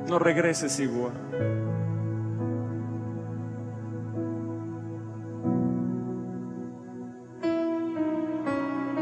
No 0.07 0.19
regreses 0.19 0.79
igual. 0.79 1.13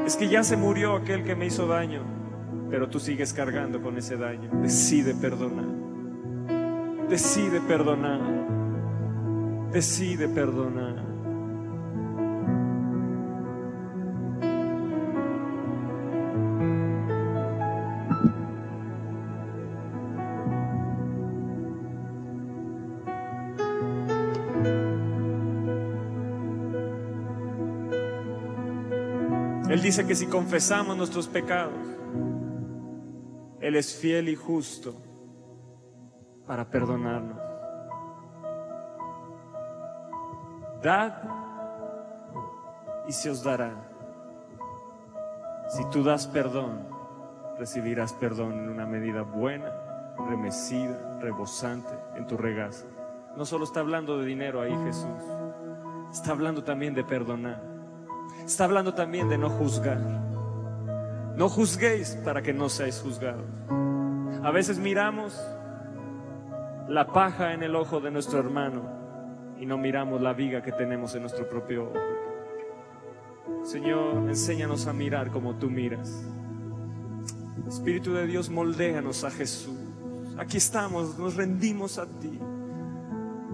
Es 0.05 0.15
que 0.15 0.29
ya 0.29 0.41
se 0.43 0.55
murió 0.55 0.95
aquel 0.95 1.25
que 1.25 1.35
me 1.35 1.47
hizo 1.47 1.67
daño, 1.67 2.03
pero 2.69 2.89
tú 2.89 2.99
sigues 2.99 3.33
cargando 3.33 3.81
con 3.81 3.97
ese 3.97 4.17
daño. 4.17 4.49
Decide 4.61 5.13
perdonar. 5.15 5.65
Decide 7.09 7.61
perdonar. 7.61 8.19
Decide 9.71 10.27
perdonar. 10.27 11.07
Él 29.69 29.81
dice 29.81 30.07
que 30.07 30.15
si 30.15 30.27
confesamos 30.27 30.97
nuestros 30.97 31.27
pecados, 31.27 31.96
Él 33.67 33.75
es 33.75 33.93
fiel 33.97 34.29
y 34.29 34.35
justo 34.37 34.93
para 36.47 36.69
perdonarnos. 36.69 37.37
Dad 40.81 41.21
y 43.09 43.11
se 43.11 43.29
os 43.29 43.43
dará. 43.43 43.73
Si 45.67 45.83
tú 45.89 46.01
das 46.01 46.27
perdón, 46.27 46.87
recibirás 47.59 48.13
perdón 48.13 48.53
en 48.53 48.69
una 48.69 48.85
medida 48.85 49.23
buena, 49.23 49.69
remecida, 50.29 51.19
rebosante 51.19 51.93
en 52.15 52.25
tu 52.25 52.37
regazo. 52.37 52.87
No 53.35 53.45
solo 53.45 53.65
está 53.65 53.81
hablando 53.81 54.17
de 54.17 54.25
dinero 54.27 54.61
ahí 54.61 54.73
Jesús, 54.85 55.25
está 56.09 56.31
hablando 56.31 56.63
también 56.63 56.93
de 56.93 57.03
perdonar. 57.03 57.61
Está 58.45 58.63
hablando 58.63 58.93
también 58.93 59.27
de 59.27 59.37
no 59.37 59.49
juzgar. 59.49 60.26
No 61.37 61.49
juzguéis 61.49 62.17
para 62.25 62.41
que 62.41 62.51
no 62.51 62.67
seáis 62.67 62.99
juzgados. 62.99 63.45
A 64.43 64.49
veces 64.49 64.79
miramos 64.79 65.39
la 66.89 67.05
paja 67.13 67.53
en 67.53 67.61
el 67.61 67.75
ojo 67.75 67.99
de 67.99 68.09
nuestro 68.09 68.39
hermano 68.39 68.81
y 69.59 69.67
no 69.67 69.77
miramos 69.77 70.19
la 70.19 70.33
viga 70.33 70.63
que 70.63 70.71
tenemos 70.71 71.13
en 71.13 71.21
nuestro 71.21 71.47
propio 71.47 71.91
ojo. 71.91 73.63
Señor, 73.65 74.27
enséñanos 74.27 74.87
a 74.87 74.93
mirar 74.93 75.29
como 75.29 75.53
tú 75.55 75.69
miras. 75.69 76.25
Espíritu 77.67 78.13
de 78.13 78.25
Dios, 78.25 78.49
moldéanos 78.49 79.23
a 79.23 79.29
Jesús. 79.29 79.77
Aquí 80.39 80.57
estamos, 80.57 81.19
nos 81.19 81.35
rendimos 81.35 81.99
a 81.99 82.07
ti. 82.07 82.39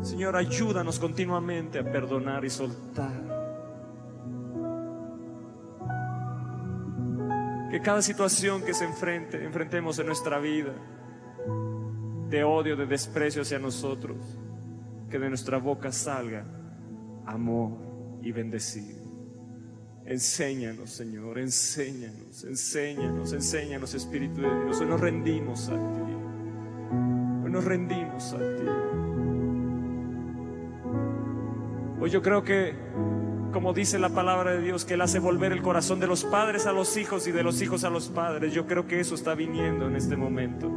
Señor, 0.03 0.37
ayúdanos 0.37 0.99
continuamente 0.99 1.79
a 1.79 1.83
perdonar 1.83 2.45
y 2.45 2.49
soltar. 2.49 3.22
Que 7.73 7.81
cada 7.81 8.03
situación 8.03 8.61
que 8.61 8.71
se 8.75 8.85
enfrente, 8.85 9.43
enfrentemos 9.43 9.97
en 9.97 10.05
nuestra 10.05 10.37
vida, 10.37 10.75
de 12.29 12.43
odio, 12.43 12.75
de 12.75 12.85
desprecio 12.85 13.41
hacia 13.41 13.57
nosotros, 13.57 14.37
que 15.09 15.17
de 15.17 15.27
nuestra 15.27 15.57
boca 15.57 15.91
salga 15.91 16.45
amor 17.25 17.71
y 18.21 18.31
bendecido. 18.31 19.01
Enséñanos, 20.05 20.91
Señor, 20.91 21.39
enséñanos, 21.39 22.43
enséñanos, 22.43 23.33
enséñanos, 23.33 23.95
Espíritu 23.95 24.41
de 24.41 24.65
Dios. 24.65 24.79
Hoy 24.79 24.85
nos 24.85 25.01
rendimos 25.01 25.67
a 25.69 25.71
ti. 25.71 26.13
Hoy 27.43 27.51
nos 27.51 27.65
rendimos 27.65 28.33
a 28.33 28.37
ti. 28.37 28.67
Hoy 31.99 32.09
yo 32.11 32.21
creo 32.21 32.43
que, 32.43 32.75
como 33.53 33.71
dice 33.71 33.99
la 33.99 34.09
palabra 34.09 34.51
de 34.51 34.61
Dios, 34.61 34.83
que 34.83 34.95
Él 34.95 35.01
hace 35.01 35.19
volver 35.19 35.51
el 35.53 35.61
corazón 35.61 35.99
de 35.99 36.07
los 36.07 36.25
padres 36.25 36.65
a 36.65 36.73
los 36.73 36.97
hijos 36.97 37.27
y 37.27 37.31
de 37.31 37.43
los 37.43 37.61
hijos 37.61 37.83
a 37.83 37.89
los 37.89 38.09
padres. 38.09 38.51
Yo 38.51 38.65
creo 38.65 38.87
que 38.87 38.99
eso 38.99 39.15
está 39.15 39.35
viniendo 39.35 39.87
en 39.87 39.95
este 39.95 40.17
momento. 40.17 40.69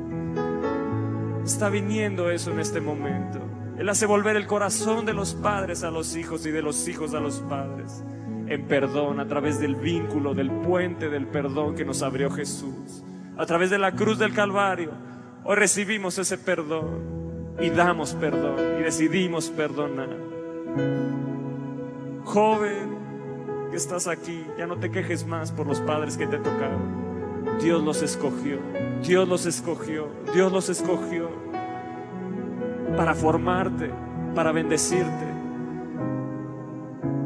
Está 1.45 1.71
viniendo 1.71 2.31
eso 2.31 2.53
en 2.53 2.61
este 2.61 2.81
momento. 2.81 3.41
Él 3.79 3.89
hace 3.89 4.07
volver 4.07 4.37
el 4.37 4.47
corazón 4.47 5.07
de 5.07 5.15
los 5.15 5.35
padres 5.35 5.83
a 5.83 5.91
los 5.91 6.17
hijos 6.17 6.45
y 6.47 6.51
de 6.51 6.63
los 6.63 6.87
hijos 6.87 7.15
a 7.15 7.21
los 7.21 7.41
padres. 7.41 8.05
En 8.47 8.69
perdón, 8.69 9.21
a 9.21 9.27
través 9.27 9.59
del 9.59 9.75
vínculo, 9.75 10.35
del 10.35 10.51
puente 10.51 11.09
del 11.09 11.27
perdón 11.27 11.75
que 11.75 11.85
nos 11.85 12.03
abrió 12.03 12.31
Jesús. 12.31 13.03
A 13.39 13.47
través 13.47 13.71
de 13.71 13.79
la 13.79 13.93
cruz 13.93 14.19
del 14.19 14.35
Calvario. 14.35 14.93
Hoy 15.45 15.57
recibimos 15.57 16.19
ese 16.19 16.37
perdón 16.37 17.57
y 17.61 17.71
damos 17.71 18.15
perdón 18.15 18.81
y 18.81 18.83
decidimos 18.83 19.51
perdonar. 19.51 20.11
Joven 22.27 23.69
que 23.71 23.77
estás 23.77 24.09
aquí, 24.09 24.45
ya 24.59 24.67
no 24.67 24.77
te 24.77 24.91
quejes 24.91 25.25
más 25.25 25.53
por 25.53 25.67
los 25.67 25.81
padres 25.81 26.17
que 26.17 26.27
te 26.27 26.39
tocaron. 26.39 27.07
Dios 27.63 27.83
los 27.85 28.03
escogió, 28.03 28.59
Dios 29.01 29.29
los 29.29 29.47
escogió, 29.47 30.09
Dios 30.35 30.53
los 30.53 30.69
escogió 30.69 31.31
para 32.97 33.15
formarte, 33.15 33.91
para 34.35 34.51
bendecirte. 34.51 35.27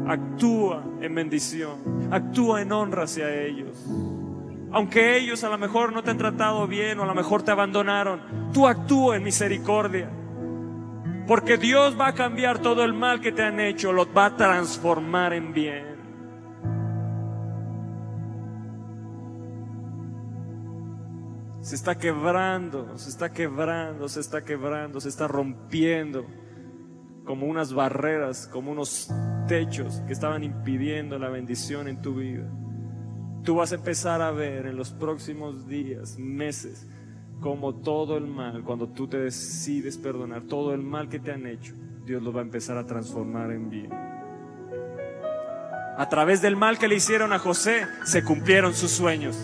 Actúa 0.07 0.83
en 1.01 1.15
bendición, 1.15 2.09
actúa 2.11 2.61
en 2.61 2.71
honra 2.71 3.03
hacia 3.03 3.33
ellos. 3.33 3.75
Aunque 4.71 5.17
ellos 5.17 5.43
a 5.43 5.49
lo 5.49 5.57
mejor 5.57 5.93
no 5.93 6.03
te 6.03 6.11
han 6.11 6.17
tratado 6.19 6.67
bien 6.67 6.99
o 6.99 7.03
a 7.03 7.07
lo 7.07 7.15
mejor 7.15 7.41
te 7.41 7.49
abandonaron, 7.49 8.21
tú 8.53 8.67
actúa 8.67 9.17
en 9.17 9.23
misericordia. 9.23 10.09
Porque 11.31 11.57
Dios 11.57 11.97
va 11.97 12.09
a 12.09 12.13
cambiar 12.13 12.59
todo 12.59 12.83
el 12.83 12.91
mal 12.91 13.21
que 13.21 13.31
te 13.31 13.41
han 13.41 13.61
hecho, 13.61 13.93
lo 13.93 14.11
va 14.11 14.25
a 14.25 14.35
transformar 14.35 15.31
en 15.31 15.53
bien. 15.53 15.95
Se 21.61 21.75
está 21.75 21.97
quebrando, 21.97 22.97
se 22.97 23.09
está 23.09 23.31
quebrando, 23.31 24.09
se 24.09 24.19
está 24.19 24.43
quebrando, 24.43 24.99
se 24.99 25.07
está 25.07 25.29
rompiendo 25.29 26.25
como 27.23 27.45
unas 27.45 27.73
barreras, 27.73 28.45
como 28.47 28.73
unos 28.73 29.09
techos 29.47 30.01
que 30.07 30.11
estaban 30.11 30.43
impidiendo 30.43 31.17
la 31.17 31.29
bendición 31.29 31.87
en 31.87 32.01
tu 32.01 32.15
vida. 32.15 32.51
Tú 33.45 33.55
vas 33.55 33.71
a 33.71 33.75
empezar 33.75 34.21
a 34.21 34.31
ver 34.31 34.65
en 34.65 34.75
los 34.75 34.91
próximos 34.91 35.65
días, 35.65 36.17
meses, 36.19 36.89
como 37.41 37.73
todo 37.73 38.17
el 38.17 38.27
mal, 38.27 38.61
cuando 38.63 38.87
tú 38.87 39.07
te 39.07 39.17
decides 39.17 39.97
perdonar, 39.97 40.43
todo 40.43 40.75
el 40.75 40.83
mal 40.83 41.09
que 41.09 41.19
te 41.19 41.31
han 41.31 41.47
hecho, 41.47 41.73
Dios 42.05 42.21
lo 42.21 42.31
va 42.31 42.41
a 42.41 42.43
empezar 42.43 42.77
a 42.77 42.85
transformar 42.85 43.51
en 43.51 43.69
bien. 43.69 43.91
A 45.97 46.07
través 46.07 46.41
del 46.41 46.55
mal 46.55 46.77
que 46.77 46.87
le 46.87 46.95
hicieron 46.95 47.33
a 47.33 47.39
José, 47.39 47.87
se 48.05 48.23
cumplieron 48.23 48.75
sus 48.75 48.91
sueños. 48.91 49.37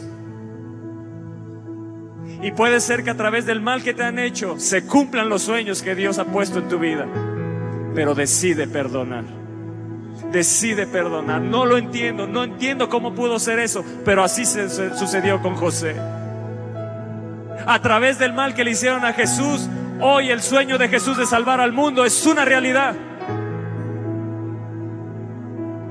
Y 2.44 2.52
puede 2.52 2.80
ser 2.82 3.04
que 3.04 3.10
a 3.10 3.18
través 3.18 3.48
del 3.48 3.62
mal 3.62 3.82
que 3.82 3.96
te 3.96 4.04
han 4.04 4.20
hecho, 4.20 4.60
se 4.60 4.86
cumplan 4.86 5.28
los 5.28 5.42
sueños 5.42 5.82
que 5.82 5.96
Dios 5.96 6.20
ha 6.20 6.26
puesto 6.26 6.60
en 6.60 6.70
tu 6.70 6.78
vida. 6.78 7.08
Pero 7.96 8.14
decide 8.14 8.68
perdonar. 8.68 9.26
Decide 10.32 10.86
perdonar. 10.86 11.42
No 11.42 11.66
lo 11.66 11.78
entiendo, 11.78 12.28
no 12.28 12.44
entiendo 12.44 12.90
cómo 12.90 13.16
pudo 13.16 13.40
ser 13.40 13.58
eso, 13.58 13.84
pero 14.06 14.24
así 14.24 14.46
se, 14.46 14.70
sucedió 14.96 15.42
con 15.42 15.56
José 15.56 15.96
a 17.68 17.82
través 17.82 18.18
del 18.18 18.32
mal 18.32 18.56
que 18.56 18.64
le 18.64 18.72
hicieron 18.72 19.04
a 19.04 19.12
Jesús, 19.12 19.68
hoy 20.00 20.32
el 20.32 20.42
sueño 20.42 20.78
de 20.78 20.88
Jesús 20.88 21.18
de 21.18 21.26
salvar 21.26 21.60
al 21.60 21.74
mundo 21.74 22.06
es 22.06 22.26
una 22.26 22.46
realidad. 22.46 22.96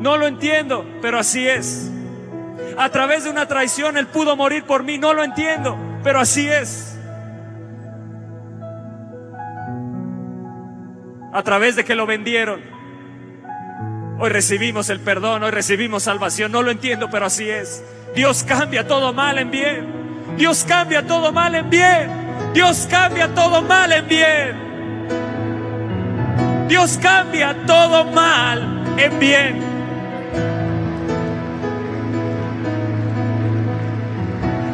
No 0.01 0.17
lo 0.17 0.27
entiendo, 0.27 0.87
pero 1.03 1.19
así 1.19 1.47
es. 1.47 1.93
A 2.79 2.89
través 2.89 3.25
de 3.25 3.31
una 3.31 3.47
traición 3.47 3.99
Él 3.99 4.07
pudo 4.07 4.37
morir 4.37 4.65
por 4.65 4.85
mí, 4.85 4.97
no 4.97 5.13
lo 5.13 5.23
entiendo, 5.23 5.77
pero 6.03 6.19
así 6.19 6.49
es. 6.49 6.99
A 11.35 11.43
través 11.43 11.77
de 11.77 11.85
que 11.85 11.95
lo 11.95 12.07
vendieron. 12.07 12.63
Hoy 14.19 14.31
recibimos 14.31 14.89
el 14.89 15.01
perdón, 15.01 15.43
hoy 15.43 15.51
recibimos 15.51 16.05
salvación, 16.05 16.53
no 16.53 16.63
lo 16.63 16.71
entiendo, 16.71 17.11
pero 17.11 17.27
así 17.27 17.51
es. 17.51 17.85
Dios 18.15 18.45
cambia 18.45 18.87
todo 18.87 19.13
mal 19.13 19.37
en 19.37 19.51
bien. 19.51 20.06
Dios 20.37 20.65
cambia 20.67 21.07
todo 21.07 21.33
mal 21.33 21.55
en 21.55 21.71
bien. 21.71 22.11
Dios 22.53 22.87
cambia 22.91 23.29
todo 23.35 23.63
mal 23.63 23.93
en 23.93 24.09
bien. 24.09 24.67
Dios 26.69 26.99
cambia 27.01 27.55
todo 27.67 28.05
mal 28.13 28.85
en 28.99 29.19
bien. 29.19 29.77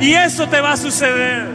Y 0.00 0.14
eso 0.14 0.48
te 0.48 0.60
va 0.60 0.72
a 0.72 0.76
suceder. 0.76 1.46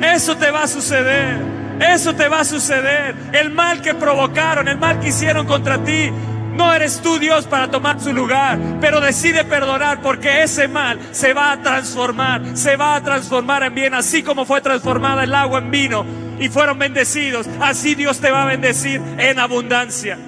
Eso 0.00 0.36
te 0.36 0.50
va 0.50 0.62
a 0.62 0.68
suceder. 0.68 1.56
Eso 1.80 2.14
te 2.14 2.28
va 2.28 2.40
a 2.40 2.44
suceder. 2.44 3.14
El 3.32 3.50
mal 3.50 3.82
que 3.82 3.94
provocaron, 3.94 4.68
el 4.68 4.78
mal 4.78 5.00
que 5.00 5.08
hicieron 5.08 5.46
contra 5.46 5.78
ti, 5.78 6.12
no 6.56 6.72
eres 6.72 7.00
tú 7.00 7.18
Dios 7.18 7.46
para 7.46 7.70
tomar 7.70 8.00
su 8.00 8.12
lugar, 8.12 8.58
pero 8.80 9.00
decide 9.00 9.44
perdonar 9.44 10.00
porque 10.02 10.42
ese 10.42 10.68
mal 10.68 10.98
se 11.12 11.32
va 11.32 11.52
a 11.52 11.62
transformar, 11.62 12.56
se 12.56 12.76
va 12.76 12.96
a 12.96 13.02
transformar 13.02 13.62
en 13.62 13.74
bien, 13.74 13.94
así 13.94 14.22
como 14.22 14.44
fue 14.44 14.60
transformada 14.60 15.24
el 15.24 15.34
agua 15.34 15.58
en 15.58 15.70
vino 15.70 16.06
y 16.38 16.48
fueron 16.48 16.78
bendecidos, 16.78 17.46
así 17.60 17.94
Dios 17.94 18.20
te 18.20 18.30
va 18.30 18.42
a 18.42 18.46
bendecir 18.46 19.00
en 19.18 19.38
abundancia. 19.38 20.18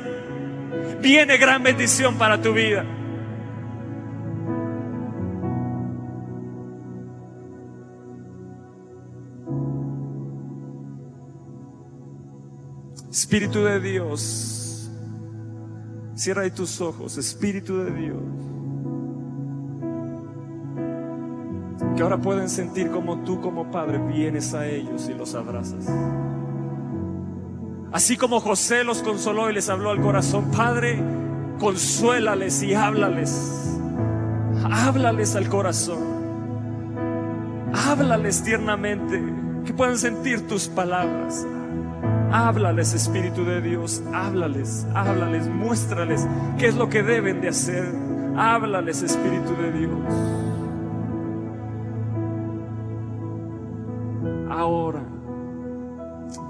Viene 1.00 1.36
gran 1.36 1.62
bendición 1.62 2.16
para 2.18 2.40
tu 2.40 2.52
vida. 2.52 2.84
Espíritu 13.10 13.64
de 13.64 13.80
Dios, 13.80 14.57
cierra 16.19 16.43
ahí 16.43 16.51
tus 16.51 16.81
ojos, 16.81 17.16
Espíritu 17.16 17.78
de 17.78 17.90
Dios. 17.93 18.23
Que 21.97 22.03
ahora 22.03 22.19
pueden 22.19 22.49
sentir 22.49 22.90
como 22.90 23.19
tú 23.24 23.40
como 23.40 23.70
Padre 23.70 23.99
vienes 23.99 24.53
a 24.55 24.66
ellos 24.66 25.09
y 25.09 25.15
los 25.15 25.35
abrazas. 25.35 25.86
Así 27.93 28.16
como 28.16 28.40
José 28.40 28.85
los 28.85 29.03
consoló 29.03 29.49
y 29.49 29.55
les 29.55 29.69
habló 29.69 29.90
al 29.90 30.01
corazón, 30.01 30.51
Padre, 30.51 31.03
consuélales 31.59 32.62
y 32.62 32.74
háblales. 32.74 33.78
Háblales 34.70 35.36
al 35.36 35.49
corazón. 35.49 35.99
Háblales 37.73 38.43
tiernamente, 38.43 39.23
que 39.65 39.73
puedan 39.73 39.97
sentir 39.97 40.47
tus 40.47 40.69
palabras. 40.69 41.47
Háblales, 42.30 42.92
Espíritu 42.92 43.44
de 43.44 43.62
Dios, 43.62 44.02
háblales, 44.12 44.86
háblales, 44.94 45.48
muéstrales 45.48 46.26
qué 46.59 46.66
es 46.66 46.76
lo 46.76 46.88
que 46.88 47.02
deben 47.02 47.40
de 47.40 47.48
hacer. 47.48 47.86
Háblales, 48.36 49.02
Espíritu 49.02 49.56
de 49.56 49.72
Dios. 49.72 50.38
Ahora, 54.50 55.02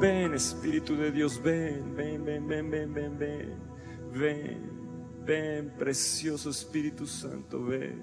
ven, 0.01 0.35
Espíritu 0.35 0.97
de 0.97 1.13
Dios, 1.13 1.41
ven, 1.43 1.95
ven, 1.95 2.25
ven, 2.25 2.47
ven, 2.49 2.71
ven, 2.71 2.95
ven, 2.95 3.19
ven, 3.19 3.55
ven, 4.13 4.71
ven, 5.25 5.73
precioso 5.79 6.51
Espíritu 6.51 7.07
Santo, 7.07 7.63
ven, 7.65 8.03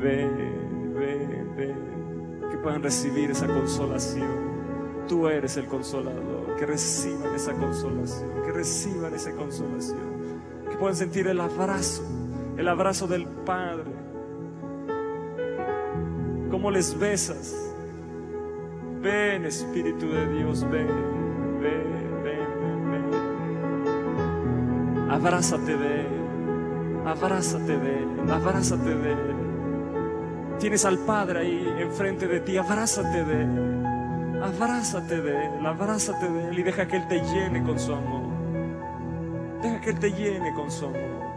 ven, 0.00 0.94
ven, 0.94 1.56
ven, 1.56 2.50
que 2.50 2.58
puedan 2.58 2.82
recibir 2.82 3.30
esa 3.30 3.46
consolación. 3.46 4.55
Tú 5.08 5.28
eres 5.28 5.56
el 5.56 5.66
consolador, 5.66 6.56
que 6.58 6.66
reciban 6.66 7.32
esa 7.34 7.52
consolación, 7.52 8.42
que 8.44 8.50
reciban 8.50 9.14
esa 9.14 9.30
consolación, 9.32 10.00
que 10.68 10.76
puedan 10.76 10.96
sentir 10.96 11.28
el 11.28 11.40
abrazo, 11.40 12.02
el 12.56 12.66
abrazo 12.66 13.06
del 13.06 13.24
Padre. 13.26 13.84
Cómo 16.50 16.72
les 16.72 16.98
besas. 16.98 17.54
Ven, 19.00 19.44
Espíritu 19.44 20.08
de 20.08 20.28
Dios, 20.38 20.68
ven, 20.68 20.88
ven, 21.60 22.22
ven, 22.24 22.48
ven, 22.60 22.90
ven. 22.90 23.04
Abrázate 25.10 25.76
de 25.76 26.00
Él, 26.00 26.08
abrázate 27.06 27.78
de 27.78 27.98
Él, 28.02 28.08
abrázate 28.28 28.94
de 28.96 29.12
Él. 29.12 29.36
Tienes 30.58 30.84
al 30.84 30.98
Padre 30.98 31.40
ahí 31.40 31.74
enfrente 31.78 32.26
de 32.26 32.40
ti, 32.40 32.56
abrázate 32.56 33.24
de 33.24 33.42
Él. 33.42 33.75
Abrázate 34.42 35.20
de 35.20 35.46
Él, 35.46 35.66
abrázate 35.66 36.28
de 36.28 36.48
Él 36.48 36.58
y 36.58 36.62
deja 36.62 36.86
que 36.86 36.96
Él 36.96 37.08
te 37.08 37.20
llene 37.20 37.62
con 37.62 37.78
su 37.78 37.94
amor. 37.94 38.22
Deja 39.62 39.80
que 39.80 39.90
Él 39.90 39.98
te 39.98 40.10
llene 40.12 40.52
con 40.54 40.70
su 40.70 40.86
amor. 40.86 41.35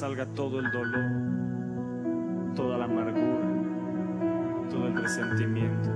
Salga 0.00 0.24
todo 0.24 0.60
el 0.60 0.70
dolor, 0.70 2.54
toda 2.56 2.78
la 2.78 2.86
amargura, 2.86 4.70
todo 4.70 4.86
el 4.86 4.94
resentimiento. 4.94 5.90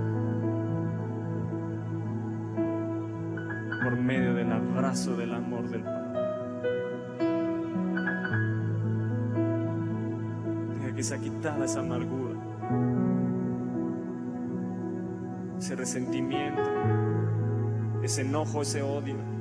Por 3.83 3.97
medio 3.97 4.35
del 4.35 4.53
abrazo 4.53 5.17
del 5.17 5.33
amor 5.33 5.71
del 5.71 5.85
Padre. 5.85 6.21
Deja 10.75 10.95
que 10.95 11.03
sea 11.03 11.19
quitada 11.19 11.65
esa 11.65 11.81
amargura, 11.81 12.39
ese 15.59 15.77
resentimiento, 15.77 16.71
ese 18.03 18.21
enojo, 18.21 18.61
ese 18.61 18.83
odio. 18.83 19.34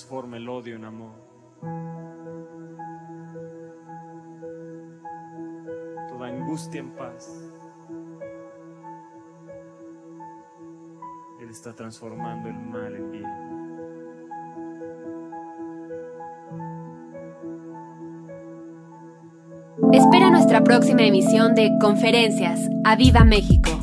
Transforma 0.00 0.38
el 0.38 0.48
odio 0.48 0.76
en 0.76 0.84
amor. 0.86 1.12
Toda 6.08 6.28
angustia 6.28 6.80
en 6.80 6.90
paz. 6.96 7.28
Él 11.38 11.50
está 11.50 11.74
transformando 11.74 12.48
el 12.48 12.54
mal 12.54 12.96
en 12.96 13.10
bien. 13.10 13.26
Espera 19.92 20.30
nuestra 20.30 20.64
próxima 20.64 21.02
emisión 21.02 21.54
de 21.54 21.76
Conferencias. 21.78 22.70
¡A 22.84 22.96
Viva 22.96 23.24
México! 23.24 23.79